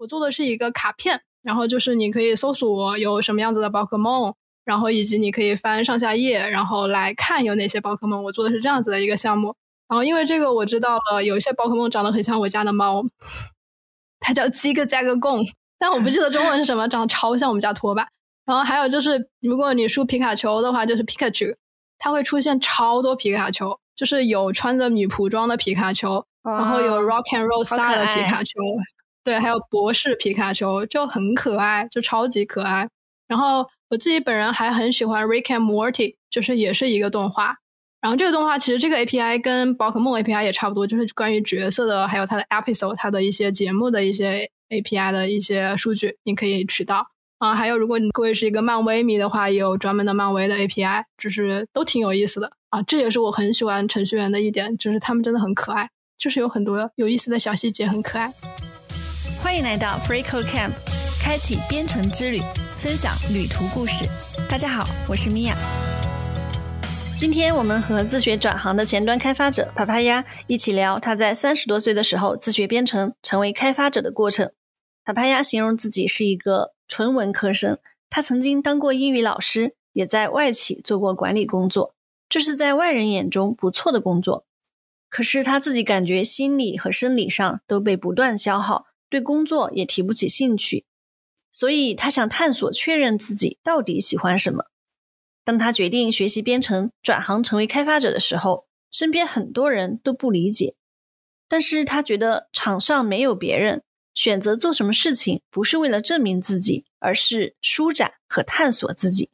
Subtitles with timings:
[0.00, 4.34] 我做的是一个卡片，然后就是你可以搜索有什么样子的宝可梦，
[4.64, 8.24] 然后以及你可以翻上下页，然后来看有哪些宝可梦。
[8.24, 9.54] 我做的是这样子的一个项目。
[9.88, 13.04] 然后因为这个我知道了，有一些宝可梦长得很像我家的猫，
[14.20, 15.44] 它叫鸡个加个贡，
[15.78, 18.08] 但我不记得中文是什么，长得超像我们家拖把。
[18.46, 21.44] 然后还有就是，如果你输皮卡丘的话，就是皮卡丘，
[21.98, 28.58] 它会出现超多皮卡丘，就是有穿着女仆装的皮卡丘，然后有 Rock and Roll Star 的皮卡丘，
[29.22, 32.88] 对，还有博士皮卡丘，就很可爱，就超级可爱。
[33.28, 37.56] 然后我自己本人还很喜欢 Rick and Morty，就是也是一个动画。
[38.00, 47.08] 然后这个动画其实这个 API 跟宝可梦 API 也差不多，就是关于角色的，还有它的 episode，它的一些节目的一些 API 的一些数据，你可以取到
[47.38, 47.54] 啊。
[47.54, 52.82] 还有如果你各位是一个漫威迷的话，也有专门的漫威的 API，就是都挺有意思的啊。
[52.82, 58.32] 这也是我很喜欢程序员的一点，就是他们真的很可爱，就是有很多有意思的小细节，很可爱。
[59.42, 60.70] 欢迎来到 FreeCode Camp，
[61.22, 62.40] 开启编程之旅，
[62.76, 64.04] 分享旅途故事。
[64.48, 65.56] 大家好，我是米娅。
[67.16, 74.52] 今天我们和自学转行的前端开发者帕帕鸭一起聊他在三十多岁的时候自学编程成为开发者的过程。
[75.04, 77.78] 帕帕鸭形容自己是一个纯文科生，
[78.10, 81.94] 他曾经当过英语老师，也在外企做过管理工作，
[82.28, 84.44] 这是在外人眼中不错的工作。
[85.08, 90.86] 可是他自己感觉心理和生理上都被不断消耗，对工作也提不起兴趣，
[91.50, 94.66] 所以他想探索确认自己到底喜欢什么。
[95.44, 100.76] 当他决定学习编程，转行成为开发者的时候，身边很多人都不理解。
[101.48, 103.82] 但是他觉得场上没有别人，
[104.14, 109.30] 选择做什么事情不是为了证明自己，而是舒展和探索自己。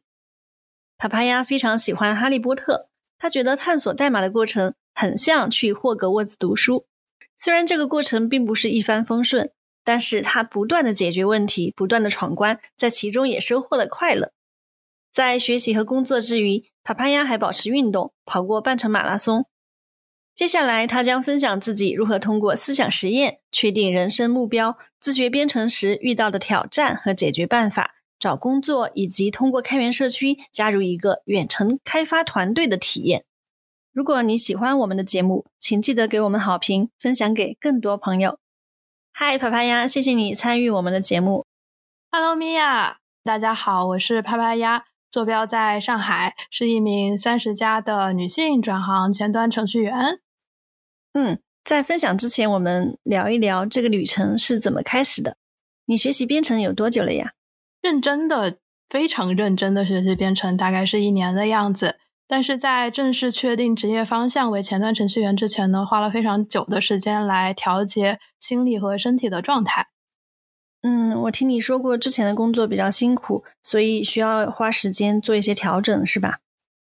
[0.97, 6.87] 帕帕亚非常喜欢哈利波特，他觉得探索代码的过程很像去霍格沃兹读书。
[7.35, 9.51] 虽然这个过程并不是一帆风顺，
[9.87, 14.33] 但是他不断的解决问题，不断的闯关，在其中也收获了快乐。
[15.13, 19.45] 在学习和工作之余，帕帕亚还保持运动，跑过半程马拉松。
[20.35, 33.23] 接下来，他将分享自己如何通过思想实验确定人生目标、自学编程时遇到的挑战和解决办法、找工作以及通过开源社区加入一个远程开发团队的体验。
[33.93, 38.37] 如果你喜欢我们的节目，请记得给我们好评，分享给更多朋友。
[39.19, 41.43] 嗨，啪啪鸭，谢谢你参与我们的节目。
[42.11, 44.85] Hello，米娅，大家好，我是啪啪鸭。
[45.09, 50.19] 坐标在上海，是一名三十加的女性转行前端程序员。
[51.13, 55.35] 嗯，在分享之前，我们聊一聊这个旅程是怎么开始的。
[55.87, 57.31] 你学习编程有多久了呀？
[57.81, 58.57] 认真的，
[58.87, 61.97] 非常认真的学习编程，大概是一年的样子。
[62.27, 69.87] 但是在正式确定职业方向为前端程序员之前呢，花了非常久的时间来调节心理和身体的状态。
[70.83, 76.39] 嗯，我听你说过之前的工作比较辛苦，所以需要花时间做一些调整，是吧？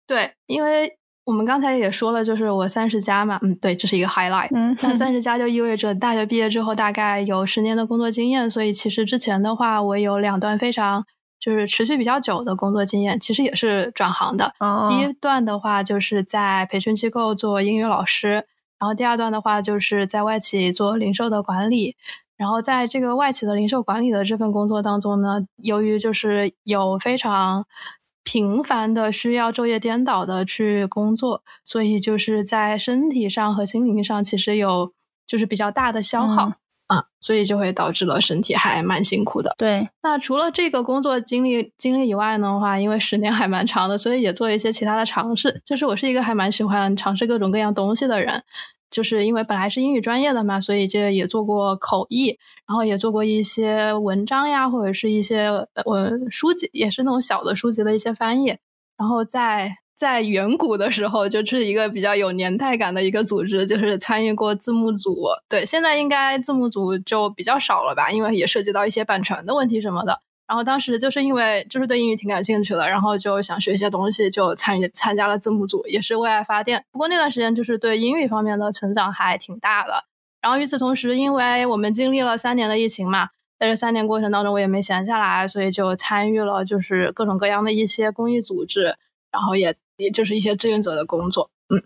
[0.07, 4.49] 对，因为我们刚才也说了，就是我三十加嘛，嗯，对，这是一个 highlight。
[4.55, 11.07] 嗯，那 三十加就意味着大学毕业之后大概有十年的工作经验，所以其实之前的话，我有两段非常
[11.45, 14.55] 就是持续比较久的工作经验，其实也是转行的。
[14.61, 18.47] 哦，第一段的话就是在培训机构做英语老师，
[18.79, 21.97] 然后第二段的话就是在外企做零售的管理。
[22.37, 27.67] 然后在这个外企的零售管理的这份工作当中呢，由于就是有非常
[28.23, 34.93] 频繁的需要昼夜颠倒的去工作，所以就是在身体上和心灵上其实有
[35.27, 36.55] 就是比较大的消耗
[36.95, 39.55] 啊，所以就会导致了身体还蛮辛苦的。
[39.59, 45.61] 对，那除了这个工作经历经历以外呢话，因为十年还蛮长的，所以也做一些其他的尝试。
[45.65, 48.43] 就是我是一个还蛮喜欢尝试各种各样东西的人。
[48.91, 55.47] 就是因为本来是英语专业的嘛，所以就也做过口译，然后也做过一些文章呀，或者是一些
[55.85, 58.57] 呃书籍，也是那种小的书籍的一些翻译。
[58.97, 65.27] 然后在在远古的时候，就是一个比较有年代感的一个组织，就是参与过字幕组。
[65.49, 70.21] 对，现在应该字幕组就比较少了吧，因为也涉及到一些版权的问题什么的。
[70.47, 76.85] 然后当时就是因为就是对英语挺感兴趣的，然后就想学一些东西，就参与参加了字幕组，也是为爱发电。
[76.93, 80.05] 不过那段时间就是对英语方面的成长还挺大的。
[80.43, 88.97] 然后与此同时，因为我们经历了三年的疫情嘛，在这三年过程当中，我也没闲下来，所以就参与了就是各种各样的一些公益组织，
[89.33, 91.51] 然后也也就是一些志愿者的工作。
[91.69, 91.83] 嗯，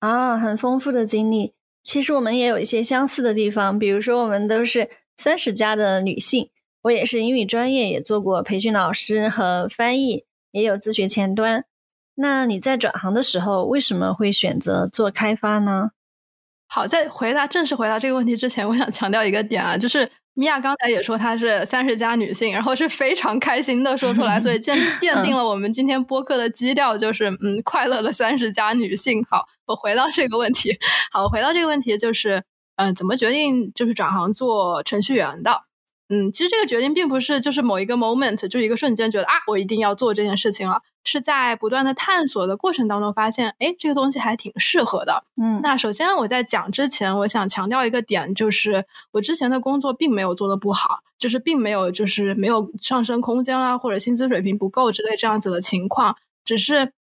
[0.00, 1.54] 啊，很丰富的经历。
[1.82, 6.50] 其实我们也有一些相似的地方，比如说我们都是三十加的女性。
[6.82, 11.64] 我也是英语专业，也做过培训老师和翻译，也有自学前端。
[12.16, 15.90] 那你在转行的时候，为什么会选择做开发呢？
[16.66, 29.22] 好，在回答正式回答这个问题之前，我想强调一个点啊，就是米娅刚才也说她是三十加女性，然后是非常开心的说出来，所以 鉴鉴定了我们今天播客的基调就是嗯快乐的三十加女性。
[29.28, 30.78] 好，我回到这个问题，
[31.10, 32.42] 好，回到这个问题就是
[32.76, 35.64] 嗯怎么决定就是转行做程序员的？
[36.08, 45.24] 嗯，其实这个决定并不是就是某一个 moment，就一个瞬间觉得啊，我一定要做这件事情了，是在不断的探索的过程当中发现，哎，这个东西还挺适合的。
[45.40, 56.92] 嗯，那首先我在讲之前，我想强调一个点，就是我之前的工作并没有做的不好，就是并没有就是没有上升空间啦，或者薪资水平不够之类这样子的情况，只是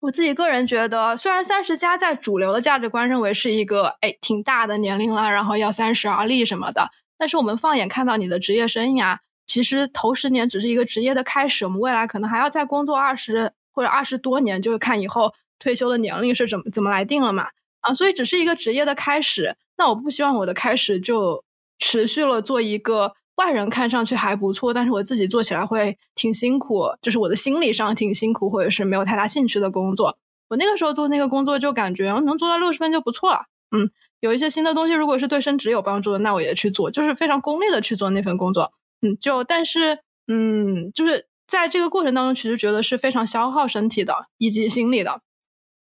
[0.00, 6.90] 我自己个人觉得，虽然三十加在主流的价值观认为是一个哎挺大的年龄了，然后要三十而立什么的。
[7.20, 17.48] 但是我们放眼看到你的职业生涯，其实头十年只是一个职业的开始，我们未来可能还要再工作二十或者二十多年，就是看以后退休的年龄是怎么怎么来定了嘛？
[17.82, 19.54] 啊，所以只是一个职业的开始。
[19.76, 21.44] 那我不希望我的开始就
[21.78, 30.16] 持续了做一个外人看上去还不错，但是我自己做起来会挺辛苦，就是我的心理上挺辛苦，或者是没有太大兴趣的工作。
[30.48, 33.90] 我那个时候做那个工作就感觉能做到六十分就不错了，嗯。
[34.20, 38.72] 有一些新的东西，如果是对升职有帮助的，那我也去做，就是非常功利的去做那份工作。
[39.02, 45.22] 嗯，就但是，嗯，就是在这个过程当中，其实觉得是非常消耗身体的以及心理的，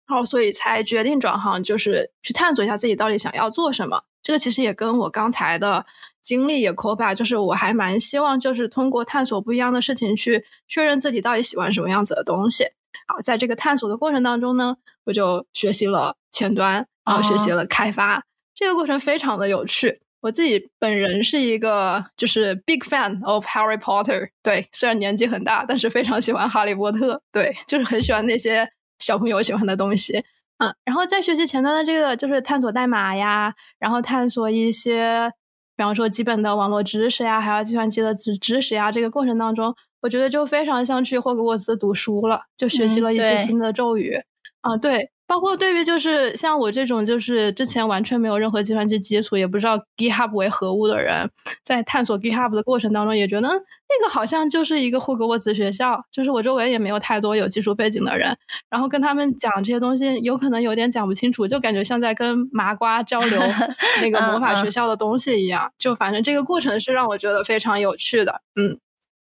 [0.07, 4.03] 然后所以才决定转行，就是去探索一下自己到底想要做什么。
[4.23, 5.87] 这个其实也跟我刚才的
[6.23, 12.65] 经历也 c o 就是我还蛮希望，就是通过探索不一样的事情，去确认自己到底喜欢什么样子的东西。
[13.07, 16.89] 好，在这个探索的过程当中呢，我就学习了前端。
[17.05, 18.23] 然后学习了开发，
[18.55, 20.01] 这个过程非常的有趣。
[20.21, 28.67] 我自己本人是一个就是 big fan of Harry Potter，对，虽然年纪很大，但是非常喜欢哈利波特，对，就是很喜欢那些
[28.99, 30.25] 小朋友喜欢的东西。
[30.57, 35.31] 嗯，然后在学习前端的这个就是探索代码呀，然后探索一些，
[35.77, 44.17] 比方说基本的网络知识呀，还有计算机的知知识呀，这个过程当中，我觉得就非常像去霍格沃茨读书了，就学习了一些新的咒语。
[44.63, 45.11] 啊，对。
[45.35, 51.29] 包括对于就是像我这种就是之前完全没有任何计算机基础，也不知道 GitHub 为何物的人，
[51.65, 58.37] 在探索 GitHub 的过程当中，也觉得那个好像就是一个霍格沃茨学校，就是我周围也没有太多有技术背景的人，
[58.71, 63.43] 然后跟他们讲这些东西，有可能有点讲不清楚，就感觉像在跟麻瓜交流
[64.03, 68.79] 那个魔法学校的东西一样，就反正这个过程是让我觉得非常有趣的，嗯。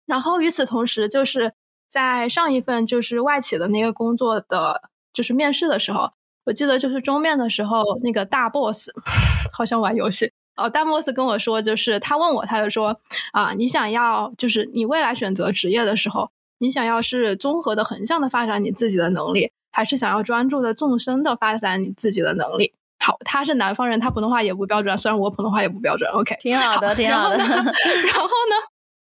[0.07, 1.53] 然后与此同时，就是
[1.88, 4.89] 在上一份就是外企的那个工作的。
[5.13, 6.10] 就是面试的时候，
[6.46, 8.90] 我记得就是中面的时候，那个大 boss
[9.54, 10.69] 好像玩游戏哦。
[10.69, 13.00] 大 boss 跟我说，就是他问我，他就说
[13.31, 22.74] 啊，你想要就是你未来选择职业的时候，你想要是综合的横向的发展你自己的能力，还是想要专注的纵深的发展你自己的能力？
[23.00, 26.10] 好，他是南方人，他普通话也不标准，虽然我普通话也不标准。
[26.12, 27.38] OK，挺好的，挺好的。
[27.38, 28.56] 然后呢，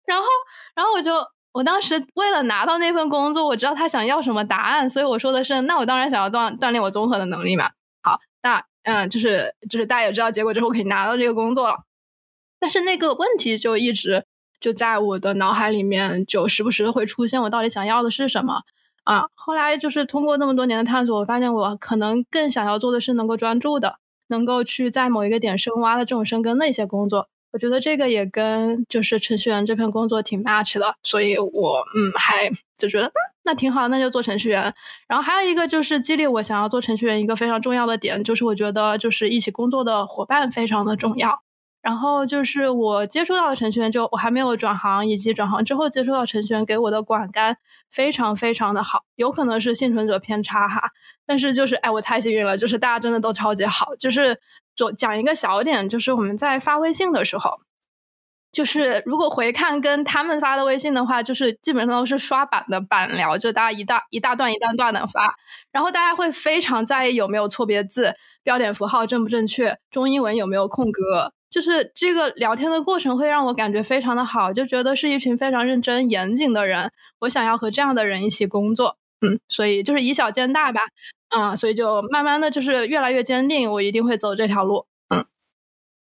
[0.06, 0.26] 然后，
[0.76, 1.14] 然后我就。
[1.58, 7.72] 我当时为了拿到那份工作，我知道他想要什么答案，所以我说的是，那我当然想要锻锻炼我综合的能力嘛。
[8.04, 11.78] 好，那嗯，就是就是大家也知道结果之后可以拿到这个工作了，
[12.60, 14.24] 但是那个问题就一直
[14.60, 18.62] 就在我的脑海里面，就时不时的会出现，我到底想要的是什么
[19.04, 19.30] 啊？
[19.34, 27.30] 后来就是通过那么多年的探索，我发现我可能更想要做的是能够专注的，能够去在某一个点深挖的这种深耕的一些工作。
[27.58, 33.12] 我觉得这个也跟就是程序员这份工作挺 match 的，所以我嗯还就觉得嗯
[33.46, 34.72] 那挺好，那就做程序员。
[35.08, 41.42] 然后还有一个就是激励我想要做程序员一个非常重要的点，就是我觉得就是一起工作的伙伴非常的重要。
[41.82, 47.58] 然后就是我接触到的程序员，就我还没有转行，以及转行之后接触到程序员给我的管干
[47.90, 50.92] 非常非常的好，有可能是幸存者偏差哈，
[51.26, 54.38] 但是就是哎我太幸运了，就是大家真的都超级好，就是。
[54.78, 57.60] 就讲一个小点，就是我们在发微信的时候，
[58.52, 65.36] 就是如果回看跟他们发的微信的话，就是基本上都是刷版的版聊，就大家一大一大段一大段的发，
[65.72, 76.92] 然后大家会非常在意有没有错别字、标点符号正不正确、中英文有没有空格，就是这个聊天的过程会让我感觉非常的好，就觉得是一群非常认真严谨的人，
[77.22, 80.82] 我想要和这样的人一起工作，嗯，所以就是以小见大吧。
[81.30, 84.86] 啊，所以就慢慢的就是越来越坚定，我一定会走这条路。
[85.10, 85.26] 嗯，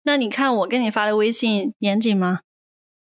[0.05, 2.41] 那你看我给你发的微信严谨吗？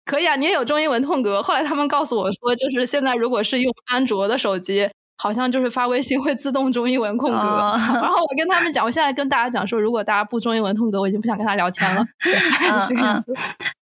[0.04, 1.42] 可以啊，你也有中英文空格。
[1.42, 4.90] 后来他们告诉我说，就是现在如果是用安卓的手机。
[5.22, 7.38] 好像就是发微信会自动中英文空格，
[7.94, 12.04] 然后我跟他们讲，我现在跟大家讲说，如果大家不中英文空格，我已经不想跟他聊天了。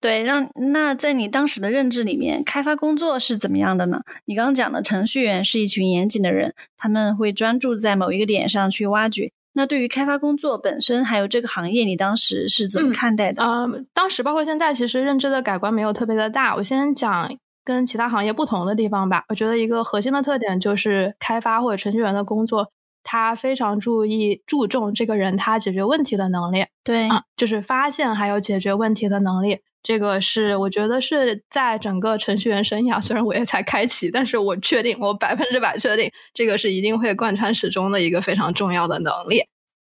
[0.03, 4.03] 对， 让那在你当时的认知里面，开发工作是怎么样的呢？
[4.27, 13.43] 你刚刚讲的程序员是一群严谨的人，他们会专注在某一个点上去挖掘，那对于开发工作本身，还有这个行业，你当时是怎么看待的？
[13.43, 16.55] 嗯，当时包括现在，其实认知的改观没有特别的大。
[16.57, 17.31] 我先讲
[17.65, 19.25] 跟其他行业不同的地方吧。
[19.29, 22.71] 我觉得一个核心的特点就是开发或者程序员的工作，
[23.03, 26.67] 他非常注意注重这个人他解决问题的能力。
[26.85, 29.61] 对，就是发现还有解决问题的能力。
[29.83, 39.45] 这个是我觉得是在整个程序员生涯，虽然我也才开启，但是我确定，我百分之百确定，这个是一定会贯穿始终的一个非常重要的能力。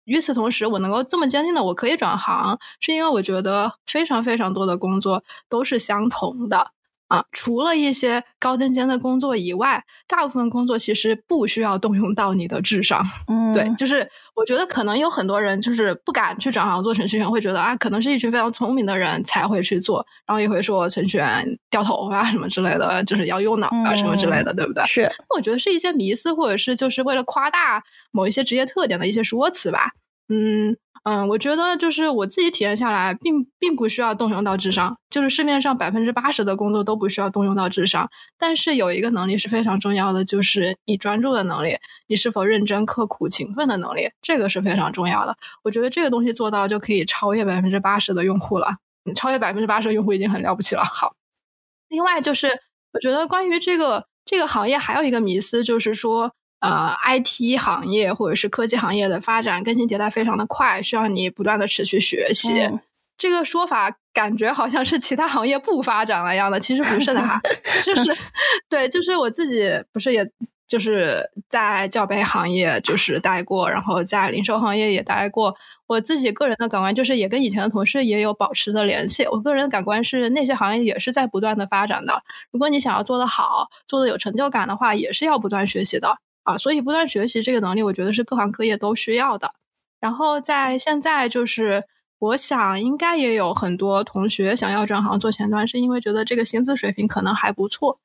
[0.06, 6.72] 与此同时，我能够这么坚定的我可以转行，是因为我觉得非常非常多的工作都是相同的。
[7.08, 13.04] 啊，除了一些高精尖的工作以外，大部分工作其实不需要动用到你的智商。
[13.28, 24.84] 嗯，对，就是我觉得可能有很多人就是不敢去转行做程序员，会觉得啊，可能是一群非常聪明的人才会去做，然后也会说程序员掉头发什么之类的，就是要用脑啊什么之类的，对不对？
[24.86, 29.92] 是，我觉得是一些迷思，或者是就是为了夸大某一些职业特点的一些说辞吧。
[30.30, 30.76] 嗯。
[31.06, 38.10] 嗯，我觉得就是我自己体验下来，并并不需要动用到智商，就是市面上百分之八十的工作都不需要动用到智商。
[38.40, 45.38] 但是有一个能力是非常重要的，就是你专注的能力，你是否认真、刻苦、勤奋的能力，这个是非常重要的。
[45.64, 48.78] 我觉得这个东西做到就可以超越百分之八十的用户了。
[49.16, 50.84] 超越百分之八十的用户已经很了不起了。
[50.84, 51.14] 好，
[51.88, 52.48] 另外就是
[52.94, 56.34] 我觉得关于这个这个行业还有一个迷思，就是说。
[56.66, 62.70] 呃，IT 行业或者是科技行业的发展更新迭代非常的快，需要你不断的持续学习。
[63.18, 67.40] 这个说法感觉好像是其他行业不发展了一样的，其实不是的哈。
[67.86, 68.18] 就是
[68.68, 70.30] 对，就是我自己不是也
[70.68, 75.56] 就是在教培行业就是待过，然后在零售行业也待过。
[75.88, 79.24] 我自己个人的感官就是也跟以前的同事也有保持的联系。
[79.32, 82.24] 我个人的感官是那些行业也是在不断的发展的。
[82.52, 86.18] 如果你想要做得好，做的有成就感的话，也是要不断学习的。
[86.46, 89.54] 啊，所以不断学习这个能力，我觉得是各行各业都需要的。
[90.00, 91.84] 然后在现在，就是
[92.20, 98.00] 我想应该也有很多同学想要转行做前端，是因为觉得这个薪资水平可能还不错。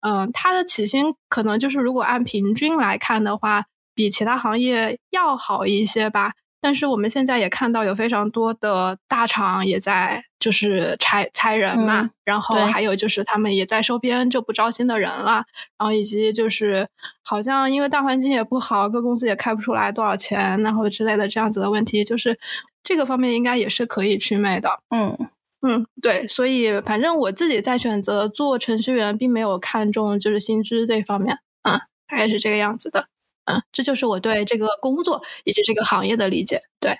[0.00, 6.32] 嗯，他的起薪可能就是如果按平均来看的话，比其他行业要好一些吧。
[6.64, 15.44] 但是我们现在也看到有非常多的大厂也在就是裁裁人嘛，然后还有就是他们也在收编就不招新的人了，
[15.76, 16.88] 然后以及就是
[17.22, 22.38] 好像因为大环境也不好，各公司也开不出来多少钱，然后之类的这样子的问题，就是
[22.82, 24.80] 这个方面应该也是可以去魅的。
[24.88, 25.28] 嗯
[25.60, 31.78] 嗯，对，所以反正我自己在选择做程序员，并没有看重就是薪资这方面，嗯，
[32.08, 33.08] 大概是这个样子的。
[33.46, 36.62] 嗯，这就是我对这个工作以及这个行业的理解。
[36.80, 36.96] 对，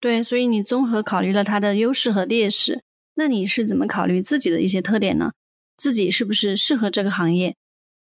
[0.00, 2.82] 对，所以你综合考虑了它的优势和劣势。
[3.16, 5.32] 那你是怎么考虑自己的一些特点呢？
[5.76, 7.56] 自己是不是适合这个行业？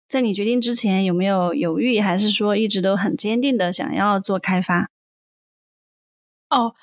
[0.08, 4.88] 在你决定之前有没有犹豫，还是说一直都很坚定的想要做开发？
[6.50, 6.75] 哦。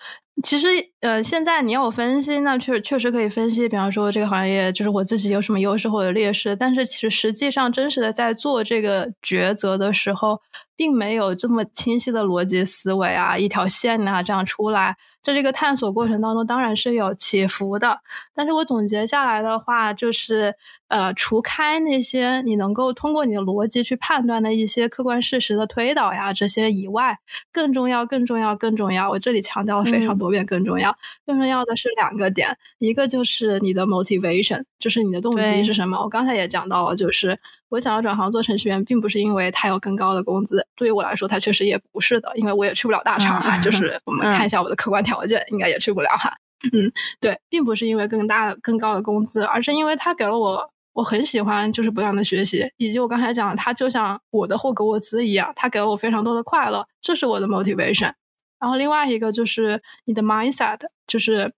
[0.41, 0.65] 其实，
[1.01, 3.69] 呃，现在你要我分析，那确确实可以分析。
[3.69, 6.55] 比方说，这个行业就是我自己有什么优势或者劣势。
[6.55, 10.41] 但是，其实实际上真实的在做这个抉择的时候，
[10.75, 14.97] 并没有这么清晰的逻辑思维啊，一条线啊这样出来。
[15.21, 18.01] 在这个探索过程当中，当然是有起伏的。
[18.35, 20.53] 但是我总结下来的话，就是
[20.89, 27.17] 呃，除开那些你能够通过你的逻辑去判断的一些客观事实的推导呀这些以外，
[27.53, 29.09] 更重要、更重要、更重要。
[29.09, 30.93] 我这里强调了非常多遍，更重要、
[31.25, 35.97] 更重要的是两个点，一个就是你的 motivation，就是你的动机是什么。
[36.03, 43.57] 我刚才也讲到了，就是我想要转行做程序员，并不是因为他有更高的工资，对于我来说，他确实也不是的，因为我也去不了大厂啊。
[43.61, 45.13] 就是我们看一下我的客观条。
[45.13, 46.35] 条件应该也去不了哈，
[46.73, 58.11] 嗯，对，并不是因为更大的、更高的工资，而是因为他给了我，我很喜欢，就是不断的学习，以及我刚才讲，他就像我的霍格沃兹一样，他给了我非常多的快乐，这是我的 motivation。
[58.59, 61.53] 然后另外一个就是你的 mindset，就是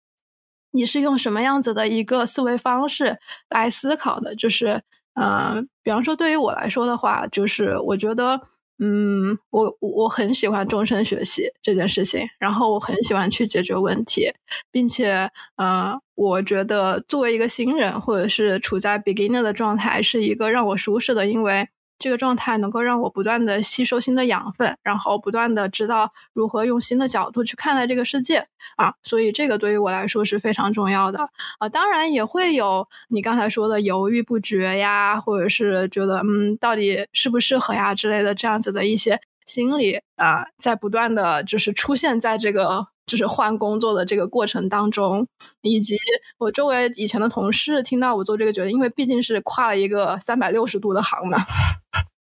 [0.76, 3.18] 你是用什么样子的一个思维方式
[3.50, 4.84] 来思考的，就是，
[5.16, 8.42] 嗯，比方说对于我来说的话，就是我觉得。
[8.78, 14.30] 嗯，我我很喜欢终身学习这件事情，然后我很喜欢去解决问题，
[14.70, 21.70] 并且，呃，我觉得作为一个新人或者是处在 beginner 的状态，是一个让我舒适的，因为。
[21.98, 31.70] 这个状态能够让我不断的吸收新的养分，然后不断的知道如何用新的角度去看待这个世界啊，所以这个对于我来说是非常重要的啊。
[31.70, 45.28] 当然也会有你刚才说的犹豫不决呀，或者是觉得嗯，到底适不适合呀之类的这样子的一些心理啊，在不断的就是出现在这个就是换工作的这个过程当中，
[45.62, 45.96] 以及
[46.40, 51.38] 我周围以前的同事听到我做这个决定，因为毕竟是跨了一个三百六十度的行嘛。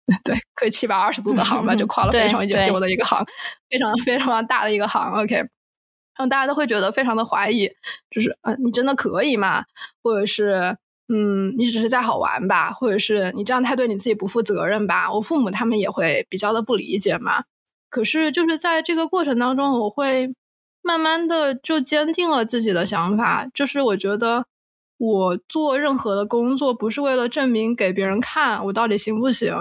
[0.24, 3.25] 对，可以七百二十度的航吧，就跨了非常久的一个航，
[3.69, 5.13] 非常非常大的一个航。
[5.13, 5.48] OK，然
[6.17, 7.69] 后大家都会觉得非常的怀疑，
[8.12, 9.63] 就是嗯，你真的可以吗？
[10.03, 10.75] 或者是
[11.07, 12.72] 嗯，你只是在好玩吧？
[12.72, 15.10] 或者是你这样太对你自己不负责任吧？
[15.13, 17.43] 我父母他们也会比较的不理解嘛。
[17.89, 20.33] 可是就是在这个过程当中，我会
[20.81, 24.45] 慢慢的就坚定了自己的想法，就是我觉得。
[25.05, 29.53] 我做任何的工作，不是为了证明给别人看我到底行不行，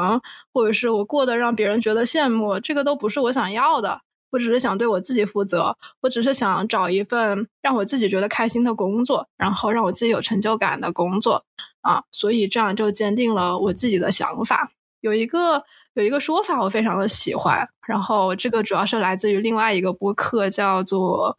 [0.55, 4.03] 或者是我过得让别人觉得羡慕，这个都不是我想要的。
[4.31, 11.45] 我只是想对我自己负责，我只是想找一份让我自己觉得开心的工作，然后让我自己有成就感的工作
[11.81, 12.05] 啊。
[12.13, 14.71] 所以这样就坚定了我自己的想法。
[15.01, 21.37] 有一个有一个说法，我非常的喜欢，然后这个主要是来自于另外一个播客，叫做。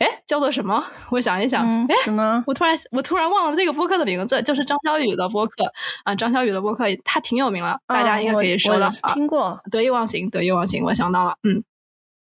[0.00, 0.84] 哎，叫做什么？
[1.10, 2.42] 我想一想，哎，什么？
[2.46, 5.70] 我突然我突然忘了这个播客的名字，就是张小雨的播客
[6.04, 6.14] 啊。
[6.14, 9.14] 张小雨的播客，他挺有名了，大家应该可以说的啊。
[9.14, 11.62] 听过，得意忘形，得意忘形，我想到了，嗯。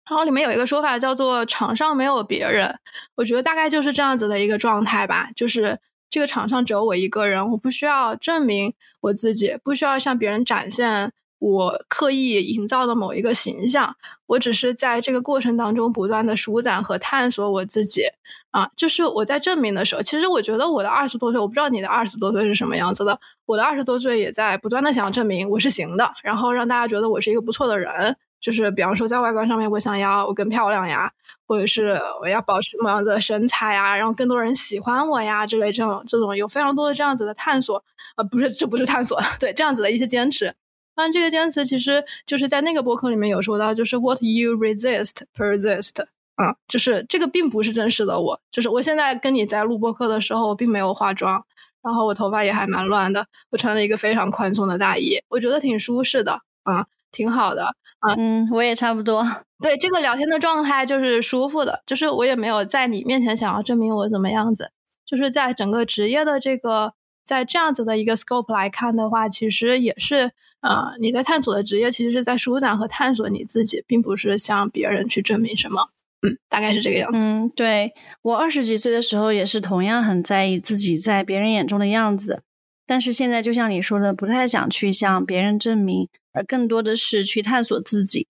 [0.10, 2.78] 然后里面有一个说法叫做“场上没有别人”，
[3.18, 5.80] 我觉得大概就是这样子的一个状态吧，就是
[6.12, 11.12] 这个场上只有我一个人，我不需要证明我自己，不需要向别人展现。
[11.40, 18.04] 我刻意营造的某一个形象，我只是在这个过程当中不断的舒展和探索我自己
[18.52, 31.12] 啊，就是我在证明的时候，其实我觉得我的二十多岁，我不知道你的二十多岁是什么样子的，我的二十多岁也在不断的想证明我是行的，然后让大家觉得我是一个不错的人，就是比方说在外观上面，我想要我更漂亮呀，
[31.46, 37.84] 或者是我要保持某样子的身材呀，让更多人喜欢我呀之类这种这种有非常多的这样子的探索，
[38.16, 40.56] 呃，不是，这不是探索， 对，这样子的一些坚持。
[40.96, 51.46] 但这个坚持其实就是在那个博客里面有说到，就是 what you resist persist 啊，就是这个并不是真实的我，就是我现在跟你在录播客的时候，我并没有化妆，
[51.84, 57.66] 然后我头发也还蛮乱的，我穿了一个非常宽松的大衣，我觉得挺舒适的，啊，挺好的，
[58.00, 59.24] 啊，嗯，我也差不多，
[59.62, 64.72] 对这个聊天的状态就是舒服的，就是我也没有在你面前想要证明我怎么样子，
[65.06, 66.95] 就是在整个职业的这个。
[67.26, 75.90] 在这样子的一个 scope 来看的话，其实也是，呃，你在探索的职业，其实是在舒展和探索你自己，并不是向别人去证明什么。
[76.22, 77.28] 嗯，大概是这个样子。
[77.28, 82.42] 嗯，对我二十几岁的时候，也是同样很在意自己在别人眼中的样子，
[82.88, 88.28] 但是现在就像你说的，不太想去向别人证明，而更多的是去探索自己。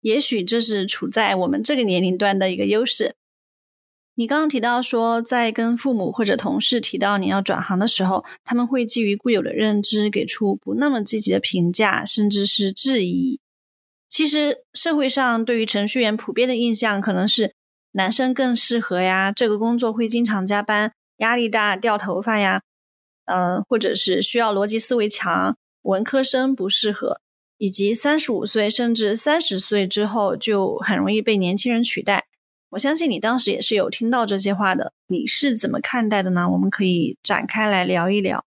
[0.00, 3.14] 也许这是处在我们这个年龄段的一个优势。
[4.16, 13.40] 你刚刚提到说，在跟父母或者同事提到你要转行的时候，他们会基于固有的认知给出不那么积极的评价，甚至是质疑。
[14.08, 17.54] 其实社会上对于程序员普遍的印象可能是
[17.92, 22.62] 男生更适合呀，这个工作会经常加班，压力大，掉头发呀，
[23.24, 27.20] 嗯，或者是需要逻辑思维强，文科生不适合，
[27.58, 32.26] 以及三十五岁甚至三十岁之后就很容易被年轻人取代。
[32.74, 36.48] 我相信你当时也是有听到这些话的，你是怎么看待的呢？
[36.50, 38.44] 我们可以展开来聊一聊。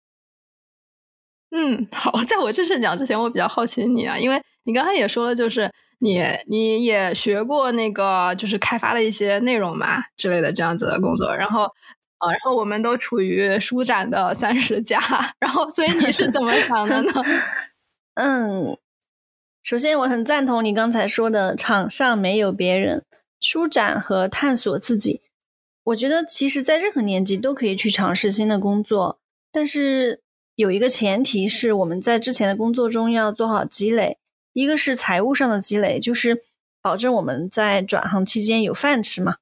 [1.52, 11.66] 嗯，好， 在我正式讲之前，我比较好奇你啊，因为你刚才也说了，就是你你也学过那个，就是开发的一些内容嘛之类的这样子的工作，然后
[12.20, 15.00] 呃，然后我们都处于舒展的三十加，
[15.40, 17.14] 然后所以你是怎么想的呢？
[18.16, 18.76] 嗯，
[19.62, 23.04] 首先我很赞同你刚才说的，场上没有别人。
[23.46, 25.22] 舒展和探索自己，
[25.84, 29.20] 我觉得其实，在任何年纪都可以去尝试新的工作，
[29.52, 30.20] 但是
[30.56, 34.18] 有一个前提是我们在之前的工作中要做好积累。
[34.54, 36.44] 一个是财务上的积累，就是
[36.82, 39.36] 保证我们在转行期间有饭吃嘛。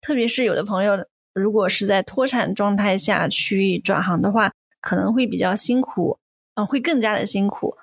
[0.00, 6.20] 特别是有的朋友如果是在脱产状态下去转行的话，可能会比较辛苦，
[6.54, 7.76] 嗯，会更加的辛苦。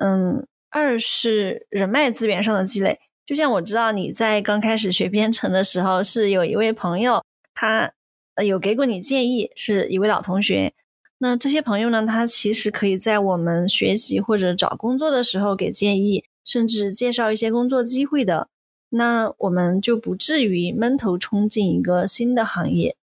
[0.00, 2.98] 嗯，二是人脉资源上的积累。
[3.26, 7.92] 就像我知道你在刚开始学编程的时候，是有一位朋友，他
[8.34, 10.72] 呃有给过你建议，是一位老同学。
[11.18, 18.48] 那这些朋友呢，他其实可以在我们学习或者找工作的时候给建议，甚至介绍一些工作机会的。
[18.90, 22.96] 那我们就不至于闷头冲进一个新的行业。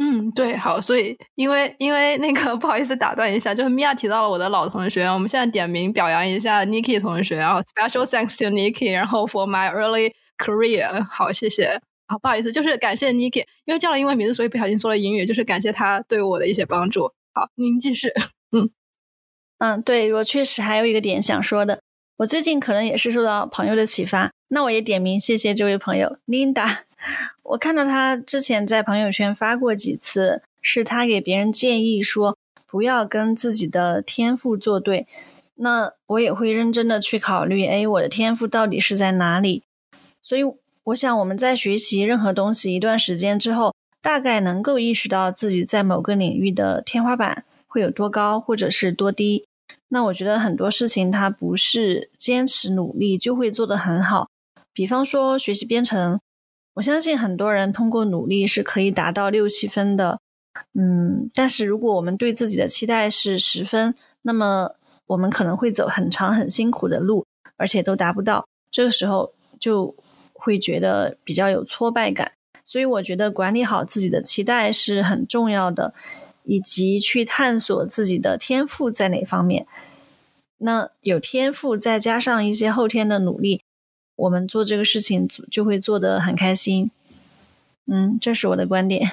[0.00, 17.10] 嗯，对，好，所以因为因为那个 不好意思打断一下，就是米娅提到了我的老同学，我们现在点名表扬一下 Niki 同学，然后 special thanks to Niki，然后 for my early career，好，谢谢，好，不好意思，就是感谢 Niki，因为叫了英文名字，所以不小心说了英语，就是感谢他对我的一些帮助。
[17.34, 18.08] 好，您继续，
[18.52, 18.70] 嗯
[19.58, 21.82] 嗯，对我确实还有一个点想说的，
[22.18, 26.78] 我最近可能也是受到朋友的启发，那我也点名谢谢这位朋友 Linda。
[27.48, 35.06] 我看到他之前在朋友圈发过几次，是他给别人建议说不要跟自己的天赋作对。
[35.54, 39.62] 那我也会认真的去考虑，哎，我的天赋到底是在哪里？
[40.22, 40.44] 所以，
[40.84, 49.46] 我想我们在学习任何东西一段时间之后，大概能够意识到自己在某个领域的天花板会有多高，或者是多低。
[49.88, 54.28] 那我觉得很多事情它不是坚持努力就会做得很好。
[54.74, 56.20] 比方说学习编程，
[56.78, 60.20] 我相信很多人通过努力是可以达到六七分的。
[60.74, 64.70] 嗯，但是如果我们对自己的期待是十分，那么
[65.08, 68.46] 我们可能会走很长很辛苦的路，而且都达不到。
[68.70, 69.92] 这个时候就
[70.32, 72.30] 会觉得比较有挫败感。
[72.64, 75.92] 所以我觉得管理好自己的期待是很重要的。
[76.44, 79.66] 以及去探索自己的天赋在哪方面。
[80.56, 83.62] 那有天赋，再加上一些后天的努力，
[84.18, 86.90] 我们做这个事情就会做得很开心。
[87.86, 89.12] 嗯，这是我的观点。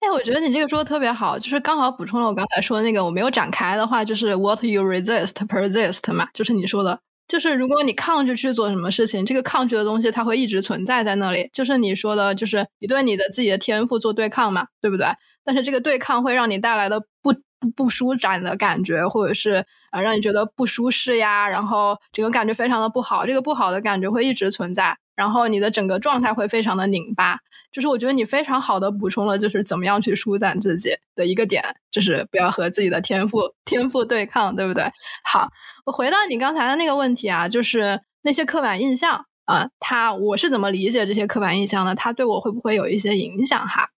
[0.00, 11.48] 哎，我觉得你这个说的特别好，就是刚好补充了我刚才说的那个，我没有展开的话，就是 What you resist persist 嘛，就是你说的，就是如果你抗拒去做什么事情，这个抗拒的东西它会一直存在在那里。
[11.52, 15.06] 就是你说的，就是你对你的自己的天赋做对抗嘛，对不对？
[15.44, 27.38] 但是这个对抗会让你带来的不不不舒展的感觉，或者是啊让你觉得不舒适呀，然后整个感觉非常的不好，这个不好的感觉会一直存在，然后你的整个状态会非常的拧巴。
[27.72, 34.90] 就是我觉得你非常好的补充了，就是怎么样去舒展自己的一个点，就是不要和自己的天赋天赋对抗，对不对？
[35.22, 35.50] 好，
[35.84, 41.94] 我回到你刚才的那个问题啊，就是那些刻板印象啊，它我是怎么理解这些刻板印象的？
[41.94, 43.90] 它对我会不会有一些影响哈？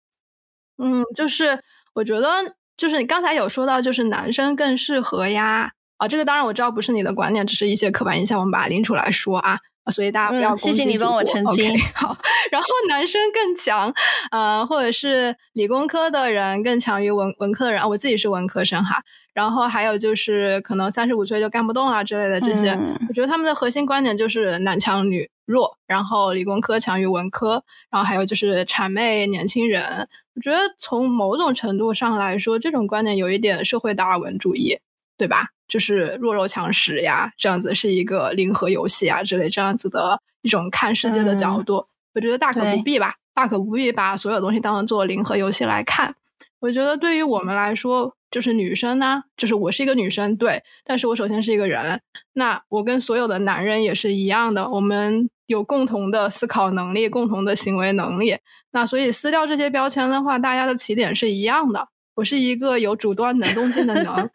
[0.79, 1.61] 嗯，就是
[1.93, 5.71] 我觉得，就是你刚才有说到，就是男生更适合呀。
[5.97, 9.57] 啊，这个当然我知道不是你的观点，只是一些刻板印象，我们把它拎出来说啊。
[9.89, 11.73] 所以大家不要谢谢你帮我澄清。
[11.95, 12.15] 好，
[12.51, 13.91] 然后男生更强，
[14.31, 17.87] 呃，或者是理工科的人更强于文文科的人啊。
[17.87, 19.01] 我自己是文科生哈。
[19.33, 30.07] 然后还有就是可能三十五岁就干不动啊之类的这些，我觉得他们的核心观点就是男强女弱，然后理工科强于文科，然后还有就是谄媚年轻人。
[30.37, 34.77] 我觉得从某种程度上来说，这种观点有一点社会达尔文主义，
[35.17, 35.47] 对吧？
[35.67, 41.87] 就是弱肉强食呀，这样子是一个零和游戏啊之类这样子的一种看世界的角度。
[42.13, 46.15] 我觉得大可不必吧，大可不必把所有东西当做零和游戏来看。
[46.59, 51.99] 我觉得对于我们来说，就是女生呢，就是我是一个女生，对，但是我首先是一个人，
[52.33, 55.31] 那我跟所有的男人也是一样的，我们。
[55.47, 58.37] 有共同的思考能力，共同的行为能力。
[58.71, 61.87] 那所以撕掉这些标签的话，大家的起点是一样的。
[62.15, 64.13] 我是一个有主观能动性的能。
[64.15, 64.29] 呃，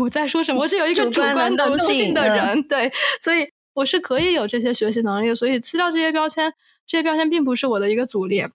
[0.00, 0.60] 我在说什么？
[0.60, 2.62] 我是有一个主观能动性的人。
[2.68, 5.34] 对，所以我是可以有这些学习能力。
[5.34, 6.52] 所以撕掉这些标签，
[6.86, 8.46] 这些标签并不是我的一个阻力。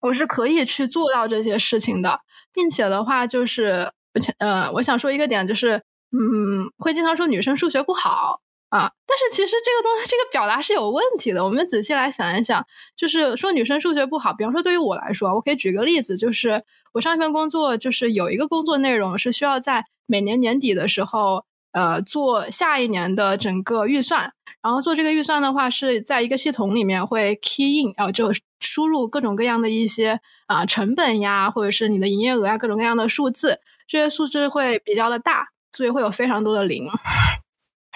[0.00, 2.20] 我是可以去做到这些事情的，
[2.52, 8.40] 并且的话，就是而且呃，我想说一个点，就是嗯，会经常说女生数学不好。
[8.74, 8.90] 啊！
[9.06, 11.44] 但是其实这个东西，这个表达是有问题的。
[11.44, 14.34] 我们仔细来想一想，就是说女生数学不好。
[14.34, 24.32] 比方说，对于我来说，我可以举个例子，就是我上一份工作，就是有一个工作内容是需要在每年年底的时候，呃，做下一年的整个预算。
[24.60, 33.60] 然后做这个预算的话，是在一个系统里面会 key in，然后就输入各种各样的一些啊成本呀，或者是你的营业额呀，各种各样的数字。
[33.86, 36.88] 这些数字会比较的大，所以会有非常多的零。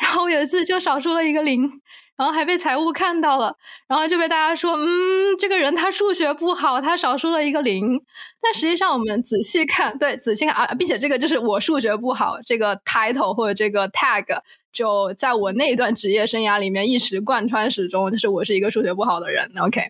[0.00, 1.68] 然后有一次就少输了一个零，
[2.16, 3.56] 然后还被财务看到了，
[3.88, 8.00] 然后就被大家说，嗯，这个人他数学不好，他少输了一个零。
[8.40, 14.24] 但实际上我们仔细看，对，仔细看啊，并且这个就是我数学不好这个 title 或者这个 tag
[14.72, 19.50] 就在我那一段职业生涯里面一直贯穿始终，就是我是一个数学不好的人。
[19.60, 19.80] OK，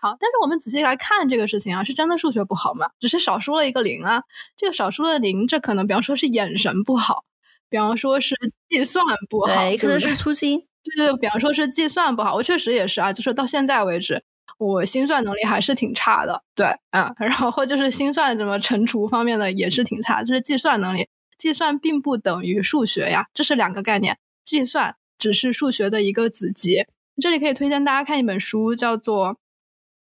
[0.00, 2.88] 好，但是我们仔细来看这个事情啊，是真的数学不好吗？
[3.00, 4.22] 只是少输了一个零啊，
[4.58, 7.24] 这个少输了零，这可能比方说是眼神不好。
[7.68, 8.34] 比方说是
[8.68, 10.66] 计算不好，对，可能是粗心。
[10.96, 14.22] 对对，比方说是计算不好，我确实也是啊，就是到现在为止，
[14.58, 16.42] 我心算能力还是挺差的。
[16.54, 21.08] 对，啊，然后就是心算什么乘除方面的也是挺差，就是计算能力。
[21.38, 24.18] 计算并不等于数学呀，这是两个概念。
[24.44, 26.84] 计算只是数学的一个子集。
[27.20, 29.28] 这里可以推荐大家看一本书，叫做《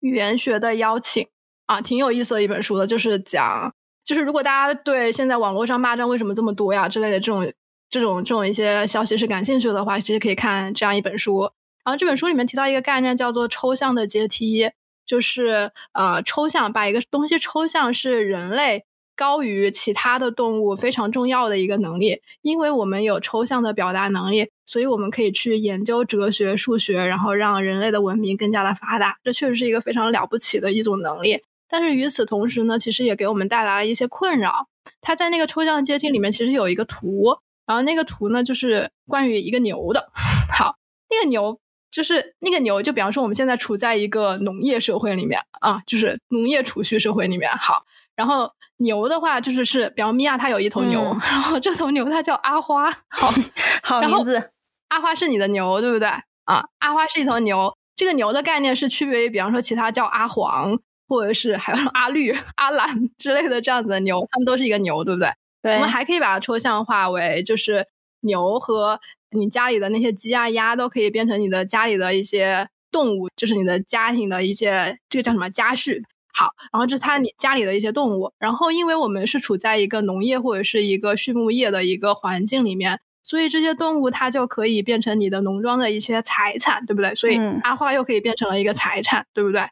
[0.00, 1.22] 语言学的邀请》
[1.66, 3.74] 啊，挺有意思的一本书的，就是讲。
[4.06, 7.52] 就是如果大家对现在网络上骂战为什么这么多呀之类的这种
[7.90, 11.50] 这种这种一些消息是感兴趣的话，其实可以看这样一本书。
[11.84, 14.70] 然后这本书里面提到一个概念叫做抽象的阶梯，
[15.04, 18.84] 就是呃抽象把一个东西抽象是人类
[19.16, 29.16] 高于其他的动物非常重要的一个能力，因为我们有抽象的表达能力，所以我们可以去研究哲学、数学，然后让人类的文明更加的发达。
[29.24, 31.42] 这确实是一个非常了不起的一种能力。
[31.68, 34.68] 但是与此同时呢，其实也给我们带来了一些困扰。
[35.00, 37.24] 它在那个抽象阶梯里面，其实有一个图，
[37.66, 40.08] 然后那个图呢，就是关于一个牛的。
[40.56, 40.76] 好，
[41.10, 41.58] 那个牛
[41.90, 47.50] 就是那个牛，就比方说我们现在处在一个农业社会里面啊，就是农业储蓄社会里面。
[47.50, 52.90] 好，然后牛的话就是是，比方米娅她有一头牛，然后这头牛它叫阿花。
[53.08, 53.32] 好，
[53.82, 54.50] 好名字。
[54.88, 56.08] 阿花是你的牛，对不对？
[56.44, 57.76] 啊，阿花是一头牛。
[57.96, 62.88] 这个牛的概念是区别于，比方说其他叫阿黄，或者是还有 阿绿、阿蓝
[63.18, 65.30] 之类的这样子的牛，它们都是一个牛，对不对？
[65.62, 65.74] 对。
[65.74, 67.86] 我们还可以把它抽象化为，就是
[68.20, 76.02] 牛和你家里的那些鸡啊、鸭都可以变成你的家里的一些动物，就是你的家庭的一些这个叫什么家畜。
[76.32, 78.32] 好，然后这是它你家里的一些动物。
[78.38, 83.00] 然后因为我们是处在一个农业或者是一个畜牧业的一个环境里面。
[83.28, 87.12] 所以这些动物它就可以变成你的农庄的一些财产，对不对？
[87.16, 89.62] 所以阿花又可以变成了一个财产，对不对？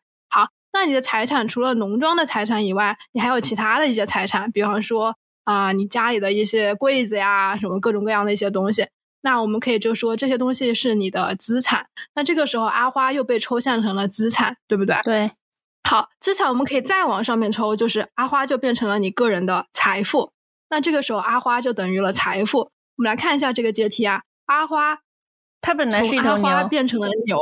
[0.75, 8.89] 好，那你的财产除了农庄的财产以外，你还有其他的一些财产，比方说啊，你家里的一些柜子呀，什么各种各样的一些东西。
[9.23, 11.87] 那我们可以就说这些东西是你的资产。
[12.15, 14.97] 那这个时候阿花又被抽象成了资产，对不对？
[15.05, 15.31] 对。
[15.89, 20.33] 好，资产我们可以再往上面抽，就是阿花就变成了你个人的财富。
[20.71, 22.71] 那这个时候阿花就等于了财富。
[22.97, 24.99] 我们来看一下这个阶梯啊，阿花，
[25.61, 27.39] 它本来是一头牛，变成了牛，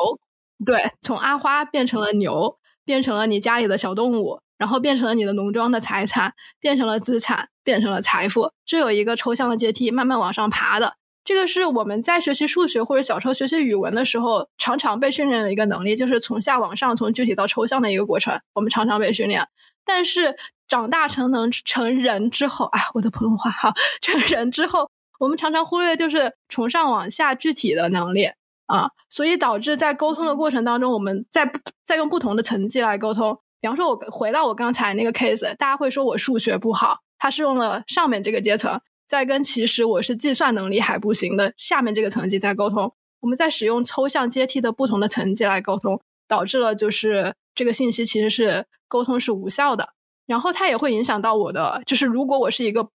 [0.65, 8.53] 对，从阿花变成了牛，变成了你家里的小动物，然后变成了你的农庄的财产，变成了资产，变成了财富。
[8.65, 10.95] 这有一个抽象的阶梯，慢慢往上爬的。
[11.25, 18.41] 这个是我们在学习数学或者小时候学习语文的时候，常常被训练的一个能力，就是从下往上，从具体到抽象的一个过程。
[18.55, 19.47] 我们常常被训练，
[19.85, 24.91] 但是长大成能成人之后，啊，我的普通话哈， 成人之后。
[25.19, 28.29] 我们常常忽略就是从上往下具体的能力
[28.67, 31.53] 啊，所以导致在沟通的过程当中，我们在
[31.85, 33.39] 在用不同的层级来沟通。
[33.61, 42.95] 比方说，我回到我刚才那个 case，大家会说我数学不好，他是用了上面这个阶层，在跟其实我是计算能力还不行的下面这个层级在沟通。
[43.21, 49.91] 我们在使用抽象阶梯的不同的层级来沟通，导致了就是这个信息其实是沟通是无效的，
[50.27, 52.89] 然后它也会影响到我的，就是如果我是一个。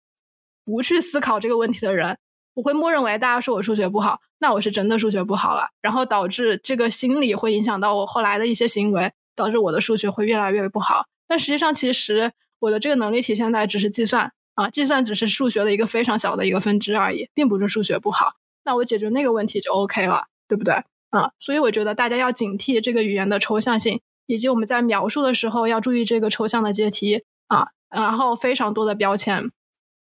[0.69, 2.19] 不去思考这个问题的人，
[2.55, 11.07] 我会默认为大家说我数学不好，那我是真的数学不好了，然后导致这个心理会影响到我后来的一些行为，导致我的数学会越来越不好。
[11.27, 18.35] 但实际上，其实我的这个能力体现在只是计算啊，计算只是数学的一个非常小的一个分支而已，并不是数学不好。
[18.65, 20.75] 那我解决那个问题就 OK 了，对不对？
[21.11, 29.51] 啊，所以我觉得大家要警惕这个语言的抽象性，以及我们在描述的时候要注意这个抽象的阶梯啊，然后非常多的标签。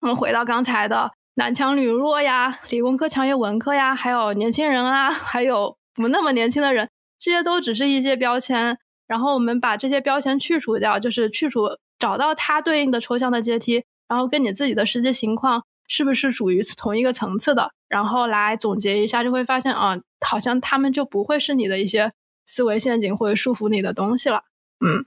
[0.02, 6.90] 我们回到刚才的男强女弱呀，理工科强于文科呀，还有年轻人啊， 还有不那么年轻的人，
[7.20, 8.78] 这些都只是一些标签。
[9.08, 11.68] 然后我们把这些标签去除掉，就是去除
[12.00, 22.14] 找到它对应的抽象的阶梯，然后跟你自己的实际情况是不是属于同一个层次的，然后来总结一下，就会发现啊，好像他们就不会是你的一些
[22.46, 24.44] 思维陷阱或者束缚你的东西了。
[24.80, 25.06] 嗯，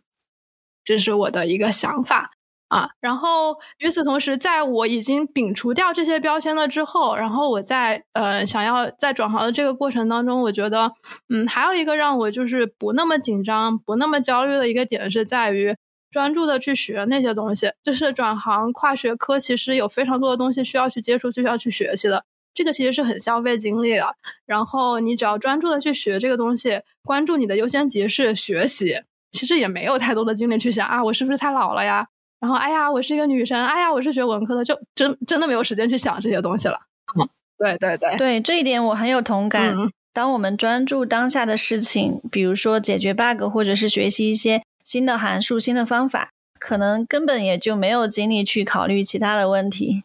[0.85, 2.33] 这是我的一个想法。
[2.69, 10.91] 啊，然后与此同时，在我已经摒除掉这些标签了之后，然后我在呃想要在转行的这个过程当中，我觉得，
[11.29, 15.77] 嗯，还有一个让我就是不那么紧张、不那么焦虑的一个点是在于
[16.11, 17.71] 专注的去学那些东西。
[17.85, 22.25] 就是转行跨学科，其实有非常多的东西需要去接触、需要去学习的，
[22.55, 24.17] 这个其实是很消费精力的。
[24.47, 32.09] 然后你只要专注的去学这个东西，关注你的优先级是学习，其实也没有太多的精力去想啊，我是不是太老了呀？
[32.45, 36.79] 然后，哎呀，我是一个女生，哎呀，我是学文科的，就真真的没有时间去想这些东西了。
[37.19, 37.27] 嗯，
[37.57, 39.75] 对对对，对这一点我很有同感。
[40.13, 46.29] 当我们专注当下的事情，比如说解决 bug，或者是学习一些新的函数、新的方法，
[46.61, 50.05] 可能根本也就没有精力去考虑其他的问题。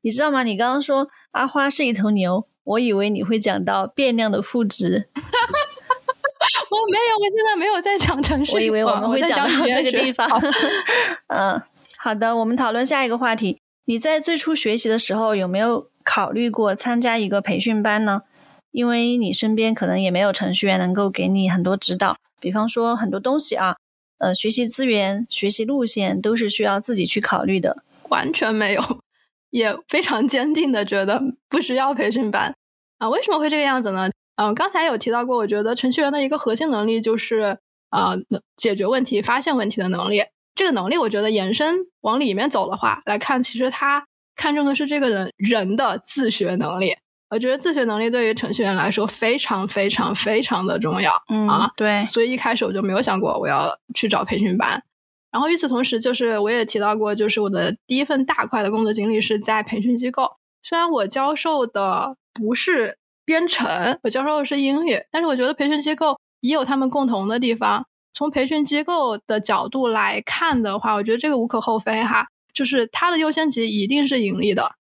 [0.00, 0.44] 你知道吗？
[0.44, 5.10] 你刚刚说阿花是一头牛，我以为你会讲到变量的赋值。
[6.70, 8.52] 我没有，我现在没有在讲城市。
[8.54, 10.28] 我以为我们会讲到这个地方。
[11.28, 11.60] 嗯，
[11.98, 13.58] 好的，我们讨论下一个话题。
[13.86, 18.22] 你在最初学习的时候有没有考虑过参加一个培训班呢？
[18.70, 23.76] 因为你身边可能也没有程序员能够给你很多指导，比方说很多东西啊，
[24.18, 27.84] 呃，学习资源、学习路线都是需要自己去考虑的。
[28.08, 28.82] 完全没有，
[29.50, 32.52] 也非常坚定的觉得不需要培训班
[32.98, 33.08] 啊？
[33.08, 34.10] 为什么会这个样子呢？
[34.36, 37.58] 嗯，刚才有提到过，我觉得程序员的一个核心能力就是
[37.90, 38.14] 啊，
[38.56, 40.22] 解决问题、发现问题的能力。
[40.54, 46.94] 这个能力，我觉得延伸往里面走的话来看，其实他看重的是这个人人的自学能力。
[47.30, 51.12] 我觉得自学能力对于程序员来说非常非常非常的重要。
[51.28, 52.06] 嗯啊，对。
[52.08, 54.80] 所以一开始我就没有想过我要去找培训班。
[55.32, 60.36] 然后与此同时，就是我也提到过，就是我的第一份大块的工作经历是在培训机构。
[60.62, 67.86] 虽然我教授的不是编程，我教授的是英语，但是我觉得培训机构也有他们共同的地方。
[68.12, 74.76] 从培训机构的角度来看的话，我觉得这个无可厚非哈，就是它的优先级一定是盈利的，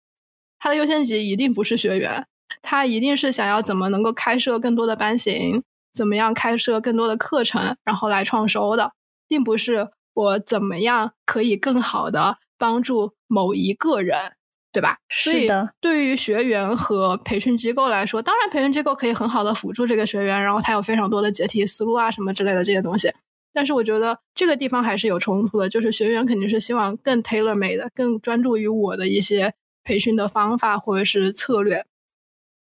[0.59, 2.27] 它的优先级一定不是学员，
[2.61, 5.63] 它一定是想要怎么能够开设更多的班型，
[5.95, 8.93] 怎么样开设更多的课程，然后来创收的，
[9.27, 14.35] 并不是我怎么样可以更好的帮助某一个人。
[14.73, 14.97] 对吧？
[15.11, 15.49] 所以。
[15.81, 23.13] 对于学员和培训机构来说，当然培训机构可以很好的辅助这个学员，然后他有非常多的解题思路啊什么之类的这些东西。
[23.53, 29.53] 但是我觉得这个地方还是有冲突的，就是学员肯定是希望更 tailor made 更专注于我的一些
[29.85, 31.85] 培训的方法或者是策略。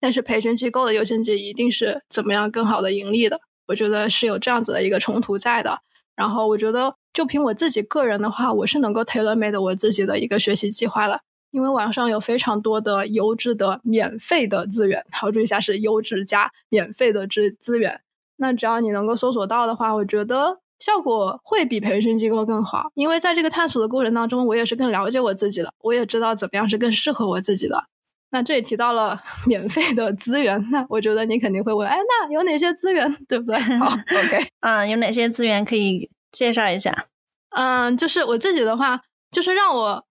[0.02, 3.42] 但是培训机构的优先级一定是怎么样更好的盈利的。
[3.68, 5.82] 我觉得是有这样子的一个冲突在的。
[6.16, 11.20] 然后我觉得就凭我自己个人的话，我是能够 tailor made 我自己的一个学习计划了。
[11.52, 18.02] 因为网上有非常多的优质的免费的资源，好注意一下是优质加免费的资资源。
[18.38, 22.92] 那只要你能够搜索到的话，我觉得效果会比培训机构更好。
[22.94, 27.86] 因为在这个探索的过程当中，我也是更了解我自己的，我也知道怎么样是更适合我自己的。
[28.32, 33.58] 那这里提到了 免费的资源，那我觉得你肯定会问，哎，那有哪些资源，对不对？
[33.80, 37.08] 好， OK，嗯，有哪些资源可以介绍一下？
[37.50, 40.06] 嗯，就是我自己的话，就是让我。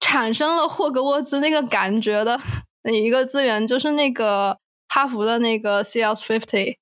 [0.00, 2.40] 产生了霍格沃兹那个感觉的
[2.90, 4.58] 一个资源，就是那个
[4.88, 6.76] 哈佛的那个 CS Fifty，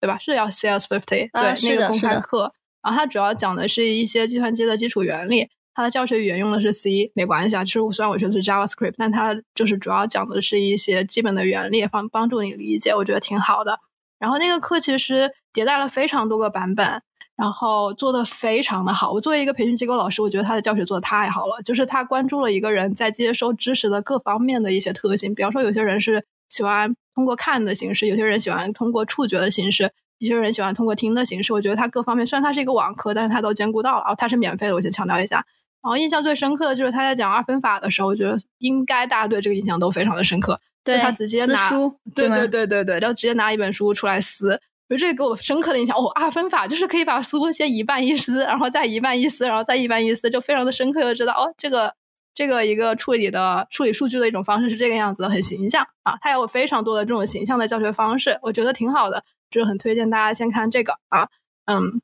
[0.00, 0.18] 对吧？
[0.18, 2.52] 是叫 CS Fifty，对，那个公开课。
[2.82, 7.64] 然后它主要讲的是一些计算机的基础原理，它的教学语言用的是 C，没关系啊。
[7.64, 13.78] 其实虽然我学的是 JavaScript，但它就是主要讲的是一些基本的原理，帮帮助你理解，我觉得挺好的。
[14.18, 17.02] 然后那个课其实迭代了非常多个版本。
[17.36, 19.12] 然后做的非常的好。
[19.12, 21.60] 我作为一个培训机构老师，我觉得他的教学做的太好了。
[21.64, 25.34] 就是他关注了一个人在接收知识的各方面的一些特性。
[25.34, 31.52] 比方说，有些人是喜欢通过看的形式，有些人喜欢通过触觉的形式，有些人喜欢通过听的形式。
[31.52, 34.04] 我觉得他各方面，虽然他是一个网课，但是他都兼顾到了。
[34.06, 35.44] 哦，他是免费的，我先强调一下。
[35.82, 40.60] 然后印象最深刻的就是他在讲二分法的时候，我觉得应该大家对这个印象都非常的深刻。
[40.84, 41.70] 对他直接拿，
[42.14, 44.60] 对对对对对，然后直接拿一本书出来撕。
[44.96, 51.94] 就这给我深刻的印象哦，二分法就是可以把书先一半一撕，然后再一半一撕，然后再一半一撕，就非常的深刻的知道哦，这个
[52.32, 56.16] 这个一个处理的处理数据的一种方式是这个样子的，很形象啊。
[56.20, 61.28] 它有非常多的这种形象的教学方式，我觉得挺好的，就是很推荐大家先看这个啊，
[61.66, 62.00] 嗯。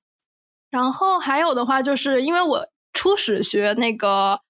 [0.71, 4.41] 然后还有的话，就是因为我初始学那个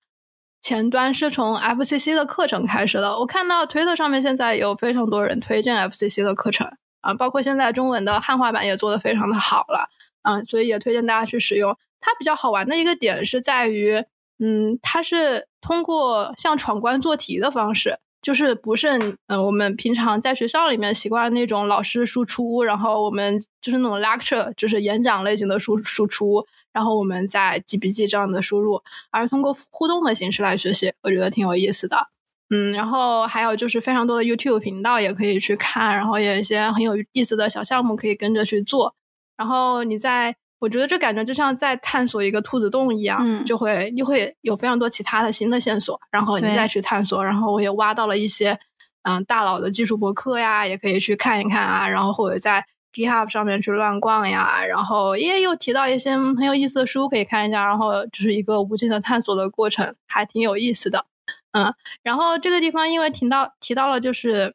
[0.61, 6.70] 前端是从 FCC 的课程开始的，我看到推特上面现在有非常多人推荐 FCC 的课程。
[7.00, 9.88] 啊，包括现在中文的汉化版也做的非常的好了，
[10.22, 11.76] 嗯，所以也推荐大家去使用。
[12.00, 14.02] 它比较好玩的一个点是在于，
[14.38, 32.08] 嗯，它是通过像闯关做题的方式，就是不是嗯我们平常在学校里面习惯那种老师输出，然后我们就是那种 lecture，就是演讲类型的输输出，然后我们再记笔记这样的输入，而通过互动的形式来学习，我觉得挺有意思的。
[32.52, 38.94] 嗯，然后还有就是非常多的 YouTube 频道也可以去看，然后有一些很有意思的小项目可以跟着去做。
[39.36, 47.24] 然后你在，我觉得这感觉就像在探索一个兔子洞一样，就会又会有非常多其他的新的线索，然后你再去探索。
[47.24, 48.58] 然后我也挖到了一些
[49.04, 51.88] 嗯大佬的技术博客呀，也可以去看一看啊。
[51.88, 57.64] 然后或者在 GitHub 上面去乱逛呀，然后也又提到一些很有意思的书可以看一下。
[57.64, 61.06] 然后就是一个无尽的探索的过程，还挺有意思的。
[61.52, 64.54] 嗯，然后这个地方因为提到提到了就是，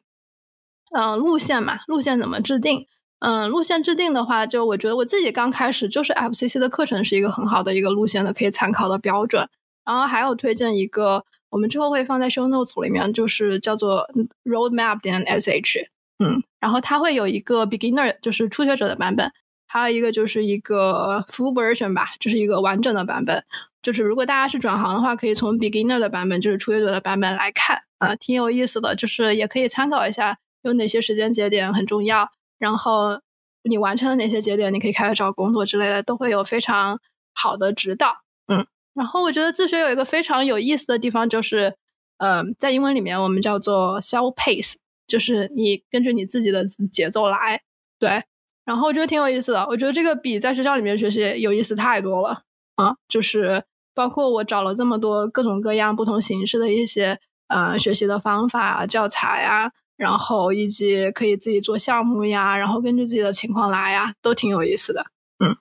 [0.92, 2.86] 嗯，路线嘛，路线怎么制定？
[3.18, 9.48] 嗯，路线制定的话，就我觉得我自己刚开始就是 FCC 的课程是一个很好的一个路线的可以参考的标准。
[9.84, 14.08] 然后还有推荐一个，我们之后会放在 Show Notes 里面，就是叫做
[14.44, 15.86] Roadmap 点 SH。
[16.18, 19.30] 嗯，然后它会有一个 Beginner，就是初学者的版本，
[19.66, 23.44] 还有一个就是一个 Full Version 吧，就是一个完整的版本。
[23.86, 28.96] 就是如果大家是转行的话，可以从 beginner 的版本，就是初学者的版本来看，啊，挺有意思的。
[28.96, 33.20] 就是也可以参考一下，有哪些时间节点很重要，然后
[33.62, 36.98] 你完成了哪些节点，你可以开始找工作之类的，都会有非常
[37.32, 38.22] 好的指导。
[38.48, 41.76] 嗯，然后我觉得自学有一个非常有意思的地方，就是，
[42.18, 44.74] 嗯，在英文里面我们叫做 self pace，
[45.06, 47.60] 就是你根据你自己的节奏来。
[48.00, 48.24] 对，
[48.64, 49.64] 然后我觉得挺有意思的。
[49.68, 52.42] 我觉得这个比在学校里面学习有意思太多了。
[52.74, 53.62] 啊，就是。
[53.96, 57.18] 包括我找了这么多各种各样不同形式的一些
[57.48, 65.06] 呃学习的方法教材啊，然后以及可以自己做项目呀，然后根据自己的情况来呀，都挺有意思的。
[65.42, 65.56] 嗯，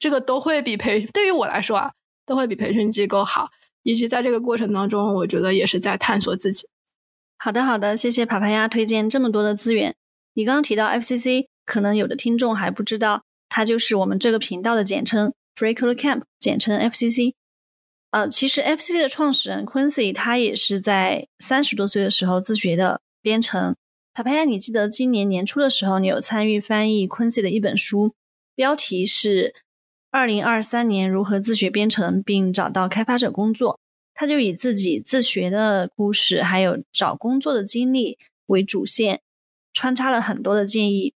[0.00, 1.92] 这个都会比培对于我来说啊，
[2.26, 3.50] 都会比培训机构好。
[3.86, 6.66] 以及在这个过程当中，我觉得也是在探索自己。
[7.36, 9.94] 好的，好的，谢谢帕帕鸭推荐这么多的资源。
[10.32, 17.34] 你刚刚提到 FCC，可能有的听众还不知道，它就是我们这个频道的简称，Free Code Camp，简称 FCC。
[18.14, 23.74] 呃，其实 F C 的创始人 Quincy 他也是在三十多岁的时候自学的编程。
[24.12, 28.14] 帕帕鸭，你记得今年年初的时候，你有参与翻译 Quincy 的一本书，
[28.54, 29.48] 标题是
[30.12, 33.74] 《二零二三年如何自学编程并找到开发者工作》。
[34.14, 39.22] 他就以自己自学的故事，还有找工作的经历为主线，
[39.72, 41.12] 穿插了很多的建议。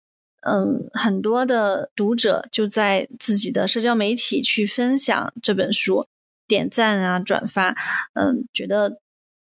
[0.42, 6.07] 嗯，很多的读者就在自己的社交媒体去分享这本书，
[6.47, 7.76] 点赞啊，转发。
[8.14, 9.01] 嗯，觉得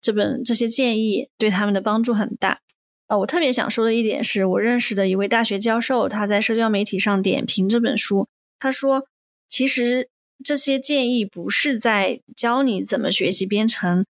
[0.01, 2.61] 这本这些建议对他们的帮助很大。
[3.07, 8.28] 啊，我特别想说的一点是，我认识的一位大学教授，他在社交媒体上点评这本书，
[8.59, 9.07] 他说，
[9.49, 10.09] 其实。
[10.45, 14.05] 这些建议不是在教你怎么学习编程，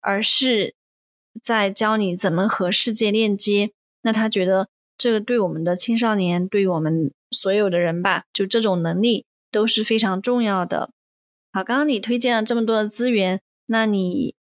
[0.00, 0.74] 而是
[1.42, 3.72] 在教你怎么和世界链接。
[4.00, 10.88] 那他觉得这个对我们的青少年，对于我们所有的人吧，就这种能力都是非常重要的。
[11.56, 14.34] 好，刚刚你推荐了这么多的资源，那你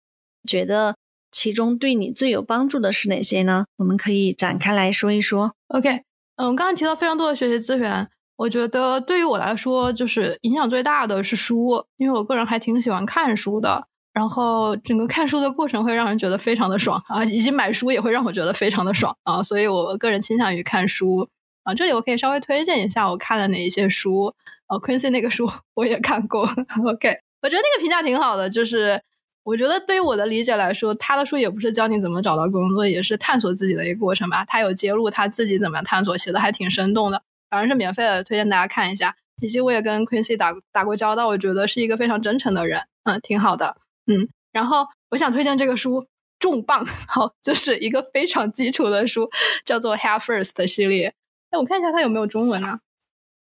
[0.47, 0.95] 觉得
[1.31, 3.65] 其中对你最有帮助的是哪些呢？
[3.77, 5.53] 我们可以展开来说一说。
[5.67, 6.01] OK，
[6.37, 8.09] 嗯，刚刚提到非常多的学习资源。
[8.35, 13.87] 我觉得对于我来说，就是影响最大的是书，因为我个人还挺喜欢看书的。
[14.11, 21.29] 然后整个看书的过程会让人觉得非常的爽啊，以及买书也会让我觉得非常的爽啊，所以我个人倾向于看书
[21.61, 21.75] 啊。
[21.75, 24.33] 这里我可以稍微推荐一下我看了哪一些书。
[24.67, 26.41] 哦，Quincy 那个书我也看过。
[26.85, 29.01] OK，我觉得那个评价挺好的，就是
[29.43, 34.45] 我觉得对于我的理解来说，他的书也不是教你怎么找到工作，也是探索自己的一个过程吧。
[34.45, 37.21] 他有揭露他自己怎么样探索，写的还挺生动的。
[37.49, 39.15] 反正是免费的，推荐大家看一下。
[39.41, 43.75] 以及我也跟 Quincy 打打过交道，我觉得是一个非常真诚的人，嗯，挺好的，
[44.07, 44.29] 嗯。
[44.53, 46.05] 然后我想推荐这个书，
[46.39, 49.29] 重磅， 好，就是一个非常基础的书，
[49.65, 51.15] 叫做 Head First 系列。
[51.49, 52.79] 哎，我看一下它有没有中文啊？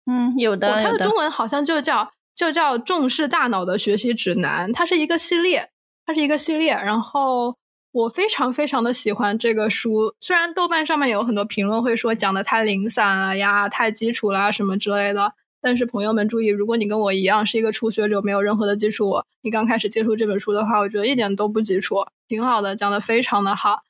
[0.07, 4.72] 嗯，有的，它的中文好像就叫就叫重视大脑的学习指南。
[4.72, 5.70] 它是一个系列，
[6.07, 7.55] 它是一个系列，然后。
[7.94, 21.96] 我非常非常的喜欢这个书，虽然豆瓣上面有很多评论会说讲的太零散了呀，太基础啦什么之类的，但是朋友们注意，如果你跟我一样是一个初学者，没有任何的基础，你刚开始接触这本书的话，我觉得一点都不基础，
[22.26, 23.82] 挺好的，讲的非常的好。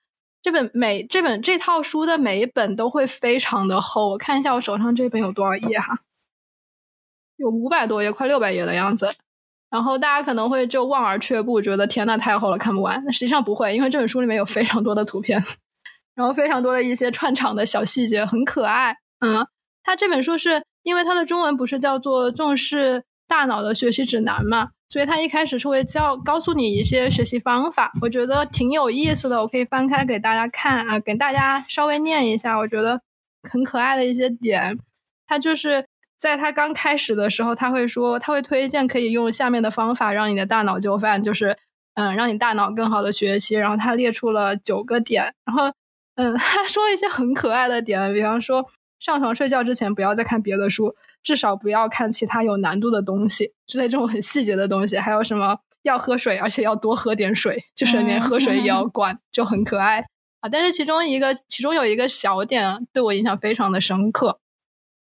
[0.42, 6.00] 这本每这本这套书的每一本都会非常的厚，我看一下我手上这本有多少页哈，
[7.36, 9.14] 有五百多页，快六百页的样子。
[9.70, 13.02] 然后大家可能会就望而却步，觉得天呐太厚了看不完。
[13.06, 15.42] 那实际上不会，因为这本书里面有非常多的图片，
[16.14, 18.98] 然后非常多的一些串场的小细节，很可爱。
[19.20, 19.46] 嗯，
[19.82, 29.40] 它这本书是因为它的中文不是叫做《重视大脑的学习指南》嘛，所以它一开始是会教告诉你一些学习方法，我觉得挺有意思的。
[29.40, 33.00] 我可以翻开给大家看啊，给大家稍微念一下，我觉得
[33.48, 34.78] 很可爱的一些点。
[35.26, 35.86] 它就是。
[36.22, 41.58] 在他刚开始的时候，他会说，他会推荐可以用下面的方法让你的大脑就范，就是，
[41.94, 43.56] 嗯，让你大脑更好的学习。
[43.56, 45.72] 然后他列出了九个点，然后，
[46.14, 48.64] 嗯，他说了一些很可爱的点，比方说
[49.00, 54.96] 上床睡觉之前不要再看别的书，至少不要看其他有难度的东西之类这种很细节的东西。
[54.96, 60.04] 还有什么要喝水，而且要多喝点水，就是连喝水也要 管，就很可爱
[60.40, 60.48] 啊。
[60.50, 64.38] 但是其中一个，其中有一个小点对我印象非常的深刻，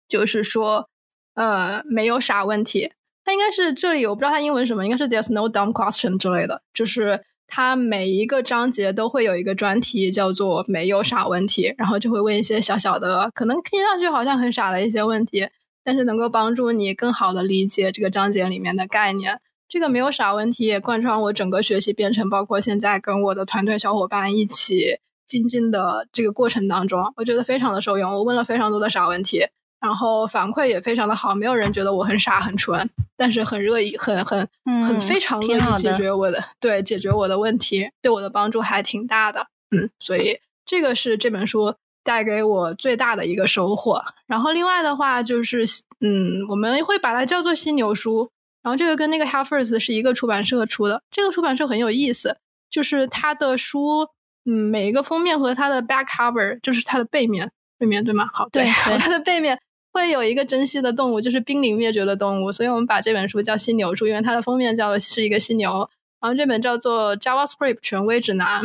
[0.07, 0.89] 就是说。
[1.35, 2.91] 呃，没有傻问题。
[3.23, 6.63] 它应该是这里，我不知道它英文什么，应该是 There's no dumb question 之类的。
[6.73, 15.47] 就是它每一个章节都会有一个专题，叫做没有傻问题，然后就会问一些小小的，可能听上去好像很傻的一些问题，
[15.83, 19.39] 但是能够帮助你更好的理解这个章节里面的概念。
[19.67, 28.11] 这个没有啥问题，也贯穿我整个学习编程，包括现在跟我的团队小伙伴一起精进的这个过程当中，我觉得非常的受用。
[28.13, 29.45] 我问了非常多的傻问题。
[29.81, 44.03] 然后反馈也非常的好，没有人觉得我很傻很蠢，但是很乐意，很很很非常乐意解决我的对解决我的问题，对我的帮助还挺大的，嗯，所以这个是这本书带给我最大的一个收获。
[44.27, 45.63] 然后另外的话就是，
[46.01, 48.29] 嗯，我们会把它叫做犀牛书，
[48.61, 52.37] 然后这个跟那个 Halfers 是一个出版社出的，这个出版社很有意思，
[52.69, 54.09] 就是它的书，
[54.45, 58.29] 嗯，每一个封面和它的 back cover 就是它的背面，背面对吗？
[58.33, 59.59] 好，对，它的背面。
[59.91, 65.89] 会有一个珍稀的动物，就是濒临灭绝的动物，所以我们把这本书叫犀牛书，因为它的封面叫是一个犀牛。
[66.21, 68.61] 然后这本叫做 JavaScript 权威指南，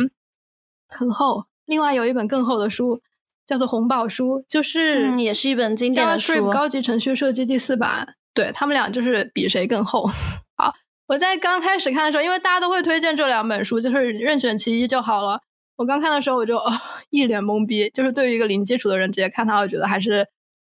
[0.87, 1.45] 很厚。
[1.65, 3.01] 另外有一本更厚的书，
[3.45, 8.15] 叫做红宝书，就是也是一本经典的书，高级程序设计第四版。
[8.33, 10.05] 对他们俩就是比谁更厚。
[10.57, 10.73] 好，
[11.07, 15.39] 我在刚开始看的时候，因为大家都会推荐这两本书，就是任选其一就好了。
[15.77, 16.59] 我刚看的时候我就
[17.11, 20.27] 一脸懵逼，就是对于一个零基础的人直接看它，我觉得还是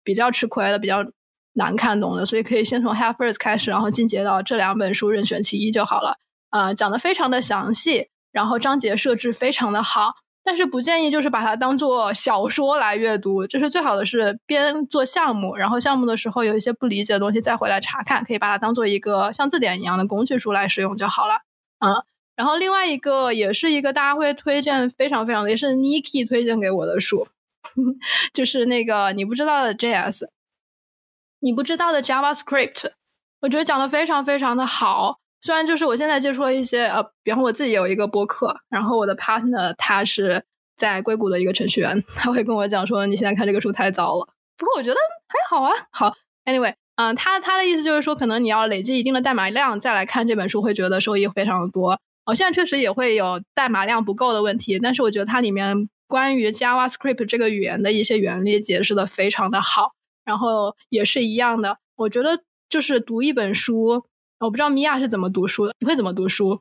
[0.04, 1.04] 比较吃亏的，比较
[1.54, 2.26] 难看懂的。
[2.26, 6.18] 所以可以先从 Half Earth 开始，然后进阶到这两本书任选其一就好了。
[6.50, 10.16] 呃，讲的非常的详细，然后章节设置非常的好。
[10.48, 21.42] 但是不建议就是把它当做小说来阅读，就是最好的是边做项目，然后项目的时候有一些不理解的东西再回来查看，可以把它当做一个像字典一样的工具书来使用就好了。
[21.80, 21.90] 嗯，
[22.36, 27.26] 然后另外一个也是一个大家会推荐非常非常的，也是 Niki 推荐给我的书，
[28.32, 30.28] 就是那个你不知道的 JS，
[31.40, 32.92] 你不知道的 JavaScript，
[33.40, 35.18] 我觉得讲的非常非常的好。
[35.46, 40.42] 虽然就是我现在接触了一些呃，比方我自己有一个播客，然后我的 partner 他是
[40.76, 44.26] 在硅谷的一个程序员，他会跟我讲说你现在看这个书太糟了。
[44.56, 44.96] 不过我觉得
[45.28, 45.72] 还好啊。
[45.92, 46.12] 好
[46.46, 51.96] ，anyway，嗯，他他的意思就是说，可能你要累积一定的代码量再来看这本书，会觉得收益非常的多。
[52.24, 59.92] 哦，现在确实也会有代码量不够的问题，但是我觉得它里面关于 JavaScript 这个语言的一些原理解释的非常的好。
[60.24, 64.06] 然后也是一样的，我觉得就是读一本书。
[64.38, 66.60] 我不知道米娅是怎么读书的，你会怎么读书？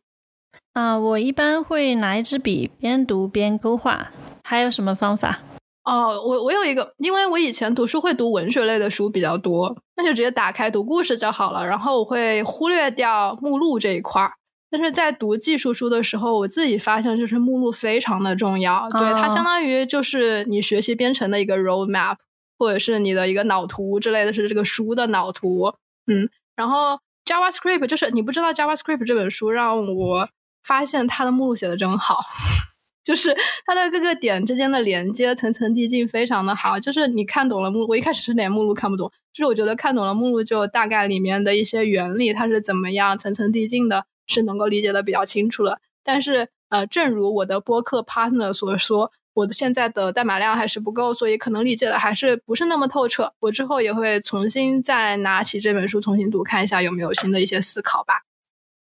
[0.74, 4.12] 啊，我一般会拿一支笔边读边勾画。
[4.44, 5.40] 还有什么方法？
[5.84, 11.68] 哦，我我有一个，因为我以前读书会读文学类的书比较多，那就直接打开读故事就好了。
[11.68, 14.32] 然后我会忽略掉目录这一块儿。
[14.72, 22.16] 但是在读技术书的时候，我自己发现就是目录非常的重要，对它相当于就是你学习编程的一个 roadmap，
[22.58, 25.74] 或者是你的一个脑图之类的是这个书的脑图。
[26.08, 27.00] 嗯，然后。
[27.26, 30.30] JavaScript 就是你不知道 JavaScript 这本书让我
[30.64, 32.20] 发现它的目录写的真好，
[33.04, 36.80] 就是它的各个点之间的连接层层递进非常的好。
[36.80, 45.80] 就是你看懂了目，我一开始是连目录看不懂，就是我觉得看懂了目录就大概里面的一些原理它是怎么样层层递进的，是能够理解的比较清楚了。
[46.04, 49.12] 但是呃，正如我的播客 partner 所说。
[49.36, 53.34] 我的现在的代码量还是不够，所以可能理解的还是不是那么透彻。
[53.42, 58.22] 我之后也会重新再拿起这本书重新读，看一下有没有新的一些思考吧。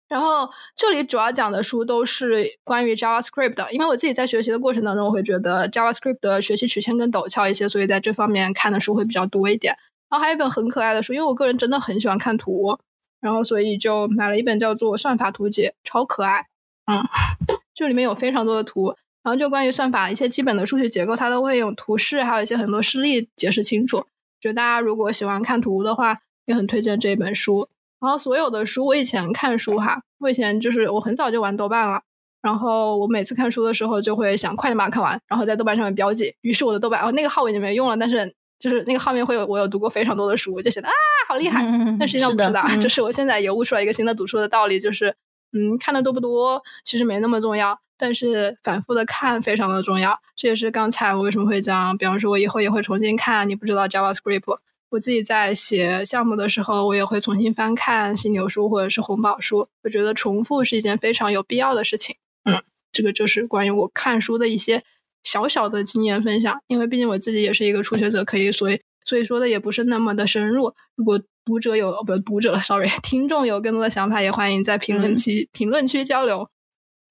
[0.09, 9.75] 然后这里主要讲的书都是关于 JavaScript 的，因为我自己在学习的过程当中，我会觉得 JavaScript 的学习曲线更陡峭一些，所以在这方面看的书会比较多一点。
[10.11, 12.77] 然后还有一本很可爱的书，因为我个人真的很喜欢看图，
[13.21, 16.49] 然后所以就买了一本叫做《算法图解》，超可爱。
[16.85, 17.01] 嗯，
[17.75, 18.95] 这里面有非常多的图。
[19.23, 24.05] 然后就关于算法一些基本的数学结构，它都会用图示，还有一些很多示例解释清楚。
[24.41, 27.69] 觉得大家如果喜欢看图的话，也很推荐这一本书。
[28.01, 32.03] 然后所有的书，我以前看书哈，我以前就是我很早就玩豆瓣了。
[32.41, 36.35] 然后我每次看书的时候，就会想快点把它看完，然后在豆瓣上面标记。
[36.41, 40.93] 于是我的豆瓣哦那个号我已经没用了，但是就是那个号面会有我有读过非常多的书，我就觉得啊
[41.29, 41.63] 好厉害。
[42.01, 45.15] 但实际上不知道， 就是我现在也悟出来一个新的读书的道理，就是
[45.53, 47.79] 嗯看的多不多其实没那么重要。
[48.03, 53.49] 但是反复的看非常的重要，这也是刚才我为什么会讲，比方说我以后也会重新看。
[53.49, 54.59] 你不知道 JavaScript，
[54.91, 59.69] 我自己在写项目的时候，我也会重新翻看犀牛书或者是红宝书。
[59.85, 62.17] 我觉得重复是一件非常有必要的事情。
[62.45, 64.83] 嗯，这个就是关于我看书的一些
[65.23, 66.61] 小小的经验分享。
[66.67, 70.75] 因为毕竟我自己也是一个初学者，可以所以所以说的也不是那么的深入。
[70.97, 76.49] 如果读者有不读者了，sorry，听众有更多的想法，也欢迎在评论区评论区交流。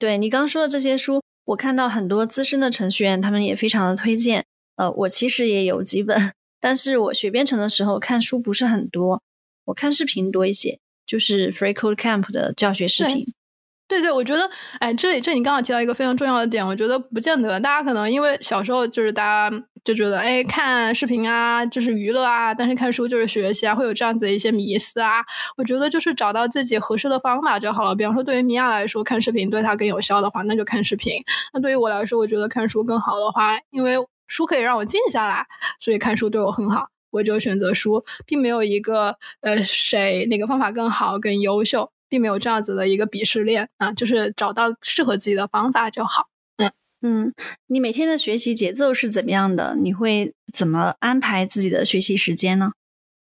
[0.01, 4.43] 对你刚说的这些书，我看到很多资深的程序员，他们也非常的推荐。
[4.77, 9.21] 呃，我其实也有几本，但是我学编程的时候看书不是很多，
[9.65, 13.31] 我看视频多一些，就是 Free Code Camp 的教学视频。
[13.91, 25.21] 对对，我觉得，哎，这里这你刚好提到一个非常重要的点，我觉得不见得，大家可能因为小时候就是大家就觉得，哎，看视频啊就是娱乐啊，但是看书就是学习啊，会有这样子的一些迷思啊。
[25.57, 27.93] 我觉得就是找到自己合适的方法就好了。
[27.93, 31.21] 比方说，对于米娅来说，看视频对她更有效的话，那就看视频；
[31.53, 33.95] 那对于我来说，我觉得看书更好的话，因为
[34.27, 35.45] 书可以让我静下来，
[35.81, 41.91] 所以看书对我很好，我就选择书，并没有一个呃谁哪个方法更好更优秀。
[42.11, 46.27] 并没有这样子的一个鄙视链啊，就是找到适合自己的方法就好。
[46.57, 46.71] 嗯
[47.03, 47.33] 嗯，
[47.67, 49.77] 你每天的学习节奏是怎么样的？
[49.81, 52.73] 你会怎么安排自己的学习时间呢？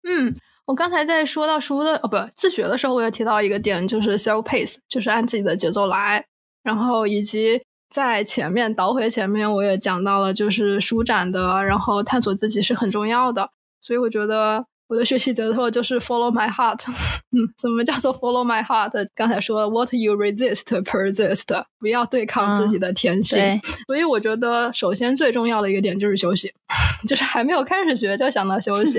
[0.03, 6.27] 嗯，我刚才在说到书的哦不自学的时候，我也提到一个点，就是 self pace，就是按自己的节奏来。
[6.65, 13.51] 然后以及在前面倒回前面，我也讲到了，就是舒展的，然后探索自己是很重要的。
[13.81, 14.67] 所以我觉得。
[14.93, 16.79] 我的学习节奏就是 follow my heart。
[17.33, 18.93] 嗯，什么叫做 follow my heart？
[19.15, 23.39] 刚才说了 what you resist persist，不要对抗自己的天性。
[23.89, 26.53] 所以我觉得，首先最重要的一个点就是休息，
[27.09, 28.99] 就是还没有开始学就想到休息。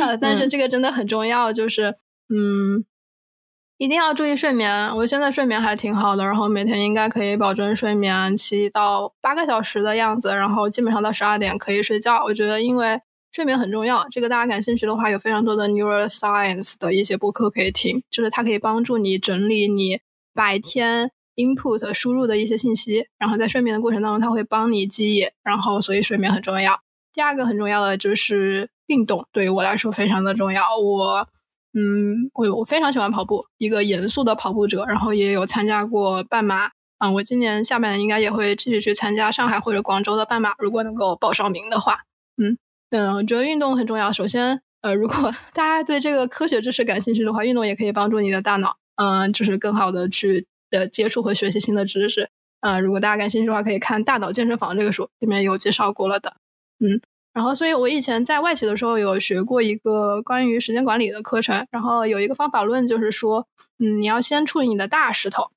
[0.00, 1.96] 啊，但是这个真的很重要，就是
[2.30, 2.82] 嗯，
[3.76, 4.88] 一定要注意睡眠。
[4.96, 12.24] 我现在睡眠还挺好的，然后每天应该可以保证睡眠七到八个小时的样子，然后基本上到十二点可以睡觉。
[12.24, 12.98] 我觉得因为
[13.36, 20.00] 睡眠很重要，这个大家感兴趣的话，有非常多的 neuroscience 的一些播客可以听，就是它可以帮助你整理你
[20.32, 26.80] 白天 input 输入的一些信息，然后在睡眠的过程当中，它会帮你记忆，然后所以睡眠很重要。
[27.12, 30.62] 第二个很重要的就是运动，对于我来说非常的重要。
[30.78, 31.28] 我，
[31.74, 36.70] 嗯，我我非常喜欢跑步，一个严肃的跑步者，然后也有参加过半马。
[37.00, 41.98] 嗯，我今年下半年应该也会继续去参加上海或者广州的半马，如果能够报上名的话。
[42.38, 42.56] 嗯
[42.96, 44.10] 嗯，我觉得运动很重要。
[44.10, 52.30] 首先，呃，如果 大家对这个科学知识感兴趣的话，运动也可以帮助你的大脑，嗯，就是更好的去呃接触和学习新的知识。
[52.60, 56.36] 嗯，如果大家感兴趣的话，可以看《大脑健身房》这个书，里面有介绍过了的。
[56.80, 56.98] 嗯，
[57.34, 63.46] 然后，所以我以前在外企的时候有学过一个关于时间管理的课程，然后有一个方法论，就是说，
[63.78, 65.50] 嗯，你要先处理你的大石头，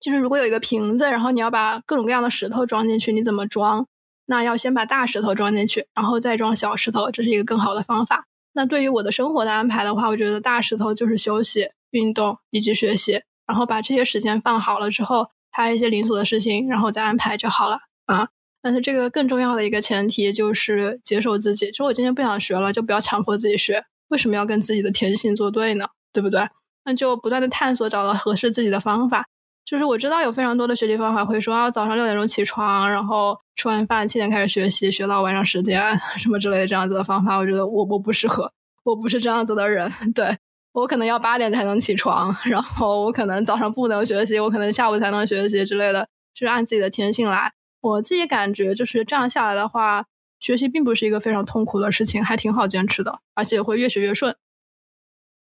[0.00, 3.86] 就是如果有一个瓶子，然后你要把各种各样的石头装进去，你怎么装？
[4.26, 8.26] 那要先把大石头装进去，然后再装小石头，这是一个更好的方法。
[8.52, 18.28] 那对于我的生活的安排的话，我觉得大石头就是休息、运动以及学习，然后把这些时间放好了之后，还有一些零碎的事情，然后再安排就好了啊。
[18.62, 21.66] 但是这个更重要的一个前提就是接受自己。
[21.66, 23.84] 其实我今天不想学了，就不要强迫自己学。
[24.08, 25.88] 为什么要跟自己的天性作对呢？
[26.12, 26.48] 对不对？
[26.84, 29.26] 那就不断的探索，找到合适自己的方法。
[29.64, 35.82] 就是我知道有非常多的学习方法会说，啊，早上六点钟起床，然后吃完饭七点开始学习，学到晚上十点，
[36.18, 37.38] 什么之类的这样子的方法。
[37.38, 38.52] 我觉得我我不适合，
[38.84, 39.90] 我不是这样子的人。
[40.14, 40.36] 对
[40.72, 47.52] 我可能要八点才能起床， 然后我可能早上不能学习，我可能下午才能学习之类的，就是按自己的天性来。
[47.80, 50.04] 我自己感觉就是这样下来的话，
[50.40, 54.34] 学习并不是一个非常痛苦的事情，还挺好坚持的，而且会越学越顺。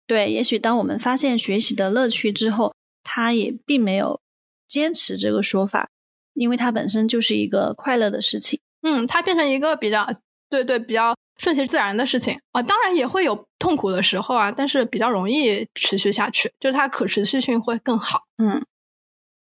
[0.05, 4.21] 对，也许当我们发现学习的乐趣之后，他也并没有
[4.67, 5.89] 坚持这个说法，
[6.33, 8.59] 因为它本身就是一个快乐的事情。
[8.81, 10.07] 嗯，它变成一个比较
[10.49, 18.23] 对对比较顺其自然的事情啊，当然也会有痛苦的时候啊，但是比较容易持续下去，就是它可持续性会更好。
[18.37, 18.65] 嗯，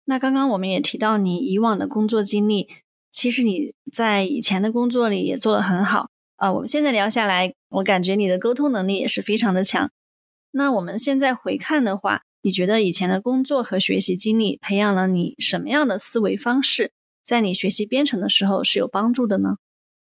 [0.04, 2.68] 那刚刚我们也提到你以往的工作经历。
[3.12, 6.52] 其实你在以前的工作里也做得很好啊。
[6.52, 9.90] 我们现在聊下来，我感觉你的沟通能力也是非常的强。
[10.52, 16.92] 那我们现在回看的话，你觉得以前的工作和学习经历培养了你什么样的思维方式，
[17.24, 19.56] 在你学习编程的时候是有帮助的呢？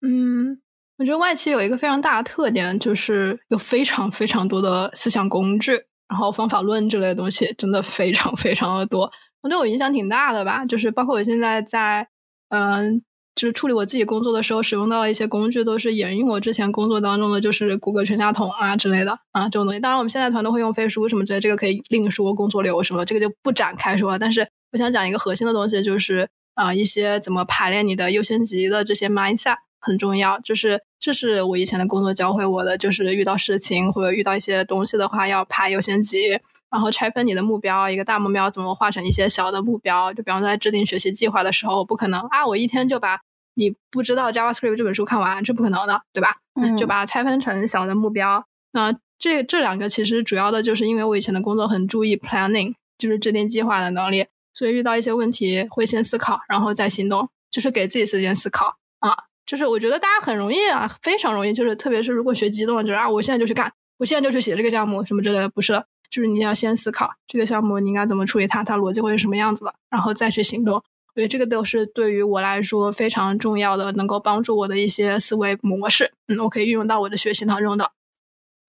[0.02, 0.60] 嗯，
[0.98, 5.72] 我觉得外企有一个非常大的特点，就是有非常非常多的思想工具，
[6.08, 9.10] 然后方法论之类的东西，真的非常非常的多，
[9.42, 10.64] 对我影响挺大的吧。
[10.64, 12.08] 就是包括我现在在。
[12.52, 13.00] 嗯，
[13.40, 19.80] 就是处理我自己工作的时候使用到的一些工具，都是沿用我之前工作当中的，就是谷歌全家桶啊之类的啊这种东西。
[19.80, 24.18] 当然，我们现在团队会用飞书什么之类，这个可以另说工作流什么，这个就不展开说。
[24.18, 30.38] 但是我想讲一个核心的东西，就是啊一些怎么排练你的优先级的这些 mindset 很重要。
[30.40, 36.38] 就是这是我以前的工作教会我的，就是遇到事情或者遇到一些东西的话，要排优先级。
[36.70, 40.12] 然后拆分你的目标，一个大目标怎么化成一些小的目标？
[40.12, 43.18] 就比方在制定学习计划的时候，不可能啊，我一天就把
[43.54, 46.36] 你不知道 JavaScript 这本书看完，这不可能的，对吧？
[46.60, 48.44] 嗯，就把它拆分成小的目标。
[48.72, 59.16] 那这这两个其实主要的就是因为我以前的工作很注意 planning，就是制定计划的能力，所以遇到一些问题会先思考，然后再行动，就是给自己时间思考啊。
[59.46, 65.82] 就是我觉得大家很容易啊，非常容易，就是特别是如果学激动了，就是啊，我现在就去干，我现在就去写这个项目什么之类的，不是。
[66.10, 70.82] 就是你要先思考这个项目你应该怎么处理它，它逻辑会是什么样子的，然后再去行动。
[71.20, 76.14] 所以这个都是对于我来说非常重要的，能够帮助我的一些思维模式。
[76.28, 77.90] 嗯，我可以运用到我的学习当中的。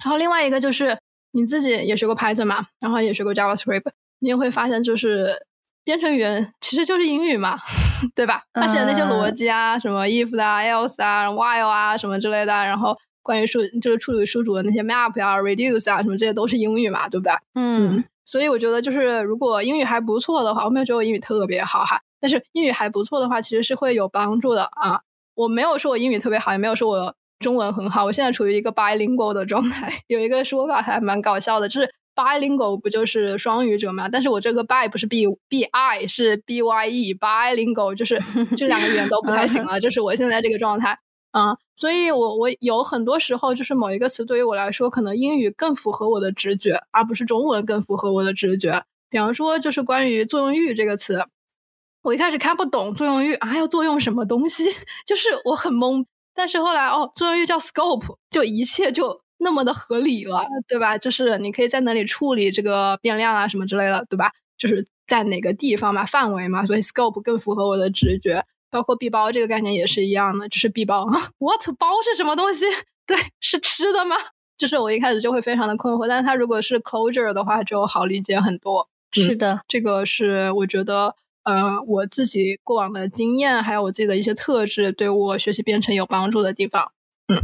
[0.03, 0.97] 然后另外一个就是
[1.31, 3.89] 你自己也学过 Python 嘛，然后也学过 JavaScript，
[4.19, 5.29] 你也会发现就是
[5.85, 7.57] 编程语言其实就是英语嘛，
[8.13, 8.43] 对吧？
[8.51, 12.97] 它写的那些逻辑啊，什么 if 啊、else 啊、while 啊什么之类的，然后。
[13.23, 17.31] 关于数就是处理数组的那些 map 啊、reduce 啊什么这些都是英语嘛，对不对？
[17.53, 25.01] 嗯，所以我觉得就是如果英语还不错的话，我没有觉得我英语特别好哈，但是英语还不错的话，其实是会有帮助的啊。
[25.33, 30.01] 我没有说我英语特别好，也没有说我中文很好，我现在处于一个 bilingual 的状态。
[30.07, 34.07] 有一个说法还蛮搞笑的，就是 bilingual 不就是双语者嘛？
[34.07, 38.21] 但是我这个 bi 不是 b b i 是 b y e bilingual，就是
[38.55, 40.99] 这两个语言都不太行了， 就是我现在这个状态。
[41.31, 48.83] 啊，所以我我有很多时候就是某一个词对于我来说，可能英语更符合我的直觉，而不是中文更符合我的直觉。
[49.09, 51.25] 比方说，就是关于作用域这个词，
[52.01, 54.65] 我一开始看不懂作用域啊，要作用什么东西，
[55.05, 56.05] 就是我很懵。
[56.33, 60.97] 但是后来哦，作用域叫 scope，就一切就那么的合理了，对吧？
[60.97, 64.31] 就是你可以在哪里处理这个变量啊什么之类的，对吧？
[64.57, 68.43] 就是在哪个地方嘛，范围嘛，所以 scope 更符合我的直觉。
[68.69, 71.05] 包括闭包这个概念也是一样的，就是闭包，
[71.39, 72.63] what 包是什么东西？
[73.05, 74.15] 对，是吃的吗？
[74.57, 78.87] 就是我一开始就会非常的困惑，但是它如果是 closure 的话，就好理解很多。
[79.11, 86.91] 是的，这个是我觉得，呃，我自己过往的经验，还有我自己的一些特质，对我学习编程有帮助的地方。
[87.27, 87.37] 嗯，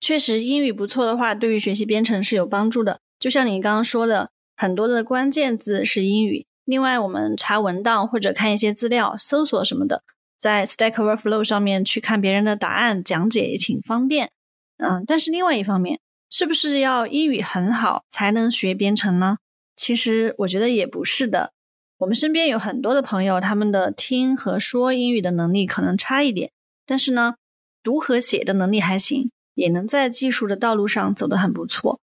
[0.00, 3.00] 确实，英语不错的话，对于学习编程是有帮助的。
[3.18, 6.46] 就像你刚刚说的，很多的关键字是英语。
[6.64, 10.02] 另外，我们查文档或者看一些资料、搜索什么的，
[10.38, 14.30] 在 Stack Overflow 上面去看别人的答案讲解也挺方便。
[14.78, 16.00] 嗯，但是另外一方面，
[16.30, 19.36] 是不是要英语很好才能学编程呢？
[19.76, 21.52] 其实我觉得也不是的，
[22.00, 26.50] 我们身边有很多的朋友，他们的听和说英语的能力可能差一点，
[26.86, 27.34] 但是呢，
[27.82, 32.00] 读和写的能力还行，也能在技术的道路上走得很不错。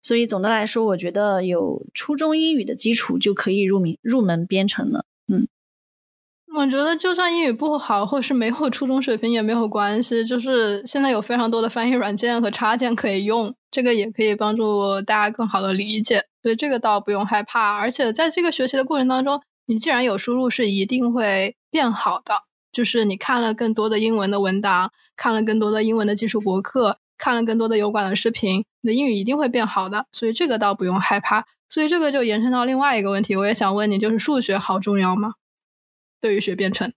[0.00, 5.04] 所以总的来说，我觉得有初中英语的基础就可以入门入门编程了。
[5.28, 5.46] 嗯。
[6.56, 10.24] 我觉得就算英语不好，或是没有初中水平也没有关系。
[10.24, 16.24] 就是现在有非常多的翻译软件和插件可以用，这个也可以帮助大家更好的理解。
[16.42, 17.76] 所以这个倒不用害怕。
[17.76, 22.44] 而且在这个学习的过程当中，你既然有输入，是一定会变好的。
[22.72, 30.06] 就是你看了更多的英文的文档，看了更多的英文的技术博客，看了更多的油管的视频，你的英语一定会变好的。
[30.10, 31.44] 所以这个倒不用害怕。
[31.68, 35.34] 所以这个就延伸到另外一个问题，我也想问你，就是数学好重要吗？
[36.18, 36.90] 对于学编程，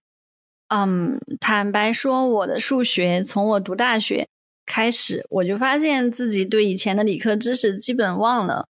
[0.69, 4.29] 嗯，坦白说，我的数学从我读大学
[4.69, 8.67] 开始，我就发现自己对以前的理科知识基本忘了。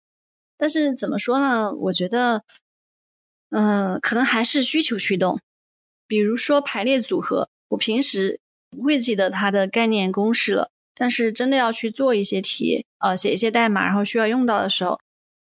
[0.57, 1.75] 但是怎么说呢？
[1.75, 2.45] 我觉得，
[3.51, 5.41] 嗯，可能还是需求驱动。
[6.07, 8.39] 比如说排列组合，我平时
[8.71, 15.01] 不会记得它的概念公式了，但是真的要去做一些题，呃，写一些代码，然后需要用到的时候，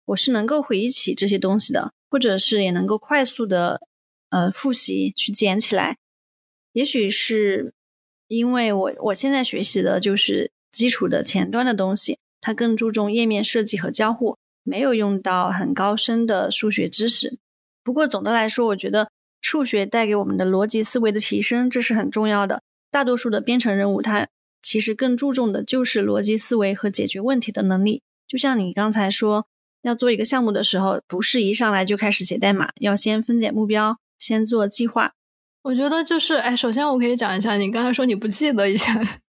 [0.06, 3.82] 我是能够回忆起这些东西的，或者是也能够快速的。
[4.30, 5.96] 呃，复习去捡起来，
[6.72, 7.72] 也许是
[8.28, 17.38] 因为我我现在学习的就是基础的前端的东西，它更注重页面设计和交互，没有用到很高深的数学知识。
[17.84, 19.10] 不过总的来说，我觉得
[19.42, 22.62] 数学带给我们的逻辑思维的提升，这是很重要的。
[22.90, 24.28] 大多数的编程任务，它
[24.62, 28.02] 其实更注重的就是逻辑思维和解决问题的能力。
[28.28, 29.46] 就像你刚才说，
[29.82, 33.98] 要做一个项目的时候，不是一上来就开始写代码，要先分解目标。
[34.18, 35.12] 先做计划，
[35.64, 38.96] 我觉得就是，哎，首先我可以讲一下，你刚才说你不记得以前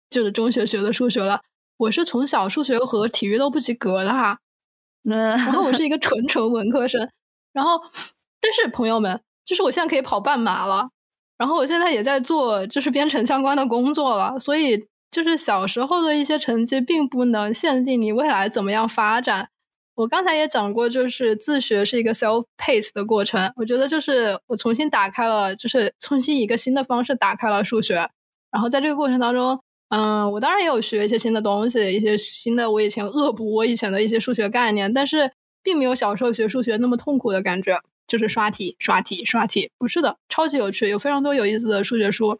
[0.09, 1.41] 就是中学学的数学了，
[1.77, 4.39] 我是从小数学和体育都不及格的哈，
[5.09, 7.07] 嗯，然后我是一个纯纯文科生，
[7.53, 7.79] 然后
[8.41, 10.89] 但是朋友们，就是我现在可以跑半马了，
[11.37, 19.49] 然后我现在也在做就是编程相关的工作了，所以就是小时候的一些成绩并不能限定你未来怎么样发展。
[19.95, 23.51] 我刚才也讲过，就是自学是一个 self pace 的过程。
[23.55, 28.09] 我觉得就是我重新打开了，就是重新以一个新的方式打开了数学。
[28.51, 35.31] 然后在这个过程当中，嗯，我当然也有学一些新的东西，一些新的我以前恶补我以前的一些数学概念，但是
[35.63, 39.71] 并没有小时候学数学那么痛苦的感觉，就是刷题、刷题、刷题。
[39.77, 42.37] 不是的，超级有趣，有非常多有意思的数学书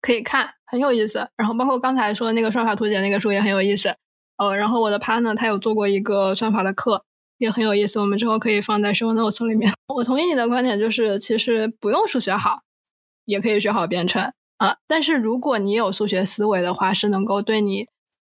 [0.00, 1.28] 可以看，很有意思。
[1.36, 3.94] 然后包括刚才说的那个算法图解那个书也很有意思。
[4.36, 7.04] 呃，然后我的 partner 他有做过一个算法的课，
[7.38, 8.00] 也很有意思。
[8.00, 9.72] 我们之后可以放在 show notes 里面。
[9.94, 12.62] 我同意你的观点，就是其实不用数学好，
[13.24, 14.76] 也可以学好编程啊。
[14.86, 17.86] 但是如果你有数学思维的话，是能够对你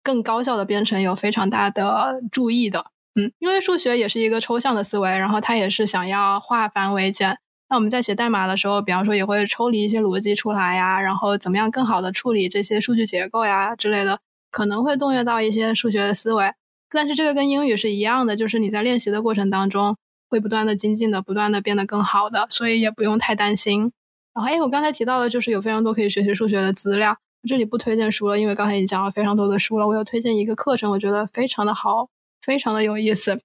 [0.03, 2.87] 更高效的编程有非常大的注意的。
[3.15, 7.39] 嗯，因为数学也是一个抽象的思维，然后它也是想要化繁为简。
[7.69, 14.21] 那我们在写代码的时候，比方说也会抽离一些逻辑出来呀，然后怎么样更好的处理这些数据结构呀之类的。
[14.51, 16.53] 可能会动用到一些数学的思维，
[16.91, 19.97] 但是这个跟英语是一样的，就是你在练习的过程当中
[20.29, 23.93] 会不断的精进的，不断的变得更好的，所以也不用太担心。
[24.35, 27.17] 然后，哎，我刚才提到的就是有非常多可以学习数学的资料，
[27.49, 29.87] 这里不推荐书了，因为刚才已经讲了非常多的书了。
[29.89, 32.09] 我要推荐一个课程，我觉得非常的好，
[32.41, 33.41] 非常的有意思，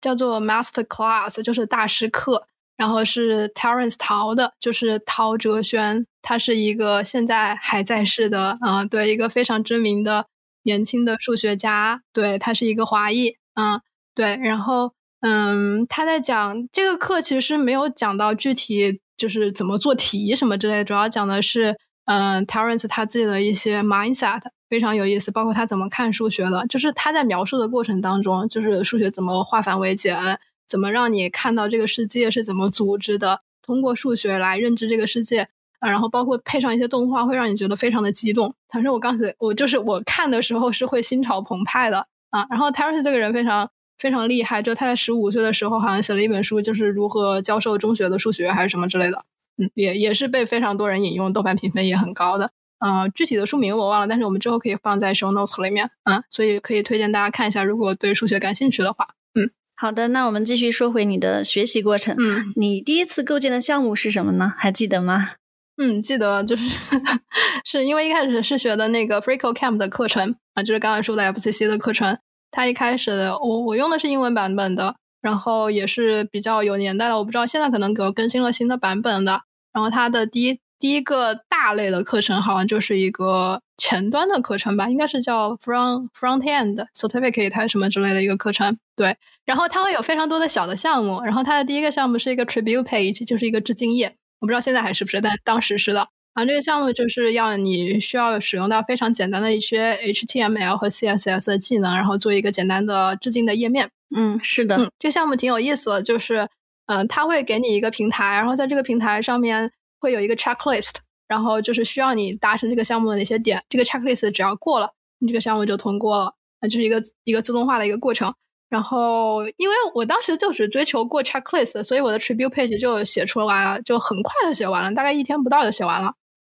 [0.00, 2.46] 叫做 Master Class，就是大师课。
[2.76, 10.26] 然后是 Terence 陶的，就是陶哲轩，他是一个现在还在世的，嗯，对，一个非常知名的
[10.64, 13.80] 年轻的数学家，对他是一个华裔，嗯，
[14.12, 30.40] 对，然后，嗯，他在讲这个课，其实没有讲到具体就是怎么做题什么之类，主要讲的是，嗯，Terence 他自己的一些 mindset 非常有意思，包括他怎么看数学的，就是他在描述的过程当中，就是数学怎么化繁为简。
[30.68, 33.42] 怎么让你看到这个世界是怎么组织的？
[33.62, 35.48] 通过数学来认知这个世界
[35.80, 38.54] 啊，然后包括配上一些动画，会让你觉得非常的激动。
[38.68, 42.06] 反正我刚才我就是我看的时候是会心潮澎湃的。
[42.30, 42.46] 啊。
[42.50, 49.24] 然后 Terence 这个人非常非常厉害，就他在十五岁的时候好像写了一本书，就是如何教授中学的数学还是什么之类的，
[49.58, 52.50] 嗯，也也是被非常多人引用，豆瓣评分也很高的。
[52.78, 64.52] 呃，具体的书名我忘了，但是我们之后可以放在 show notes 里面，啊，所以可以推荐大家看一下，如果对数学感兴趣的话，嗯，好的，那我们继续说回你的学习过程，嗯，你第一次构建的项目是什么呢？
[64.58, 65.30] 还记得吗？
[65.78, 66.76] 嗯，记得，就是
[67.64, 72.18] 是因为一开始是学的那个 FreeCodeCamp 的课程啊，就是刚才说的 FCC 的课程，
[72.50, 73.10] 它一开始
[73.42, 80.58] 我我用的是英文版本的，然后也是比较有年代了，我不知道现在可能给我更新了新的版本的，然后它的第一。
[80.78, 88.76] 第一个大类的课程好像就是一个前端的课程吧，应该是叫 front front end certificate 什么之类的一个课程。
[88.94, 89.16] 对，
[89.46, 94.16] 然后它会有非常多的小的项目，然后它的第一个项目是一个 tribute page，就是一个致敬页。
[94.40, 96.08] 我不知道现在还是不是，但当时是的。
[96.34, 103.90] 然后这个项目就是要你需要使用到非常简单的一些 HTML 和 CSS 的技能，然后做一个简单的致敬的页面。
[104.14, 106.48] 嗯，是的，这个项目挺有意思的，就是
[106.86, 109.72] 嗯，它会给你一个平台，然后在这个平台上面。
[109.98, 110.92] 会有一个 checklist，
[111.26, 118.32] 然后就是需要你达成这个项目的哪些点，这个 checklist 只要过了，你这个项目就通过了，那就是一个一个自动化的一个过程。
[118.76, 126.12] 然后因为我当时就只追求过 checklist，所以我的 tribute page 就写出来了，就很快的写完了，大概一天不到就写完了。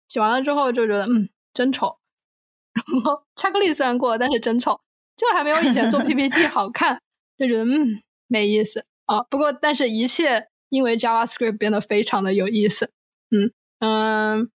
[0.08, 1.98] 写完了之后就觉得嗯真丑，
[2.72, 4.80] 然后 checklist 虽然过了，但是真丑，
[5.14, 7.02] 就还没有以前做 PPT 好看，
[7.36, 9.22] 就觉得嗯没意思啊。
[9.28, 12.90] 不过但是一切因为 JavaScript 变得非常的有意思。
[13.30, 14.50] 嗯嗯，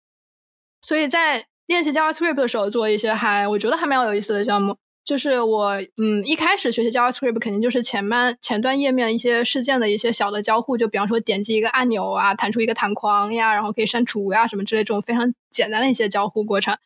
[0.80, 16.76] 所以在练习 JavaScript 的时候做一些还我觉得还蛮有意思的项目，就是我嗯一开始学习 JavaScript 肯定就是前面前端页面一些事件的一些小的交互，就比方说点击一个按钮啊，弹出一个弹框呀，然后可以删除呀什么之类这种非常简单的一些交互过程。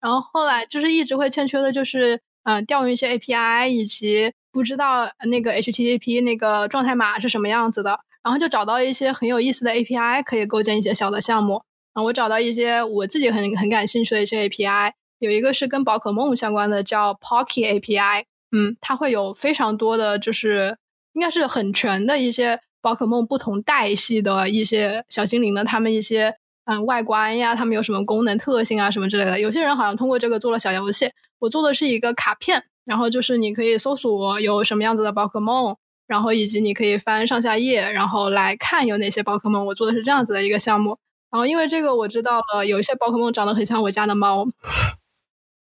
[0.00, 8.00] 然后后来就是一直会欠缺的就是嗯调用一些 API，以及不知道那个 HTTP 那个状态码是什么样子的。
[8.22, 11.62] 然后就找到一些很有意思的 API，可以构建一些小的项目。
[11.92, 14.92] 啊，我找到一些我自己很很感兴趣的一些 API，
[15.24, 18.24] 有一个是跟宝可梦相关的，叫 Pocky API。
[18.52, 20.76] 嗯，它会有非常多的就是
[21.14, 26.34] 应该是很全的一些宝可梦不同代系的一些小精灵的他们一些
[26.66, 29.40] 嗯外观呀，他们有什么功能特性啊什么之类的。
[29.40, 35.76] 有些人好像通过这个做了小游戏，我做的是一个卡片，然后就是你可以搜索有什么样子的宝可梦。
[36.06, 39.64] 然后以及你可以翻上下页，然后来看有哪些宝可梦。
[39.64, 40.98] 我做的是这样子的一个项目。
[41.30, 44.46] 然后因为这个我知道了，有一些宝可梦长得很像我家的猫，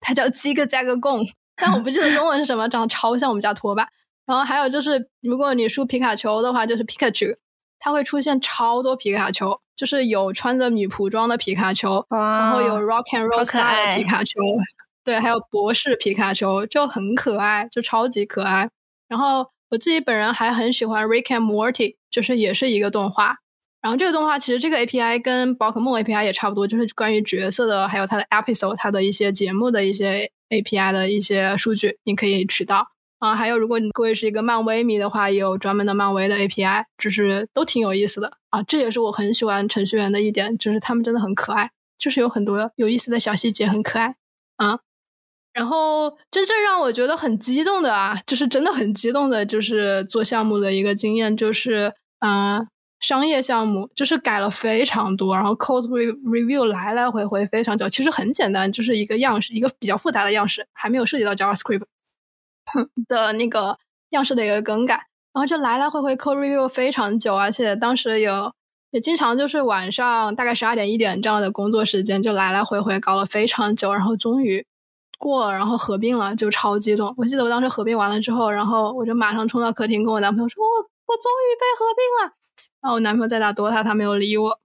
[0.02, 1.20] 它叫鸡个加个贡，
[1.56, 3.88] 但我不记得中文是什么，长得超像我们家拖把。
[4.26, 7.26] 然后还有就是，如果你输皮卡丘的话，就是皮卡丘，
[7.78, 14.40] 它会出现超多皮卡丘，就是有穿着女仆装的皮卡丘，然后有 Rock and Roll Star 的皮卡丘，
[15.04, 18.68] 对，还有博士皮卡丘，就很可爱，就超级可爱。
[19.08, 19.50] 然后。
[19.72, 23.38] 我自己本人还很喜欢 Rick and Morty，就是也是一个动画。
[23.82, 32.86] 然后这个动画其实这个 API 跟宝可梦 API 也差不多，就是关于角色的，还有它的 episode，它的一些节目的一些 API 的一些数据，你可以取到
[33.18, 33.34] 啊。
[33.34, 38.62] 还有如果你各位是一个漫威迷的话，也有专门的漫威的 API，就是都挺有意思的啊。
[38.62, 44.14] 这也是我很喜欢程序员的一点，就是他们真的很可爱，就是有很多有意思的小细节，很可爱
[44.58, 44.78] 啊。
[45.52, 52.66] 然后真正让我觉得很激动的啊，就是真的很激动的，就是做项目的一个经验，就是嗯，
[53.02, 61.82] 商业项目就是改了非常多，然后 code review 来来回回非常久，其实很简单，就是一个样式，一个比较复杂的样式，还没有涉及到 JavaScript
[63.06, 63.78] 的那个
[64.10, 64.94] 样式的一个更改，
[65.34, 68.54] 然后就来来回回 code review 非常久，而且当时有
[68.92, 74.64] 也经常就是晚上大概十二点一点这样的工作时间，就来来回回搞了非常久，然后终于。
[75.18, 77.14] 过了，然后合并了，就超激动。
[77.16, 82.34] 我记得我当时合并完了之后，然后我就马上冲到客厅跟我男朋友说：“我我终于被合并了。”
[82.82, 84.58] 然后我男朋友在打 DOTA，他没有理我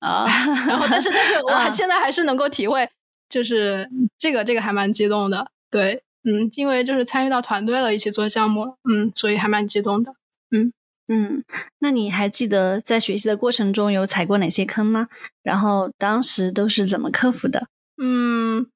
[0.00, 0.24] 啊。
[0.66, 2.88] 然后，但是但是我还现在还是能够体会，
[3.28, 3.88] 就是
[4.18, 5.50] 这个这个还蛮激动的。
[5.70, 10.12] 对，嗯，因为就是参与到团队了，一起做项目，嗯，所以还蛮激动的。
[10.50, 10.72] 嗯
[11.08, 11.44] 嗯，
[11.78, 15.08] 那你还记得在学习的过程中有踩过哪些坑吗？
[15.42, 17.68] 然后当时都是怎么克服的？
[18.02, 18.66] 嗯。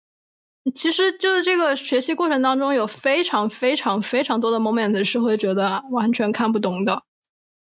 [0.76, 7.03] 其实就是这个学习过程当中，有非常非常非常多的 moment 是会觉得完全看不懂的，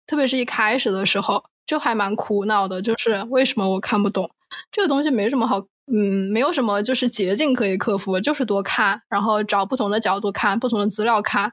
[0.08, 2.82] 特别是一开始的时候，就还蛮苦恼的。
[2.82, 4.32] 就是为什么我看不懂
[4.72, 5.12] 这个东西？
[5.12, 5.60] 没什么好，
[5.94, 11.52] 嗯，没有什么就是捷径可以克服，就是多看，然后找不同的角度看，不同的资料看，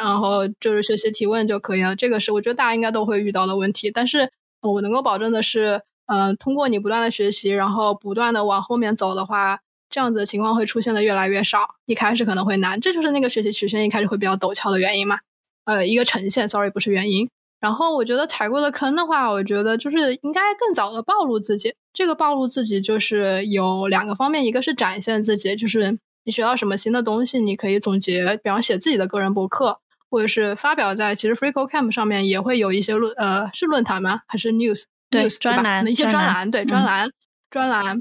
[0.00, 1.94] 然后就是学习提问就可以了。
[1.94, 3.90] 这个是我觉得大家应该都会遇到的问题。
[3.90, 4.30] 但是
[4.62, 9.60] 我能够保证的是，嗯，通过你不断的学习，然后不断的往后面走的话。
[9.88, 11.76] 这样子的情况会出现的越来越少。
[11.86, 15.20] 一开始可能会难，这就是那个学习曲线一开始会比较陡峭的原因嘛。
[15.64, 17.30] 呃，一个呈现，sorry，不是原因。
[17.66, 21.74] 然后我觉得踩过的坑的话，我觉得就是应该更早的暴露自己。
[21.92, 34.20] 这个暴露自己就是有两个方面，一个是展现自己，就是你学到什么新的东西，你可以总结，比方写自己的个人博客，或者是发表在其实 FreeCodeCamp 上面也会有一些论呃是论坛吗？
[34.28, 34.84] 还是 News？
[35.10, 37.10] 对，专栏一些专栏，对专栏
[37.50, 38.00] 专栏，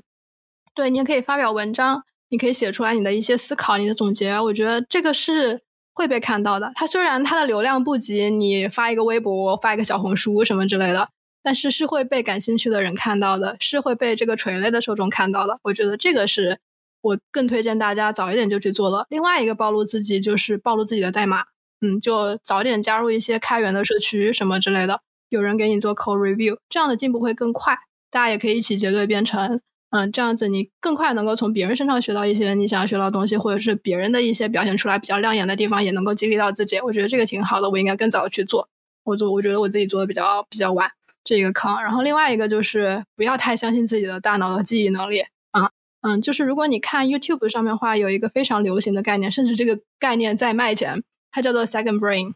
[0.76, 4.40] 对你也可以发表文章，你可以写出来你的一些思考，你的总结。
[4.40, 5.65] 我觉得这个是。
[5.96, 6.72] 会被看到的。
[6.76, 11.10] 它虽然它的流量不及你发一个微博、发一个小红书什么之类的，
[11.42, 15.58] 但是是会被感兴趣的人看到的，是会被这个垂类的受众看到的。
[15.64, 16.60] 我觉得这个是
[17.02, 19.06] 我更推荐大家早一点就去做了。
[19.10, 21.46] 另外一个暴露自己就是暴露自己的代码，
[21.82, 27.78] 嗯，就早点加入一些开源的社区什么之类的，有人给你做 code review，这样的进步会更快。
[28.12, 29.62] 大家也可以一起结对编程。
[29.96, 36.78] 嗯，这样子你更快能够从别人身上学到一些你想要学到的东西，或者是别人的一些表现出来比较亮眼的地方，也能够激励到自己。
[36.82, 38.68] 我觉得这个挺好的，我应该更早去做。
[39.06, 40.92] 我做，我觉得我自己做的比较比较晚，
[41.24, 41.82] 这一个坑。
[41.82, 45.22] 然后另外一个就是不要太相信自己的大脑的记忆能力
[45.52, 45.72] 啊，
[46.02, 52.34] 嗯，就是如果你看 YouTube 上面话，有一个非常流行的概念，甚至这个概念在卖钱，它叫做 Second Brain。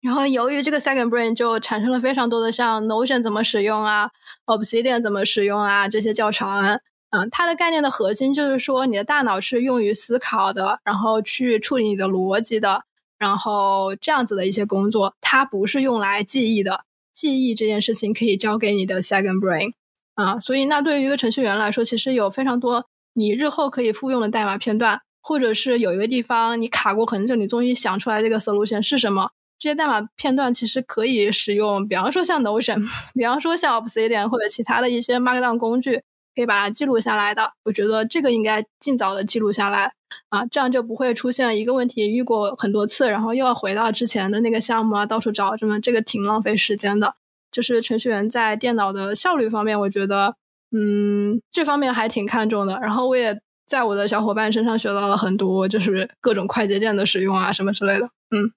[0.00, 4.10] 然后由于这个 second brain 就产生了非常多的像 Notion 怎么使用啊
[4.46, 6.80] ，Obsidian 怎么使用啊这些教程。
[7.10, 12.84] 嗯，它的概念的核心就是说你的大脑是用于思考的，然后去处理你的逻辑的，
[13.18, 16.84] 然后这样子的一些工作，它不是用来记忆的。
[17.12, 19.72] 记忆这件事情可以交给你的 second brain。
[20.14, 29.32] 啊，所以那对于一个程序员来说，其实有非常多你日后可以复用的代码片段，或者是有一个地方你卡过很久，你终于想出来这个 solution 是什么。
[29.60, 32.82] 这些代码片段其实可以使用，比方说像 Notion，
[33.14, 36.02] 比方说像 Obsidian 或者其他的一些 Markdown 工具，
[36.34, 37.52] 可以把它记录下来的。
[37.64, 39.92] 我觉得这个应该尽早的记录下来
[40.30, 47.14] 啊，这样就不会出现一个问题遇过很多次，然后又要回到之前的那个项目啊，到处找什么，这个挺浪费时间的。
[47.52, 50.36] 就是程序员在电脑的效率方面，我觉得，
[50.72, 52.78] 嗯，这方面还挺看重的。
[52.80, 58.52] 然后我也在我的小伙伴身上学到了很多，就是各种快捷键的使用啊，什么之类的，嗯。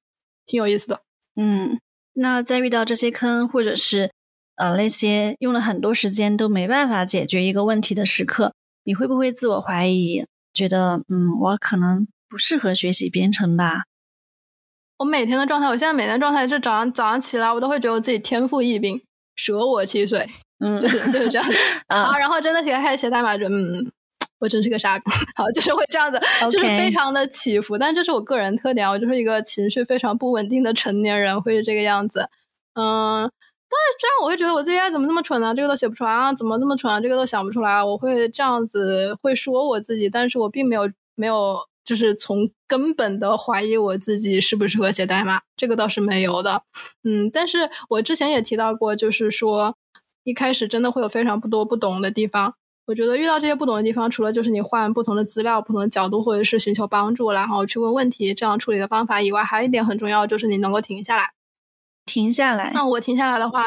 [0.45, 1.01] 挺有意思的，
[1.35, 1.79] 嗯，
[2.13, 4.11] 那在遇到这些坑，或者是
[4.55, 13.83] 呃那些用了很多时间都没办法解决一个问题的时刻，你会不会自我怀疑，觉得嗯，我可能不适合学习编程吧？
[14.97, 19.01] 我每天的状态，我现在每天状态是早上早上起来，我都会觉得我自己天赋异禀，
[19.35, 20.29] 舍我其谁，
[20.59, 21.47] 嗯，就是就是这样
[21.87, 23.91] 啊，然后真的起来开始写代码，就嗯。
[24.43, 26.19] 我真是个傻逼， 好，就是会这样子，
[26.51, 27.77] 就是非常的起伏。
[27.77, 32.27] 但这是我个人特点，我就是一个情绪非常不稳定的成年人，会是这个样子。
[32.73, 35.55] 嗯，但是这样我会觉得我自己怎么这么蠢呢？
[35.55, 36.99] 这个都写不出来啊，怎么这么蠢啊？
[36.99, 46.63] 这个都想不出来，我会这样子会说我自己，但是我并没有没有就是从根本的怀疑我自己适不适合写代码，这个倒是没有的。
[47.05, 49.77] 嗯，但是我之前也提到过，就是说
[50.25, 52.55] 一开始真的会有非常不多不懂的地方。
[52.85, 61.31] 我觉得遇到这些不懂的地方，除了就是你换不同的资料、不同的角度，或者是寻求帮助，然后去问问题，这样处理的方法以外，还有一点很重要，就是你能够停下来。
[62.05, 62.71] 停下来。
[62.73, 63.63] 那我停下来的话，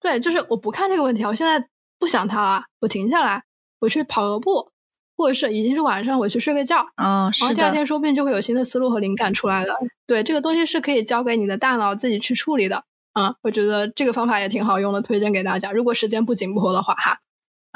[0.00, 1.68] 对，就是我不看这个问题，我现在
[2.00, 3.44] 不想它了，我停下来，
[3.78, 4.70] 我去跑个步，
[5.16, 6.84] 或者是已经是晚上，我去睡个觉。
[6.96, 7.46] 哦，是的。
[7.46, 9.76] 然后第二天说不定就会有新的思路和灵感出来了。
[10.04, 12.82] 对，这个东西是可以交给你的大脑自己去处理的。
[13.14, 15.70] 嗯，我觉得这个方法也挺好用的，推荐给大家。
[15.70, 17.20] 如果时间不紧迫的话，哈。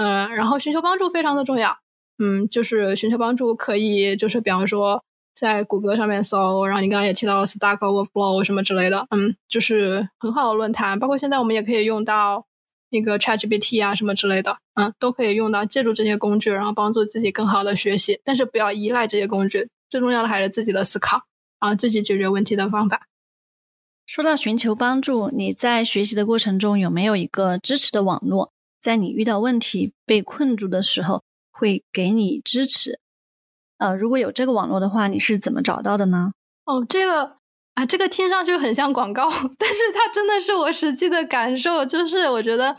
[0.03, 1.79] 嗯，然后寻求帮助非常的重要。
[2.19, 10.99] 嗯，就是寻求帮助可以，就是比方说在谷歌上面搜，然后你刚刚也提到了 Stack Overflow 什么之类的，嗯，就是很好的论坛。
[10.99, 12.47] 包括现在我们也可以用到
[12.91, 18.21] 那个 ChatGPT 啊什么之类的，嗯，都可以用到，借助这些工具，然后帮助自己更好的学习。
[18.25, 21.23] 但是不要依赖这些工具，最重要的还是自己的思考，
[21.59, 23.07] 啊，自己解决问题的方法。
[24.05, 28.53] 说到寻求帮助，你在学习的过程中有没有一个支持的网络？
[28.83, 31.23] 在你遇到问题被困住的时候，
[31.53, 32.99] 会给你支持。
[33.79, 36.33] 呃，如果有这个网络的话，你是怎么找到的呢？
[36.65, 37.37] 哦，这个
[37.75, 41.87] 啊，这个听上去很像广告， 但是它真的是我实际的感受。
[41.87, 42.77] 就是我觉得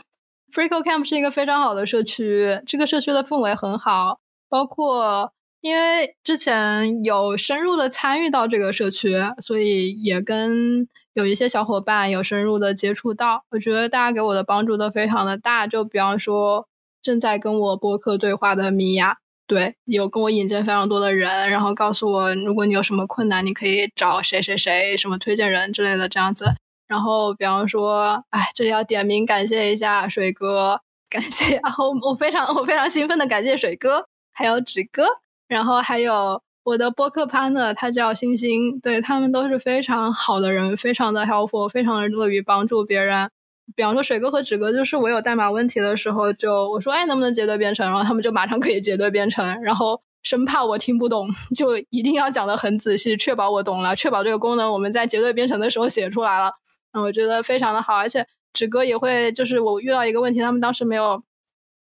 [0.52, 5.32] Freeco Camp 是一个非常好的社区，这个社区的氛围很好，包括
[5.62, 10.86] 因为之前有深入的参与到这个社区，所以也跟。
[11.14, 15.66] 有一些小伙伴有深入的接触到，我觉得大家给我的帮助都非常的大。
[15.66, 16.66] 就比方说，
[17.00, 26.54] 正在跟我播客对话的米娅，对，有跟我引荐非常多的人，然后告诉我，如果你有什么困难，你可以找谁谁谁，什么推荐人之类的这样子。
[26.88, 35.04] 然后，比方说，哎，这里要点名感谢一下水哥，感谢， 然后我非常我非常兴奋的感谢水哥，还有纸哥，
[35.46, 43.28] 然后还有我的播客 partner，他叫星星，对他们都是非常好的人，非常的 helpful，非常的乐于帮助别人。
[43.76, 56.52] 比方说水哥和纸哥，就是我有代码问题的时候，就我说哎能不能结对编程，然后他们就马上可以结对编程，然后生怕我听不懂，就一定要讲的很仔细，确保我懂了，确保这个功能我们在结对编程的时候写出来了。
[56.92, 61.22] 嗯，我觉得非常的好，而且纸哥也会，就是我遇到一个问题，他们当时没有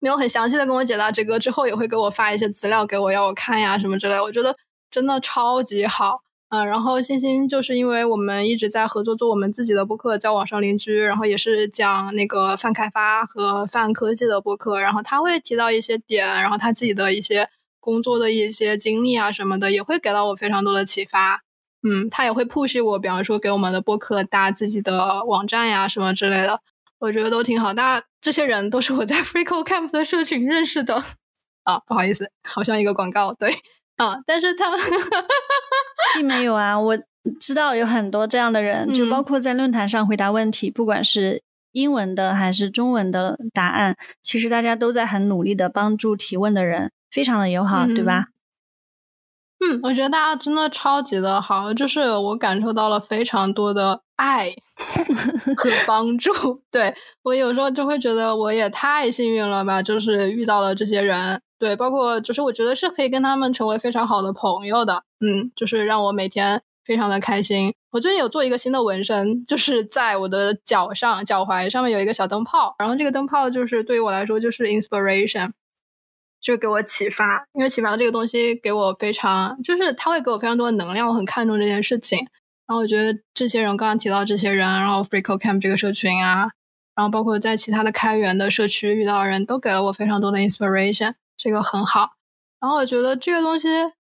[0.05, 4.55] 没有很详细的跟我解答，纸哥之后也会给我发一些资料给我，要我看呀什么之类，我觉得
[4.90, 6.20] 真的超级好。
[6.50, 17.48] 嗯，然后星星就是因为我们一直在合作做我们自己的播客，叫网上邻居，然后也是讲那个泛开发和泛科技的播客，然后他会提到一些点，然后他自己的一些
[17.80, 21.40] 工作的一些经历啊什么的，也会给到我非常多的启发。
[21.82, 26.61] 嗯，他也会 push 我，比方说给我们的播客搭自己的网站呀什么之类的，
[26.98, 27.72] 我觉得都挺好。
[27.72, 30.97] 大家这些人都是我在 FreeCodeCamp 的社群认识的
[31.64, 33.55] 啊，不好意思，好像一个广告，对。
[33.97, 34.16] 啊！
[34.27, 34.75] 但是他
[36.16, 36.99] 并没有啊，我
[37.39, 48.29] 知道有很多这样的人，就包括在论坛上回答问题，不管是英文的还是中文的答案，其实大家都在很努力的帮助提问的人，非常的友好，对吧？
[49.61, 54.54] 嗯，我觉得大家真的超级的好，就是我感受到了非常多的爱
[55.56, 56.62] 和 帮助。
[56.70, 61.40] 对我有时候就会觉得我也太幸运了吧，就是遇到了这些人。
[61.58, 67.72] 对，包括就是我觉得是可以跟他们成为非常好的朋友的，嗯，就是让我每天非常的开心。
[67.92, 75.52] 我最近有做一个新的纹身，就是在我的脚上，脚踝上面有一个小灯泡，然后这个灯泡就是对于我来说就是 inspiration，
[76.40, 82.26] 就给我启发，因为启发这个东西给我非常，就是它会给我非常多的能量，我很看重这件事情。
[82.66, 86.50] 然后我觉得这些人刚刚提到这些人，然后 FreeCodeCamp 这个社群啊，
[86.94, 91.14] 然后包括在其他的开源的社区遇到的人都给了我非常多的 inspiration。
[91.36, 92.12] 这个很好，
[92.60, 93.68] 然后我觉得这个东西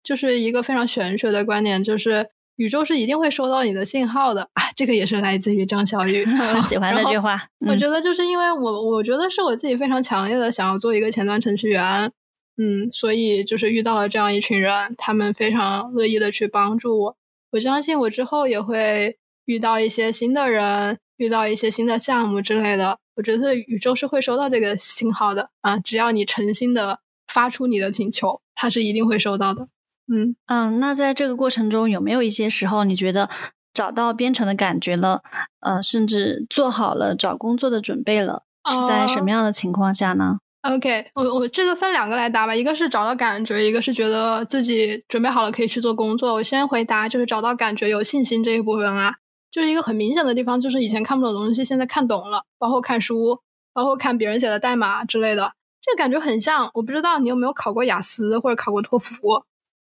[0.05, 4.71] 就是一个非常玄学的观点，就是宇宙是一定会收到你的信号的啊。
[4.77, 6.25] 这个也是来自于张小雨，
[6.55, 7.49] 我喜欢那句话。
[7.67, 12.13] 我觉得就是因为我，我觉得是我自己非常强烈的想要做一个前端程序员，
[12.59, 17.17] 嗯，所以就是遇到了这样一群人，他们非常乐意的去帮助我。
[17.53, 22.99] 我相信我之后也会遇到一些新的人，遇到一些新的项目之类的。
[23.17, 27.01] 我觉得宇宙是会收到这个信号的啊，只要你诚心的。
[27.29, 29.67] 发出你的请求，它是一定会收到的。
[30.07, 33.29] 嗯嗯，那在这个过程中，有没有一些时候你觉得
[33.75, 35.23] 找到编程的感觉了？
[35.59, 38.45] 呃，甚至做好了找工作的准备了？
[38.71, 40.39] 是在什么样的情况下呢
[40.73, 46.35] ？OK，我我这个分两个来答吧，一个是找到感觉，一个是觉得自己准备好了可以去做工作。
[46.35, 49.15] 我先回答，就是找到感觉、有信心这一部分啊，
[49.51, 53.41] 就是一个很明显的地方，就是以前看不懂的东西，现在看懂了，包括看书，
[53.73, 55.53] 包括看别人写的代码之类的。
[55.83, 59.45] 这个感觉很像，我不知道你有没有考过雅思或者考过托福？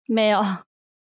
[0.08, 0.44] 没有。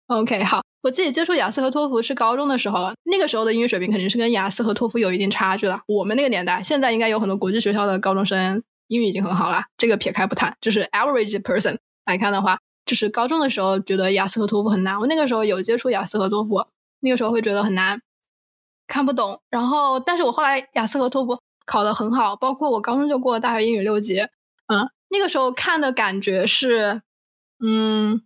[0.07, 5.81] OK，好，我自己接触雅思和托福是高中的时候，那个时候的英语水平肯定是跟雅思和托福有一定差距了。
[5.87, 14.99] 我们那个年代，现在应该有很多国际学校的高中生英语已经很好了，这个撇开不谈，就是 average person 来看的话，就是高中的时候觉得雅思和托福很难。
[14.99, 16.65] 我那个时候有接触雅思和托福，
[17.01, 18.01] 那个时候会觉得很难，
[18.87, 19.41] 看不懂。
[19.49, 24.19] 然后，但是我后来雅思和托福考得很好，包括我高中就过了大学英语六级。
[24.67, 27.01] 嗯，那个时候看的感觉是，
[27.59, 28.21] 嗯，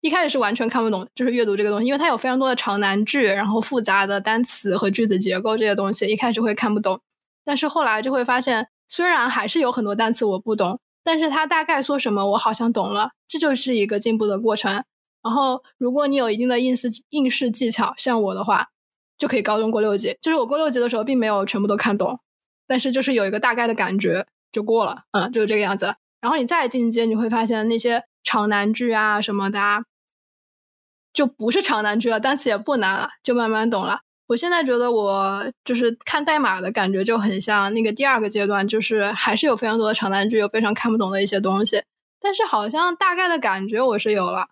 [0.00, 7.00] 一开始是完全看不懂，就是阅读这个东西，因为它有非常多的长难句，然后复杂的单词和句子结构这些东西，一开始会看不懂。
[7.44, 14.84] 但是后来就会发现，虽然还是有很多单词我不懂，但是它大概说什么我好像懂了，这就是一个进步的过程。
[15.20, 18.68] 然后如果你有一定的应试应试技巧，像我的话，
[19.18, 20.16] 就可以高中过六级。
[20.22, 22.20] 就是我过六级的时候，并没有全部都看懂，
[22.68, 24.28] 但是就是有一个大概的感觉。
[24.52, 25.96] 就过了，嗯，就是这个样子。
[26.20, 29.82] 然后你再进阶，你会发现那些长难句啊什么的，
[31.12, 34.02] 就不是长难句了，单词也不难了，就慢慢懂了。
[34.26, 41.82] 我现在觉得我就是看代码的感觉就很像那个第二个阶段，就是还是有非常多的长难句，有非常看不懂的一些东西。
[42.20, 44.46] 但是好像大概的感觉我是有了，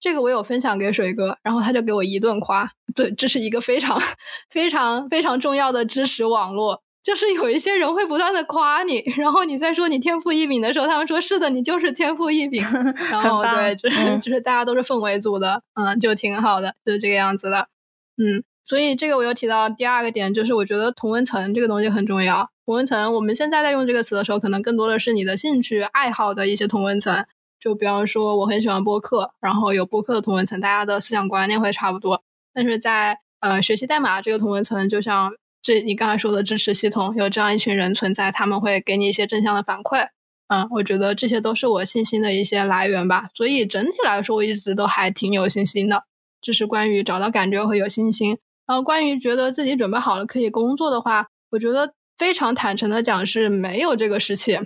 [0.00, 2.70] 这个我有分享给水哥，然后他就给我一顿夸。
[2.94, 4.00] 对，这是一个非常
[4.48, 6.82] 非常非常重要的知识网络。
[7.04, 12.62] 就是有一些人会不断的夸你，然后你在说你天赋异禀的时候，他们说是的，你就是天赋异禀。
[13.12, 17.68] 然后对，就是就是大家都是氛围组的，嗯，就挺好的，就是这个样子的，
[18.16, 18.42] 嗯。
[18.68, 22.50] 所以这个我又提到第二个点，就是我觉得同文层这个东西很重要。
[22.66, 27.24] 同文层，我们现在在用这个词的时候，可能更多的是你的兴趣爱好的一些同文层。
[27.58, 32.22] 就比方说，我很喜欢播客，然后有播客的同文层，大家的思想观念会差不多。
[32.52, 35.32] 但是在呃学习代码这个同文层，就像。
[35.60, 40.06] 这你刚才说的支持系统有这样一群人存在，他们会给你一些正向的反馈，
[40.46, 43.28] 嗯，我觉得这些都是我信心的一些来源吧。
[43.34, 46.04] 所以整体来说，我一直都还挺有信心的。
[46.40, 48.38] 就是关于找到感觉和有信心。
[48.68, 54.58] 然后关于觉得自己准备好了可以工作的话，我觉得非常坦诚的讲是没有这个时期，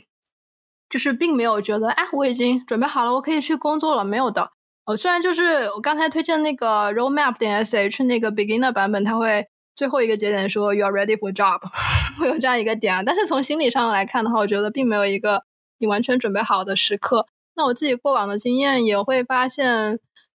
[0.91, 4.51] 就是并没有觉得哎我已经准备好了，我可以去工作了，没有的。
[4.85, 11.61] 哦，虽然就是我刚才推荐那个 roadmap 点 sh 那个 beginner 版本，它会最后一个节点说 you are ready for job，
[12.19, 13.03] 会有这样一个点啊。
[13.03, 15.45] 但是从心理上来看的话，我觉得并没有一个。
[15.79, 17.27] 你完全准备好的时刻，
[17.57, 19.99] 那我自己过往的经验也会发现，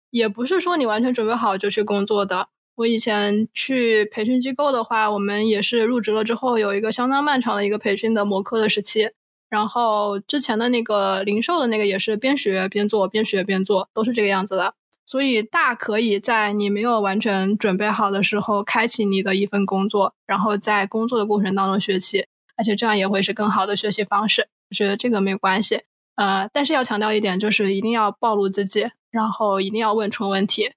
[0.09, 2.47] 也不是说你完全准备好就去工作的。
[2.75, 9.09] 我以前去培训机构的话，我们也是入职了之后有一个相当漫长的一个培训的磨课的时期。
[9.49, 14.73] 然后之前的那个零售的那个也是边学边做，边学边做，都是这个样子的。
[15.05, 22.25] 所以大可以在你没有完全准备好的时候，开启你的一份工作，然后在工作的过程当中学习，
[22.57, 24.47] 而且这样也会是更好的学习方式。
[24.71, 25.81] 我觉得这个没有关系，
[26.15, 30.71] 呃，但是要强调一点，就是一定要暴露自己，然后一定要问出问题，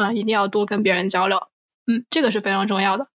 [0.00, 1.38] 啊，一定要多跟别人交流，
[1.86, 3.08] 嗯，这个是非常重要的。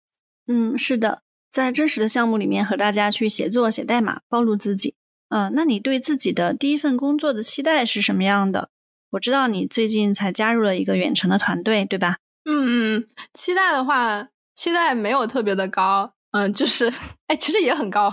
[0.46, 4.94] 嗯，是的，在真实的项目里面和大家去协作、写代码，暴露自己。
[5.30, 8.68] 嗯，那你对自己的第一份工作的期待是什么样的？
[9.10, 12.18] 我知道你最近才加入了一个远程的团队，对吧？
[12.44, 16.12] 嗯嗯，期待的话，期待没有特别的高。
[16.32, 16.92] 嗯，就是，
[17.28, 18.12] 哎，其实也很高，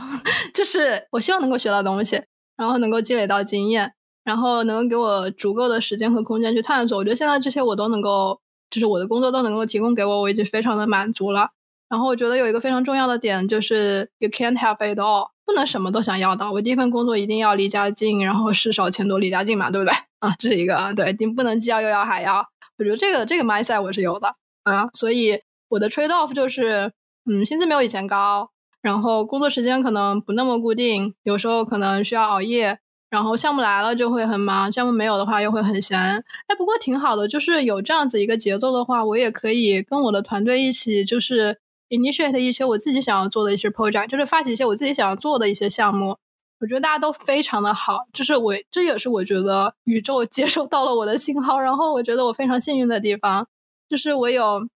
[0.53, 2.22] 就是我希望能够学到东西，
[2.56, 3.93] 然后能够积累到经验，
[4.23, 6.98] 然后能够给我足够的时间和空间去探索。
[6.99, 8.39] 我觉得现在这些我都能够，
[8.72, 11.52] 就是我的工作都能够提供给我，我已经非常的满足了。
[11.89, 16.52] 然后我觉得有一个非常重要的点就是 you can't have it all，不能什么都想要到。
[16.53, 19.93] 我第一份工作一定要离家近，然后事少钱多离家近嘛，对不对？
[20.19, 22.48] 啊，这是一个啊对，你不能既要又要还要。
[22.80, 24.34] 我觉得这个这个 mindset 我是有的
[24.64, 26.91] 啊，所以我的 trade off 就是。
[27.23, 28.49] 嗯，薪资没有以前高，
[28.81, 32.80] 然后工作时间可能不那么固定，有时候可能需要熬夜，
[33.11, 35.99] 然后项目来了就会很忙，项目没有的话又会很闲。
[35.99, 41.59] 哎，不过挺好的，就是有这样子一个节奏的话，我也可以跟我的团队一起，就是
[41.89, 46.17] initiate 一些我自己想要做的一些 project，就是发起一些我自己想要做的一些项目。
[46.61, 53.47] 我觉得大家都非常的好，就是我这也是我觉得宇宙 接收到了我的信号，然后我觉得我非常幸运的地方，
[53.89, 54.67] 就是我有，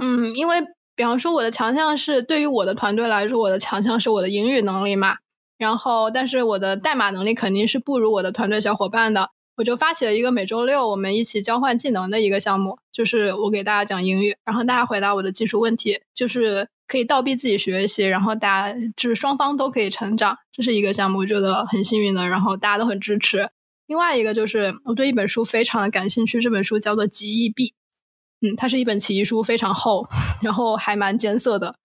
[0.00, 0.62] 嗯，因为。
[0.98, 5.16] 比方说，我的强项是对于我的团队来说，我的强项是我的英语能力嘛。
[5.58, 9.30] 然后，但是我的代码能力肯定是不如我的团队小伙伴的。
[9.56, 23.48] 我就发起了一个每周六我们一起交换技能的一个项目，就是我给大家讲英语，然后大家回答我的技术问题，就是可以倒逼自己学习，然后大家就是双方都可以成长，这是一个项目，我觉得很幸运的，然后大家都很支持。
[23.86, 27.68] 另外一个就是我对一本书非常的感兴趣，这本书叫做《极易币》。
[28.42, 30.06] 嗯，它是一本奇异书，非常厚，
[30.42, 31.76] 然后还蛮艰涩的。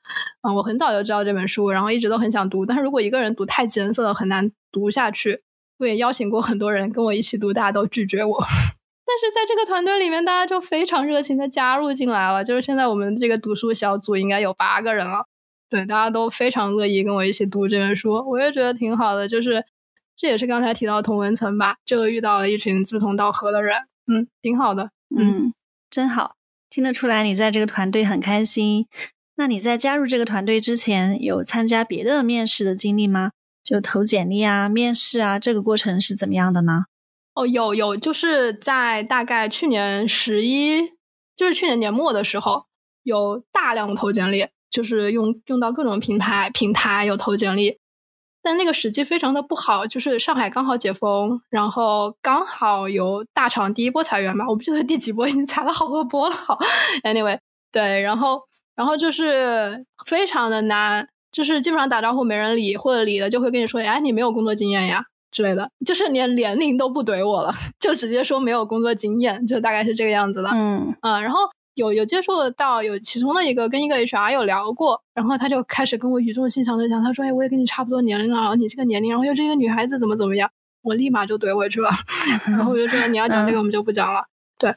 [0.41, 2.65] 嗯，我很早就知道这本书，然后一直都很想读。
[2.65, 5.41] 但是如果一个人读太艰涩了，很难读下去。
[5.79, 8.37] 我也邀请过很多人跟我一起读，大家都拒绝我。
[9.03, 12.43] 但是在这个团队里面，大家就非常热情的加入进来了。
[12.43, 15.25] 就是现在我们这个读书小组应该有八个人了。
[15.69, 19.27] 对，大家都非常乐意跟我一起读这本书，我也觉得挺好的。
[19.27, 19.65] 就是
[20.15, 23.77] 这也是刚才提到同文层吧，就遇到了一群志同道合的人。
[24.05, 24.91] 嗯，挺好的。
[25.17, 25.53] 嗯，
[25.89, 26.35] 真好。
[26.71, 28.87] 听得出来，你在这个团队很开心。
[29.35, 33.31] 那你在加入这个团队之前，有参加别的面试的经历吗？
[33.61, 36.85] 就投简历啊、面试啊，这个过程是怎么样的呢？
[37.33, 40.93] 哦，有有，就是在大概去年十一，
[41.35, 42.67] 就是去年年末的时候，
[43.03, 47.80] 有大量的投简历，就是用用到各种平台平台有投简历。
[48.43, 56.35] 但那个时机非常的不好，就是上海刚好解封，然后刚好有大厂第一波裁员吧，我不记得第几波，已经裁了好多波了。
[57.03, 57.37] Anyway，
[57.71, 58.41] 对，然后
[58.75, 70.49] 然后就是非常的难，就是基本上打招呼没人理，或者理了就会跟你说，哎，你没有工作经验呀之类的，就是连年龄都不怼我了，就直接说没有工作经验，就大概是这个样子的。
[70.53, 71.39] 嗯嗯，然后。
[71.73, 80.51] 有有接触到有其中的一个跟一个 HR 有聊过，然后他就开始跟我语重心长的讲，他说：“哎，我也跟你差不多年龄了，然后你这个年龄，然后又是一个女孩子，怎么怎么样？”
[80.83, 81.89] 我立马就怼回去了，
[82.47, 84.25] 然后我就说：“你要讲这个，我们就不讲了。”
[84.59, 84.75] 对，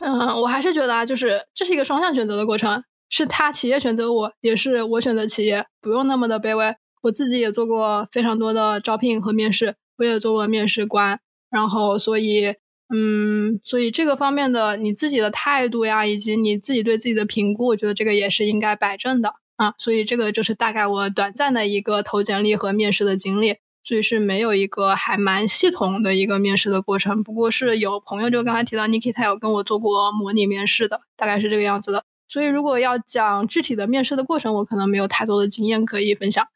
[0.00, 6.76] 嗯，我还是觉得啊，就是这是一个双向选择的过程，是他企业选择我，也是我选择企业，不用那么的卑微。
[7.02, 11.18] 我自己也做过非常多的招聘和面试，我也做过面试官，
[11.50, 12.54] 然后所以。
[12.88, 19.74] 嗯，所以这个方面的你自己的态度呀，以及你自己对自己的评估，我觉得这个也是应该摆正的啊。
[19.76, 27.24] 所以这个就是大概我短暂的一个投简历和面试的经历，所以是没有一个还蛮系统的一个面试的过程。
[27.24, 32.04] 不过是有朋友就刚才提到 Niki，他有跟我做过模拟面试的，大概是这个样子的。
[32.28, 36.46] 所以如果要讲具体的面试的过程，我可能没有太多的经验可以分享。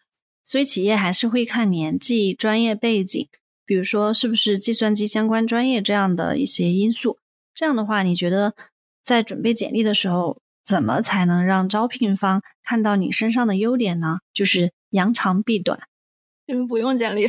[0.44, 3.28] 所以企业还是会看年纪、专业背景，
[3.70, 7.18] 比如说是不是计算机相关专业这样的一些因素。
[7.54, 8.52] 这样的话，你觉得
[9.04, 14.18] 在准备简历的时候，怎么才能让招聘方看到你身上的优点呢？
[14.34, 15.78] 就是扬长避短，
[16.48, 17.28] 就是不用简历。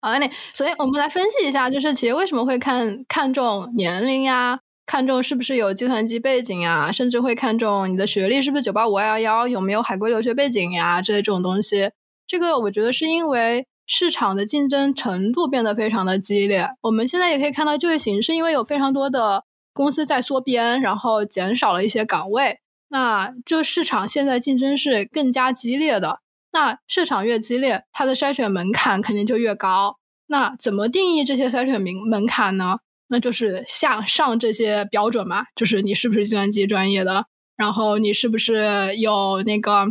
[0.00, 11.90] 好，那首先我们来分析一下，就是企业为什么会看看重年龄呀，看重是不是有计算机背景呀，甚至会看重你的学历是不是九八五二幺幺，有没有海归留学背景呀之类这种东西。
[12.26, 16.70] 这个我觉得是因为市场的竞争程度变得非常的激烈。
[16.82, 26.20] 我们现在也可以看到就业形势，因为有非常多的公司在缩编，然后减少了一些岗位，那这市场现在竞争是更加激烈的。
[26.52, 29.98] 那市场越激烈，它的筛选门槛肯定就越高。
[30.26, 32.78] 那怎么定义这些筛选门门槛呢？
[33.08, 39.88] 那就是向上这些标准嘛，就是你是不是计算机专业的，然后你是不是有那个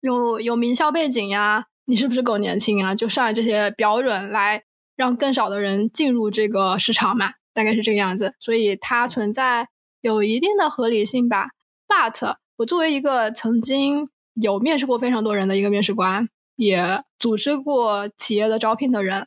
[0.00, 2.94] 有有名校背景呀，你是不是够年轻啊？
[2.94, 4.64] 就上来这些标准来
[4.96, 8.34] 让更少的人进入这个市场嘛，大概是这个样子。
[8.40, 9.68] 所以它存在
[10.00, 11.48] 有一定的合理性吧。
[11.88, 14.08] But 我作为一个曾经。
[14.34, 19.26] 有面试过非常多人的一个面试官，也组织过企业的招聘的人，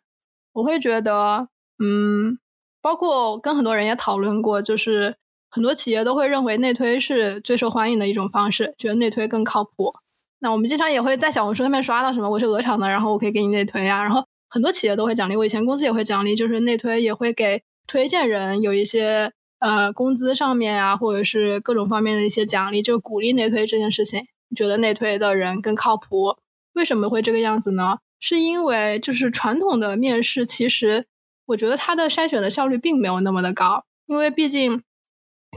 [0.53, 2.39] 我会觉得，嗯，
[2.81, 5.17] 包括跟很多人也讨论过，就是
[5.49, 9.93] 很多企业都会认为内推是最受欢迎的一种方式，觉得内推更靠谱。
[10.44, 24.26] 那我们经常也会在小红书上面刷到什么，我是鹅厂的，然后我可以给你内推啊，然后很多企业都会奖励，我以前公司也会奖励，就是内推也会给推荐人有一些呃工资上面啊，或者是各种方面的一些奖励，就鼓励内推这件事情。
[24.53, 26.36] 觉得内推的人更靠谱，
[26.74, 27.99] 为什么会这个样子呢？
[28.20, 31.06] 是因为就是传统的面试，其实
[31.45, 34.84] 我觉得它的筛选的效率并没有那么的高，因为毕竟，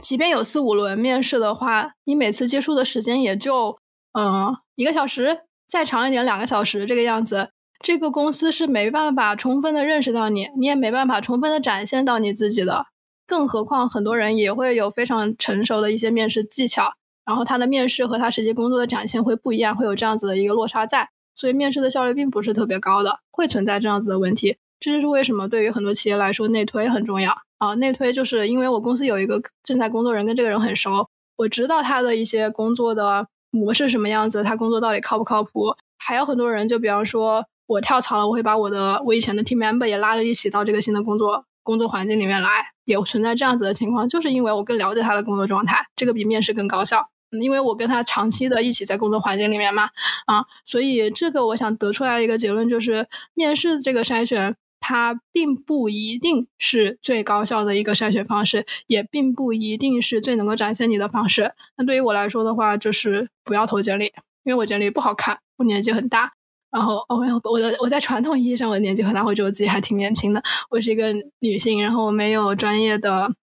[0.01, 3.77] 即便有四五轮面试的话，你每次接触的时间也就
[4.17, 7.51] 嗯一个小时，再长一点两个小时这个样子，
[7.83, 12.87] 这个公司是没办法充分的认识到你，你也没办法充分的展现到你自己的，
[13.27, 16.93] 更何况很多人也会有非常成熟的一些面试技巧。
[17.23, 24.57] 然后他的面试和他实际工作的展现会不一样，会有这样子的一个落差在，所以面试的效率并不是特别高的，会存在这样子的问题。
[24.79, 27.75] 这就是为什么对于很多企业来说内推很重要啊。
[27.75, 35.75] 内推就是因为我公司有一个正在工作人跟这个人很熟，我知道他的一些工作的模式什么样子，他工作到底靠不靠谱。
[35.97, 42.49] 还有很多人就比方说我跳槽了，我会把我的我以前的 team member 也拉着一起到这个新的工作工作环境里面来，
[42.85, 47.09] 也存在这样子的情况，就是因为我更了解他的工作状态，这个比面试更高效。
[47.41, 49.89] 因为我跟他长期的一起在工作环境里面嘛，
[50.27, 61.53] 啊，所以这个我想得出来一个结论，就是面试这个筛选，它并不一定是最高效的一个筛选方式，也并不一定是最能够展现你的方式。
[61.75, 64.05] 那对于我来说的话，就是不要投简历，
[64.43, 66.33] 因为我简历不好看，我年纪很大，
[66.71, 73.33] 然后哦，我的我在传统意义上我年纪很大，我觉得我自己还挺年轻的，我是一个女性，然后我没有专业的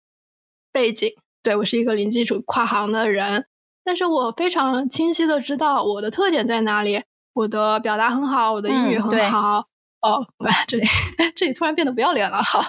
[0.72, 1.10] 背景，
[1.42, 3.46] 对我是一个零基础跨行的人。
[3.84, 7.02] 但是我非常清晰的知道我的特点在哪里，
[7.34, 9.66] 我的表达很好，我的英语很好。
[10.04, 10.20] 哦，
[10.68, 10.84] 这里
[11.34, 12.62] 这里突然变得不要脸了，好，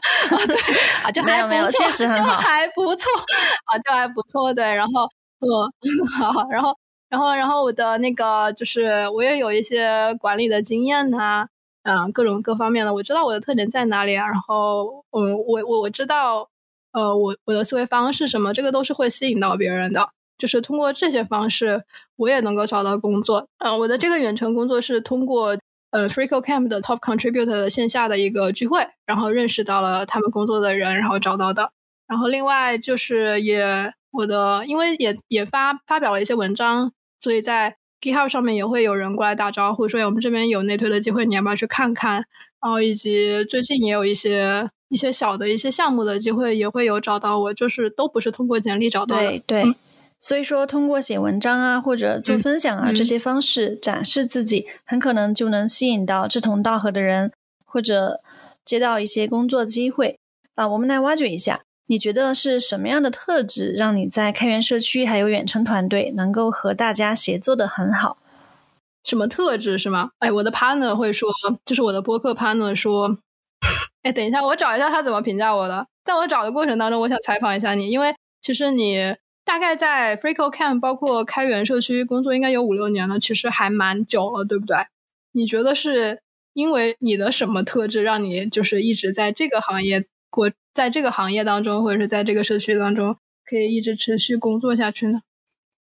[0.47, 0.55] 对，
[1.03, 3.11] 啊，就还不错，就还不错，
[3.65, 5.03] 啊，就还不错，对，然后，
[5.41, 5.47] 嗯，
[6.33, 6.73] 好，然后，
[7.09, 11.47] 然后，然后我的那个就是我也有一些管理的经验呐，
[11.83, 16.49] 嗯，各种各方面的，我知道我的特点在哪里，然后，嗯，我我我知道，
[16.93, 20.09] 呃，我我的思维方式什么，这个都是会吸引到别人的。
[20.37, 21.83] 就是通过这些方式，
[22.17, 23.47] 我也能够找到工作。
[23.59, 25.57] 嗯，我的这个远程工作是通过
[25.95, 31.71] 呃 FreeCodeCamp 的 Top Contributor 的线下的一个聚会，然后认识到了他们工作的人，然后找到的。
[32.05, 36.91] 然后另外就是也我的，因为也也发发表了一些文章，
[37.21, 42.25] 所以在 GitHub 上面也会有人过来打招呼，说我们这边有内推的机会，你要不要去看看？
[42.61, 49.29] 然后以及最近也有一些一些小的一些项目的机会，也会有找到我，就是都不是通过简历找到的。
[49.29, 49.63] 对对。
[50.27, 57.31] 所以说，通过写文章啊，或者做分享啊这些方式展示自己，很可能就能吸引到志同道合的人，
[57.63, 58.21] 或者
[58.65, 60.17] 接到一些工作机会
[60.55, 60.67] 啊。
[60.67, 68.17] 我们来挖掘一下，你觉得是什么样的特质让你在开源社区还有远程团队能够和大家协作的很好？
[69.03, 70.09] 什么特质是吗？
[70.17, 71.29] 哎，我的 partner 会说，
[71.63, 73.19] 就是我的播客 partner 说，
[74.01, 75.85] 哎，等一下，我找一下他怎么评价我的。
[76.03, 79.13] 在我找的过程当中，我想采访一下你，因为其实你。
[79.45, 84.75] 大概在 FreeCodeCamp 包括开源社区工作应该有五六年了，其实还蛮久了，对不对？
[85.31, 86.19] 你觉得是
[86.53, 95.21] 因为你的什么特质让你就是一直在这个行业过，在这个行业当中，或者是在这个社区当中可以一直持续工作下去呢？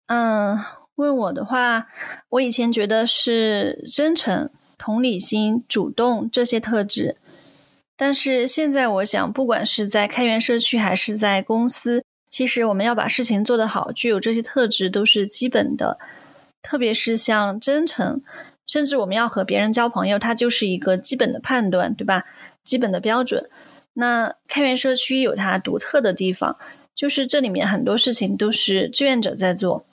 [0.07, 0.57] 嗯，
[0.95, 1.87] 问我的话，
[2.29, 7.17] 我以前觉得是真诚，同理心、主动这些特质。
[7.97, 15.97] 但是现在我想，不管是在开源社区还是在公司，其实我们要把事情做得好，具有这些特质都是基本的。
[16.61, 18.21] 特别是像真诚，
[18.65, 22.25] 甚至我们要和别人交朋友，它就是一个基本的判断，对吧？
[22.63, 23.49] 基本的标准。
[23.93, 26.57] 那开源社区有它独特的地方，
[26.93, 29.85] 就是这里面很多事情都是志愿者在做。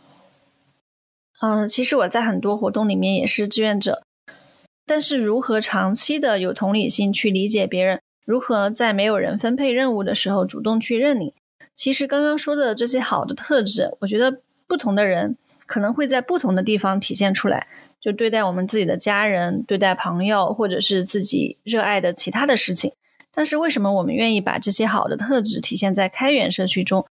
[1.41, 4.03] 嗯，其实我在很多活动里面也是志愿者。
[4.85, 8.01] 但是，如何长期的有同理心去理解别人？
[8.25, 11.33] 如何在没有人分配任务的时候主动去认领？
[11.77, 15.37] 其实，刚刚说的这些好的特质，我觉得不同的人
[15.67, 17.69] 可能会在不同的地方体现出来。
[18.01, 22.93] 就对待我们自己的家人、对待朋友，或者是自己热爱的其他的事情。
[23.33, 27.05] 但是，为什么我们愿意把这些好的特质体现在开源社区中？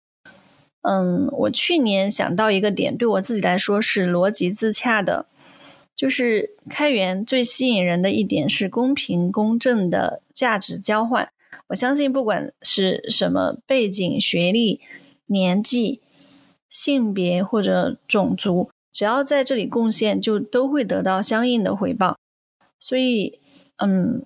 [0.82, 5.26] 嗯，我去年想到一个点，对我自己来说是逻辑自洽的。
[5.96, 11.28] 就是开源最吸引人的一点是公平公正的价值交换。
[11.68, 14.80] 我相信，不管是什么背景、学历、
[15.26, 16.00] 年纪、
[16.68, 22.18] 性别或者种族，只要在这里贡献，就都会得到相应的回报。
[22.78, 23.40] 所以，
[23.78, 24.24] 嗯，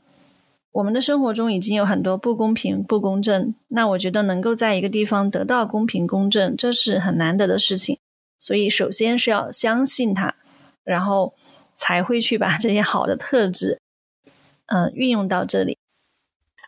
[0.72, 3.54] 我们的生活中已经有很多不公平、不公正。
[3.68, 7.98] 那我觉得能够在一个地方得到公平公正，这是很难得的事情。
[8.38, 10.34] 所以，首先是要相信它，
[10.84, 11.34] 然后。
[11.80, 13.78] 才会去把这些好的特质，
[14.66, 15.78] 嗯，运用到这里。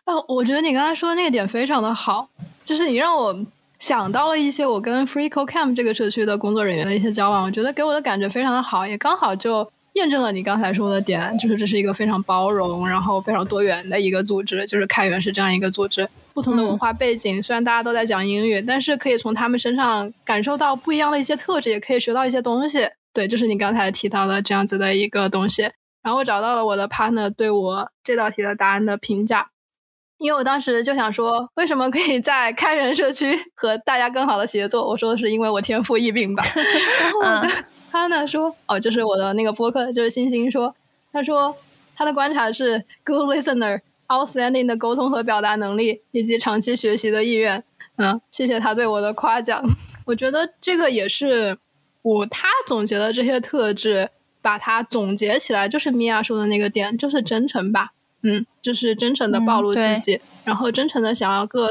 [0.05, 2.27] 啊，我觉得你刚才说的那个点非常的好，
[2.65, 3.45] 就是你让我
[3.79, 16.07] 想到了一些我跟 FreeCodeCamp 这个社区的工作人员的一些交往，我觉得给我的感觉非常的好，也刚好就验证了你刚才说的点，就是这是一个非常包容，然后非常多元的一个组织，就是开源是这样一个组织。
[16.33, 22.87] 不同的文化背景，虽然大家都在讲英语，但是可以从他们身上感受到不一样的一些特质，也可以学到一些东西。
[23.13, 25.63] 对，就是你刚才提到的这样子的一个东西。
[26.01, 29.50] 然后我找到了我的 partner 对我这道题的答案的评价，
[30.21, 34.87] 因为我当时就想说，为什么可以在开源社区 和大家更好的协作？
[34.87, 36.43] 我说的是因为我天赋异禀吧。
[37.01, 37.49] 然后我的
[37.91, 40.75] partner 说，哦，就是我的那个播客，就是星星说，
[41.11, 41.55] 他说
[41.95, 47.63] 他的观察是 good listener、 outstanding 的沟通和表达能力，以及长期学习的意愿。
[47.97, 49.63] 嗯，谢谢他对我的夸奖。
[50.05, 51.57] 我觉得这个也是。
[52.03, 54.09] 我他总结的这些特质，
[54.41, 57.91] 把它总结起来，就是米娅说的那个点，就是真诚吧。
[58.23, 61.61] 嗯，就是真诚的暴露自己，然后真诚的想要跟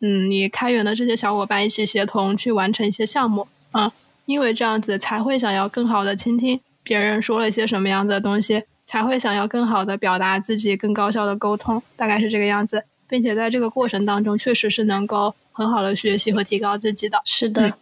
[0.00, 3.48] 嗯你开源的这些小伙伴一起协同去完成一些项目。
[3.72, 3.92] 啊，
[4.26, 12.84] 因为这样子才会想要更好的倾听别人说了一些什么样子的东西，才会想要更好的表达自己，更高效的沟通，大概是这个样子。
[13.10, 17.22] 并且在这个过程当中，确实是能够很好的学习和提高自己的。
[17.24, 17.72] 是的。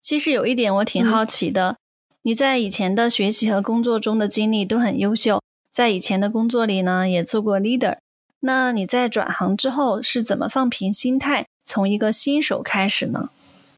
[0.00, 1.76] 其实有一点我挺好奇的，
[2.22, 5.40] 你在以前的学习和工作中的经历都很优秀，
[5.74, 7.96] 在以前的工作里呢也做过 leader，
[8.38, 13.30] 那你在转行之后是怎么放平心态，从一个新手开始呢？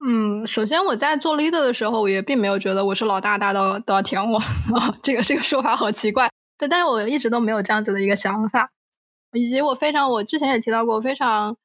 [0.06, 4.36] 嗯，首先我在做 leader 的时候，我也并没有觉得我是老大，大到都要舔我
[4.76, 6.30] 啊， 这个这个说法好奇怪。
[6.58, 8.70] 对，但是我一直都没有这样子的一个想法，
[9.32, 11.56] 以及我非常，我之前也提到过，非常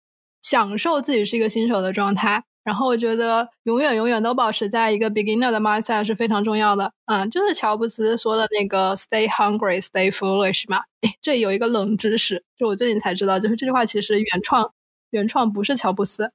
[0.41, 2.45] 享受自己是一个新手的状态。
[2.63, 6.93] 然后我觉得永远永远都保持在一个 beginner 的 mindset 是非常重要的。
[7.05, 10.81] 嗯，就是乔布斯说的那个 “stay hungry, stay foolish” 嘛。
[11.01, 14.71] 诶， 这有一个冷知识，就我最近才知道，就是这句话其实原创
[15.09, 16.31] 原创不是乔布斯，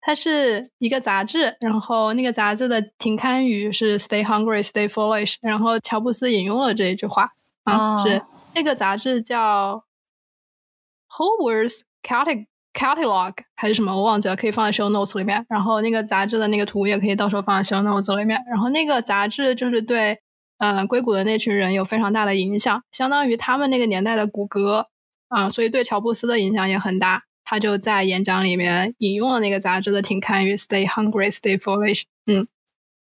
[0.00, 7.32] 它是一个杂志，然后那个杂志的停刊语是 “stay hungry, stay foolish”，然后乔布斯引用了这一句话。
[7.64, 8.22] 啊，是
[8.54, 9.84] 那个杂志叫
[11.10, 12.46] Howard's Cate。
[12.76, 15.46] Catalog 还是什么，我忘记了，可以放在 show notes 里面。
[15.48, 18.38] 然后那个杂志的那个图也可以到时候放在 show notes 里面。
[18.50, 20.18] 然后那个杂志就是对，
[20.58, 24.88] 呃，硅谷的那群人有非常大的影响，相当于他们那个年代的谷歌
[25.28, 27.22] 啊，所以对乔布斯的影响也很大。
[27.46, 32.46] 他就在演讲里面引用了那个杂志的停刊于：“Stay hungry, stay foolish。”嗯，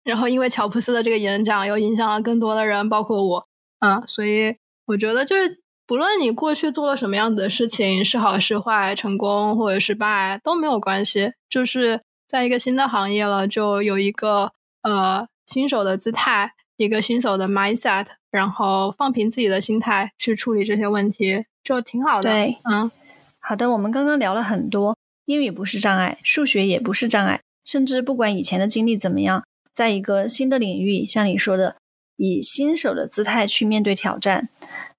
[0.02, 3.48] 然后因为乔布斯的这个演讲又影响了更多的人，包括我，
[3.78, 4.56] 嗯，所以
[4.86, 5.61] 我觉得就是。
[5.86, 11.32] 不论你过去做了什么样子的事情，是好是坏，成功或者失败都没有关系。
[11.50, 14.52] 就是在一个新的行业了，就有一个
[14.82, 22.30] 呃新手的姿态，一个新手的 mindset，然后放平自己的心态去处理这些问题，就挺好的。
[22.30, 22.90] 对，嗯，
[23.38, 23.70] 好的。
[23.70, 24.96] 我们刚刚聊了很多，
[25.26, 29.44] 英语不是障碍，数学也不是障碍，甚至不管以前的经历怎么样，
[29.74, 31.76] 在一个新的领域，像你说的，
[32.16, 34.48] 以新手的姿态去面对挑战。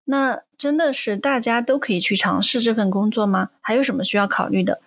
[0.06, 3.50] 那真的是大家都可以去尝试这份工作吗？
[3.62, 4.82] 还有什么需要考虑的？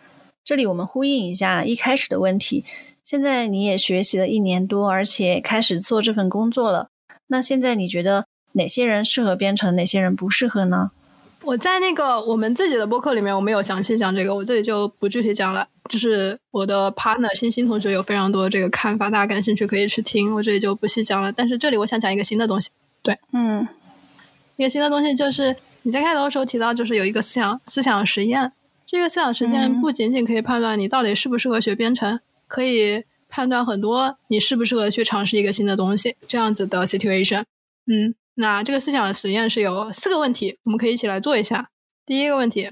[0.44, 2.64] 这里我们呼应一下一开始的问题。
[3.02, 6.88] 现在你也学习了一年多，而且开始做这份工作了。
[7.28, 10.90] 那现在你觉得哪些人适合编程，哪些人不适合呢？
[11.42, 15.68] 我在那个我们自己的播客里面，我没有详细讲这个，我这里就不具体讲了。
[15.88, 21.30] 就是我的 partner 欣欣同学有非常多这个看法，大家感兴趣可以去听，我这里就不细讲了。
[21.30, 22.70] 但是这里我想讲一个新的东西，
[23.02, 23.68] 对，嗯，
[24.56, 28.52] 一个新的东西就是你在开头的时候提到，就是有一个思想思想实验。
[28.86, 37.42] 这个思想实验不仅仅可以判断你到底适不适合学编程，可以判断很多你适不适合去尝试一个新的东西这样子的 situation。
[37.86, 41.70] 嗯，那这个思想实验是有四个问题，我们可以一起来做一下。
[42.06, 42.70] 第一个问题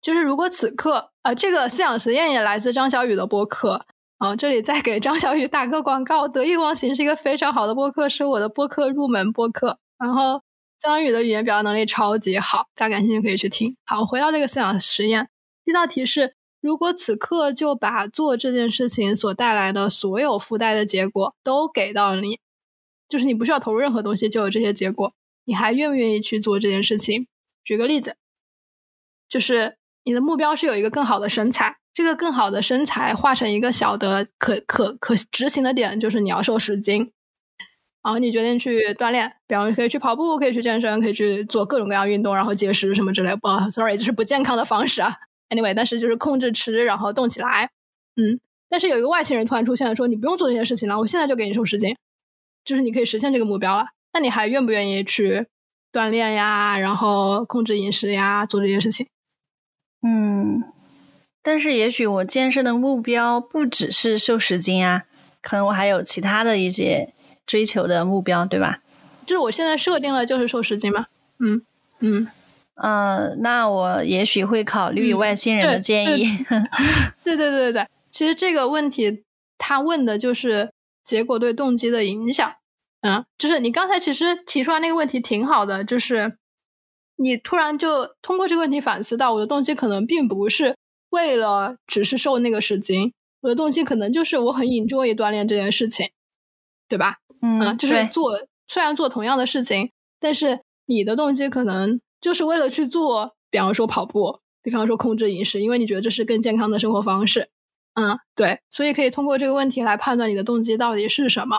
[0.00, 3.84] 就是如果此刻啊，这个思想实验也来自张小雨的播客
[4.18, 10.42] 啊，这里再给张小雨打个广告，得意忘形是一个非常好的播客，是我的播客入门播客，然后。
[10.80, 13.76] 张宇的语言表达能力超级好，大家感兴趣可以去听。
[13.84, 15.28] 好，回到这个思想实验，
[15.64, 22.38] 第一道题是：如果此刻就把做这件事情所带来的所有附带的结果都给到你，
[23.08, 25.12] 就是你不需要投入任何东西就有这些结果，
[25.44, 27.26] 你还愿不愿意去做这件事情？
[27.64, 28.16] 举个例子，
[29.28, 37.10] 就是你的目标是有一个更好的身材，这个更好的身材化成一个小的可可可执行的点，就是你要瘦十斤。
[38.08, 43.36] 然后你决定去锻炼，比方可以去跑步，可以去健身，可以去做各种各样运动，然后节食什么之类。
[43.36, 45.14] 不，sorry，这是不健康的方式啊。
[45.50, 47.68] Anyway，但是就是控制吃，然后动起来。
[48.16, 48.40] 嗯，
[48.70, 51.94] 但是有一个外星人突然出现了，说你不用做这些事情了，我现在就给你瘦十斤，
[52.64, 53.88] 就是你可以实现这个目标了。
[54.14, 55.44] 那你还愿不愿意去
[55.92, 59.06] 锻炼呀，然后控制饮食呀，做这些事情？
[60.02, 60.64] 嗯，
[61.42, 65.02] 但是也许我健身的目标不只是瘦十斤啊，
[65.42, 67.12] 可能我还有其他的一些。
[67.48, 68.80] 追求的目标，对吧？
[69.26, 71.06] 就是我现在设定了，就是瘦十斤嘛。
[71.38, 71.62] 嗯
[72.00, 72.28] 嗯
[72.74, 76.24] 嗯，那我也许会考虑外星人的建议。
[77.24, 79.24] 对对对对对，其实这个问题
[79.56, 80.70] 他问的就是
[81.02, 82.54] 结果对动机的影响。
[83.00, 86.36] 嗯，就是你刚才其实提出来那个问题挺好的，就是
[87.16, 90.76] 你突然就通过这个问题反思到，我的动机可能并不是
[91.10, 96.10] 为了只是瘦那个十斤，我的动机可能就是我很 enjoy 锻炼这件事情，
[96.88, 97.18] 对吧？
[97.40, 98.32] 嗯，就是做，
[98.66, 99.90] 虽然做同样的事情，
[100.20, 107.50] 但是你的动机可能就是为了去做，比方说跑步，比方说控制饮食，因为你觉得这是更健康的生活方式。
[107.94, 111.58] 嗯，对，所以可以通过这个问题来判断你的动机到底是什么。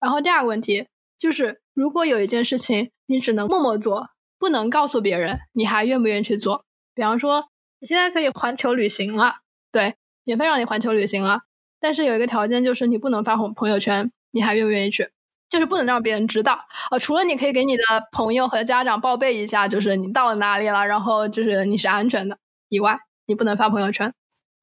[0.00, 0.88] 然后第二个问题
[1.18, 4.08] 就是，如果有一件事情你只能默默做，
[4.38, 6.64] 不能告诉别人，你还愿不愿意去做？
[6.94, 7.48] 比方说，
[7.80, 9.36] 你现在可以环球旅行了，
[9.70, 9.94] 对，
[10.24, 11.42] 免费让你环球旅行了，
[11.78, 15.10] 但是有一个条件就是你不能发红朋友圈，你还愿不愿意去？
[15.48, 16.52] 就是不能让别人知道
[16.90, 17.82] 啊，除了你可以给你的
[18.12, 22.36] 朋友和家长报备一下，就是你到了哪里了，然后就是你是安全的
[22.68, 24.12] 以外，你不能发朋友圈。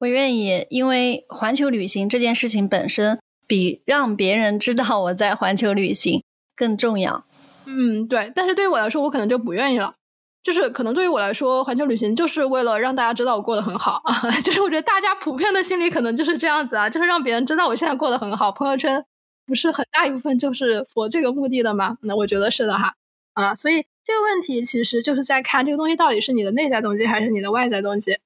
[0.00, 6.22] 我愿意，因为环球旅行这件事情本身比让别人知道我在环球旅行
[6.54, 7.24] 更重要。
[7.66, 8.30] 嗯，对。
[8.34, 9.94] 但是对于我来说，我可能就不愿意了。
[10.42, 14.30] 就是可能对于我来说，环球旅行就是为了让大家知道我过得很好啊。
[14.44, 19.02] 就是我觉得大家普遍的心理可能就是这样子啊，就是让别人知道我现在过得很好，朋友圈。
[19.46, 21.98] 不是很大一部分就是佛这个目的的吗？
[22.02, 22.94] 那我觉得是的哈，
[23.34, 28.18] 啊，所以这个问题其实就是在看这个东西到底是你的内在动机还是你的外在动机，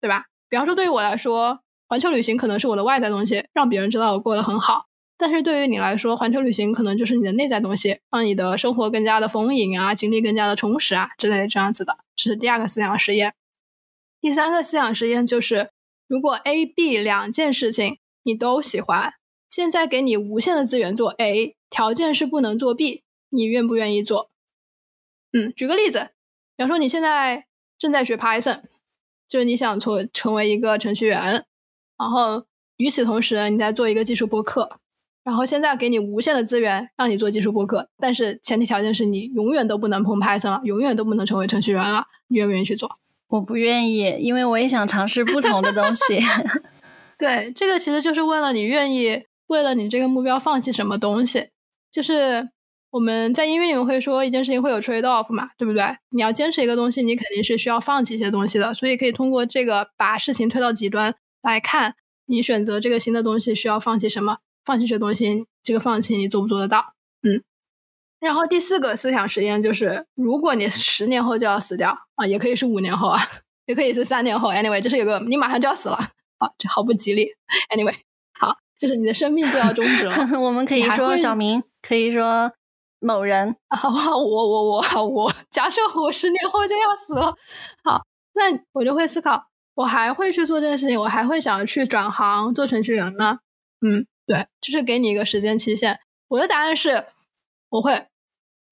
[0.00, 0.26] 对吧？
[0.48, 4.86] 比方说对于我来说，环球旅行可能是我的外在东西，让别人知道我过得很好；
[5.16, 11.98] 但是对于你来说，环球旅行可能就是你的内在东西，让你的生活更加的丰盈啊，经历更加的充实啊之类的这样子的。
[12.16, 13.34] 这是第二个思想实验。
[14.20, 15.70] 第三个思想实验就是，
[16.06, 19.14] 如果 A、B 两件事情你都喜欢。
[19.52, 24.30] 现在给你无限的资源做 A，条件是不能做 B，你愿不愿意做？
[25.34, 26.08] 嗯，举个例子，
[26.56, 27.44] 比方说你现在
[27.78, 28.62] 正在学 Python，
[29.28, 31.44] 就是你想做成为一个程序员，
[31.98, 32.46] 然后
[32.78, 34.78] 与此同时你在做一个技术播客，
[35.22, 42.98] 然后现在给你无限的资源让你做技术播客，但是前提条件是你永远都不能碰 Python 了，永远都不能成为程序员了，你愿不愿意去做？
[43.28, 46.20] 我不愿意，因为我也想尝试不同的东西。
[47.18, 49.26] 对，这个其实就是为了你愿意。
[49.52, 51.50] 为了你这个目标放弃什么东西？
[51.90, 52.48] 就是
[52.90, 55.84] 我们在英语里面会说一件事情会有 trade off 嘛，对不对？
[56.08, 58.72] 你要坚持一个东西，你肯定是需要放弃一些东西的。
[58.72, 64.38] 所以可以通过这个把事情推到极端来看，你选择这个新的东西需要放弃什么？
[64.64, 66.94] 放弃这东西，这个放弃你做不做得到？
[67.22, 67.42] 嗯。
[68.20, 73.20] 然后第四个思想实验就是，如果你十年后就要死掉啊，也可以是五年后啊，
[73.66, 74.50] 也可以是三年后。
[74.50, 75.96] Anyway，这是有个你马上就要死了
[76.38, 77.28] 啊，这毫不吉利。
[77.68, 77.96] Anyway。
[78.82, 80.12] 就是你的生命就要终止了。
[80.42, 82.50] 我们可以说小明，可以说
[82.98, 87.36] 某人啊，我我我我，假设我十年后就要死了，
[87.84, 88.02] 好，
[88.34, 88.42] 那
[88.72, 89.46] 我就会思考，
[89.76, 93.38] 我还会去做这件事情，我还会想去转行做程序员吗？
[93.86, 96.00] 嗯，对，就是给你一个时间期限。
[96.26, 97.04] 我的答案是，
[97.68, 97.92] 我会，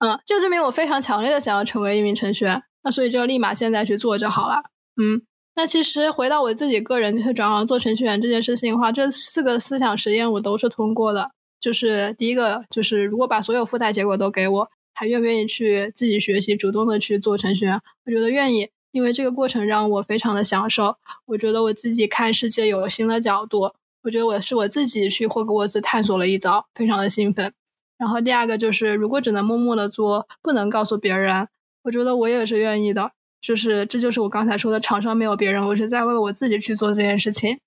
[0.00, 2.64] 嗯，就证明我非常强烈的想要成为一名程序员。
[2.82, 4.64] 那所以就立马现在去做就好了。
[5.00, 5.22] 嗯，
[5.60, 11.32] 那其实回到我自己个人去转行做程序员这件事情的话，这四个思想实验我都是通过的。
[11.60, 17.78] 就是第一个，就是如果把所有附带结果都给我，还愿不愿意去自己学习，主动的去做程序员？
[18.06, 20.94] 我觉得愿意，因为这个过程让我非常的享受。
[21.26, 23.72] 我觉得我自己看世界有了新的角度。
[24.04, 27.52] 我觉得我是我自己去霍格沃兹探索了一遭，非常的兴奋。
[27.98, 31.48] 然后第二个就是，如果只能默默的做，不能告诉别人，
[31.82, 33.12] 我觉得我也是愿意的。
[33.40, 37.58] 就是这就是我刚才说的，场上没有别人，我是在为我自己去做这件事情。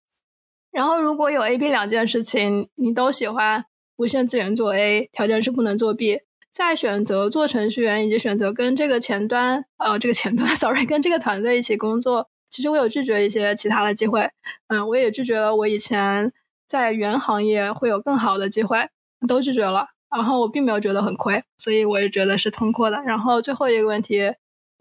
[0.71, 3.65] 然后如果有 A、B 两件事情，你都喜欢。
[3.95, 6.21] 无限资源做 A，条件是不能做 B。
[6.51, 14.31] 在选择做程序员以及选择跟这个前端，呃，这个前端， sorry，跟这个团队一起工作，其实我有拒绝一些其他的机会。
[14.67, 16.31] 嗯，我也拒绝了我以前
[16.67, 18.89] 在原行业会有更好的机会，
[19.27, 19.89] 都拒绝了。
[20.09, 23.01] 然后我并没有觉得很亏，所以我也觉得是通过的。
[23.03, 24.33] 然后最后一个问题，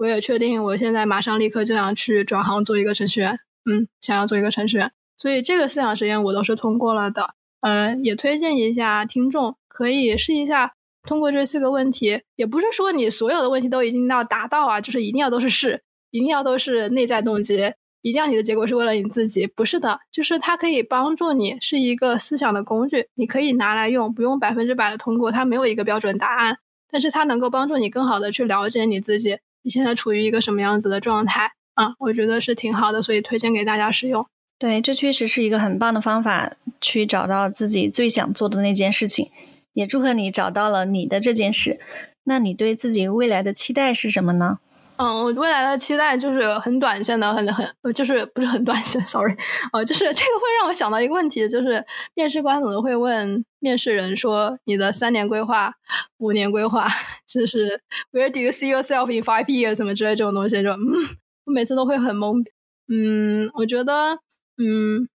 [0.02, 3.38] 我也确定我现在马上立刻就想去转行做一个程序员。
[3.64, 7.34] 嗯，想要做一个程序员，所以这个思想实验我都是通过了的。
[7.60, 10.72] 嗯，也推荐一下听众可以试一下，
[11.04, 26.58] 通过这四个问题，也不是说你所有的问题都一定要达到啊，就是一定要都是是，一定要都是内在动机，一定要你的结果是为了你自己，不是的，就是它可以帮助你，是一个思想的工具，你可以拿来用，不用百分之百的通过，它没有一个标准答案，
[26.90, 34.26] 但是它能够帮助你更好的去了解你自己，你现在处于一个什么样子的状态啊，我觉得是挺好的，所以推荐给大家使用。
[34.58, 39.30] 对，这确实是一个很棒的方法，去找到自己最想做的那件事情。
[39.72, 41.80] 也祝贺你找到了你的这件事。
[42.24, 44.58] 那你对自己未来的期待是什么呢？
[45.02, 49.34] 嗯，我未来的期待就是很短线的，很很就是不是很短线， sorry，
[49.72, 51.84] 呃，就是这个会让我想到一个问题，就是
[52.14, 55.72] 面试官可能会问面试人说你的三年规划、
[56.18, 56.86] 五年规划，
[57.26, 57.80] 就是
[58.12, 60.78] Where do you see yourself in five years 什么之类这种东西，就嗯，
[61.46, 62.44] 我每次都会很懵。
[62.88, 64.20] 嗯，我觉得。
[64.58, 65.08] 嗯，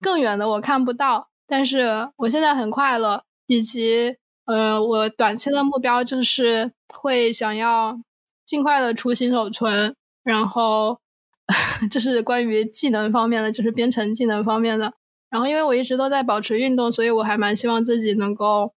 [0.00, 4.16] 更远的我看不到，但是我现在很快乐，以及
[4.46, 8.00] 呃，我短期的目标就是会想要
[8.50, 9.94] 尽快的出新手村，
[10.24, 10.98] 然后
[11.88, 14.92] 这是关于技能方面的，就是编程技能方面的。
[15.28, 18.72] 然后因为我一直都在保持运动，所以我还蛮希望自己能够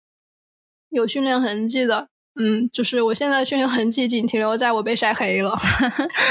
[0.89, 2.09] 有训练痕迹的。
[2.35, 5.57] 嗯，就是我现在训练痕迹仅停留在我被晒黑了，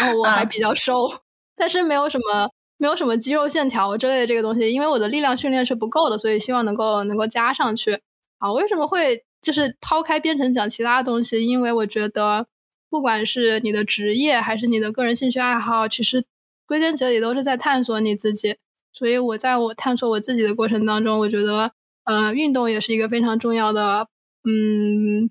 [0.00, 1.10] 然后我还比较瘦，
[1.56, 2.50] 但是没有什么。
[2.76, 8.00] 没有什么肌肉线条之类的这个东西，因为我的力量训练是不够的，所以希望能够能够加上去。
[8.38, 11.44] 啊，为什么会就是抛开编程讲其他东西？
[11.44, 12.46] 因为我觉得，
[12.90, 16.24] 不管是你的职业还是你的个人兴趣爱好，其实
[16.66, 18.56] 归根结底都是在探索你自己。
[18.92, 21.72] 所以我在我探索我自己的过程当中，我觉得，
[22.04, 24.08] 呃，运动也是一个非常重要的
[24.44, 25.30] 嗯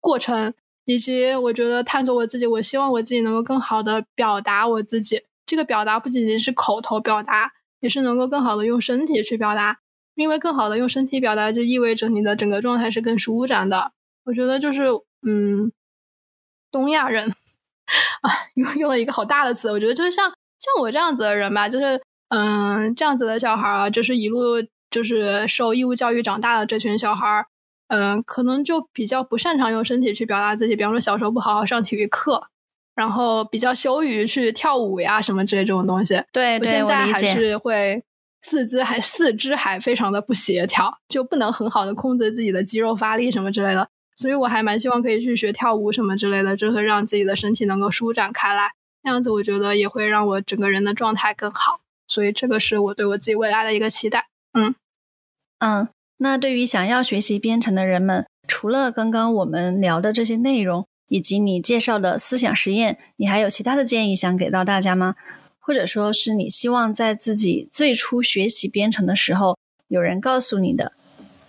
[0.00, 0.52] 过程，
[0.84, 5.22] 以及我觉得探索我自己，我希望我自己能够更好的表达我自己。
[5.46, 9.78] 这个表达不仅仅是口头表达，也是能够更好的用身体去表达。
[10.16, 13.92] 因为更好的用身体表达，就意味着你的整个状态是更舒展的。
[14.24, 14.82] 我觉得就是，
[15.26, 15.72] 嗯，
[16.70, 17.28] 东亚人
[18.22, 19.70] 啊，用用了一个好大的词。
[19.70, 27.46] 我觉得就是像像我这样子的人吧，就是嗯，这样子的小孩啊，就是一路就是受义务教育长大的这群小孩儿，
[27.88, 30.76] 嗯，可能就比较不擅长用身体去表达自己。
[30.76, 32.48] 比方说小时候不好好上体育课。
[32.96, 38.04] 然后比较羞于去跳舞呀什么之类这种东西，对，我现在还是会
[38.42, 43.88] 四肢还四肢还非常的不协调，就不能很好的控制自己的肌肉发力什么之类的，
[44.20, 48.72] 所以我还蛮希望可以去学跳舞什么之类的，就会让自己的身体能够舒展开来，
[49.02, 54.26] 那样子我觉得也会让我整个人的状态更好，所以这个是我对我自己未来的一个期待。
[54.52, 54.74] 嗯
[55.60, 55.88] 嗯，
[56.18, 60.86] 那对于想要学习编程的人们，除了刚刚我们聊的这些内容。
[61.12, 65.16] 以及你介绍的思想实验，你还有其他的建议想给到大家吗？
[65.58, 70.92] 或者说是你希望在自己最初学习编程的时候，有人告诉你的？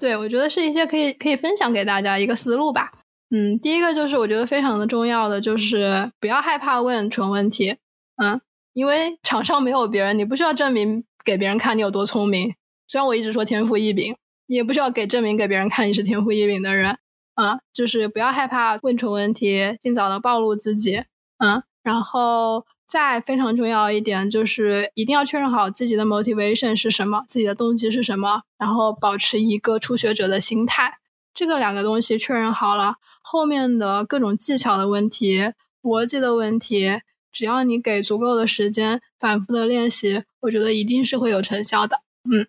[0.02, 2.92] 对，我觉得是一些可以可以分享给大家一个思路吧。
[3.30, 7.76] 嗯，第一个就是我觉得非常的重要的，就是不要害怕问蠢问题。
[8.16, 8.42] 嗯，
[8.74, 12.56] 因为场上没有别人，你不需要证明给别人看你有多聪明。
[12.88, 14.16] 虽然我一直说天赋异禀，
[14.48, 16.98] 也不需要给证明给别人看你是天赋异禀的人。
[17.36, 21.04] 啊，就是不要害怕问蠢问题，尽早的暴露自己。
[21.38, 30.98] 嗯，然后再非常重要一点，就是一定要确认好自己的 motivation 是什么，自己的动机是什么，然后保持一个初学者的心态。
[31.34, 37.00] 这个两个东西确认好了，后面的各种技巧的问题、逻辑的问题，
[37.32, 42.02] 只要你给足够的时间，反复的练习，我觉得一定是会有成效的。
[42.30, 42.48] 嗯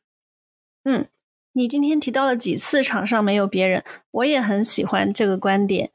[0.83, 1.07] 嗯。
[1.55, 5.93] 你今天提到了几次场上没有别人，我也很喜欢这个观点。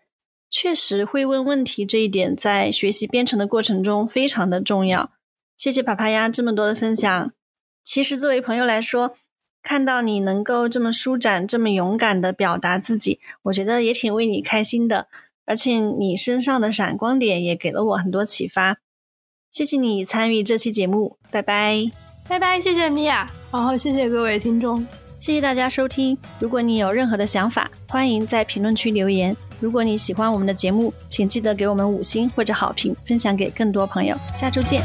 [0.50, 5.12] 确实会问问题这一点，在学习编程的过程中非常的重要。
[5.58, 7.32] 谢谢帕帕鸭这么多的分享。
[7.84, 9.16] 其实作为朋友来说，
[9.64, 15.08] 看到你能够这么舒展、这么勇敢的表达自己，我觉得也挺为你开心的。
[15.46, 18.78] 而且你身上的闪光点也给了我很多启发。
[19.50, 21.90] 谢谢你参与这期节目，拜拜，
[22.28, 24.86] 拜拜，谢谢米娅，然后谢谢各位听众，
[25.20, 26.18] 谢谢大家收听。
[26.40, 29.36] 如果你有任何的想法，欢迎在评论区留言。
[29.60, 34.16] 如果你喜欢我们的节目，请记得给我们五星或者好评，分享给更多朋友。
[34.36, 34.82] 下周见。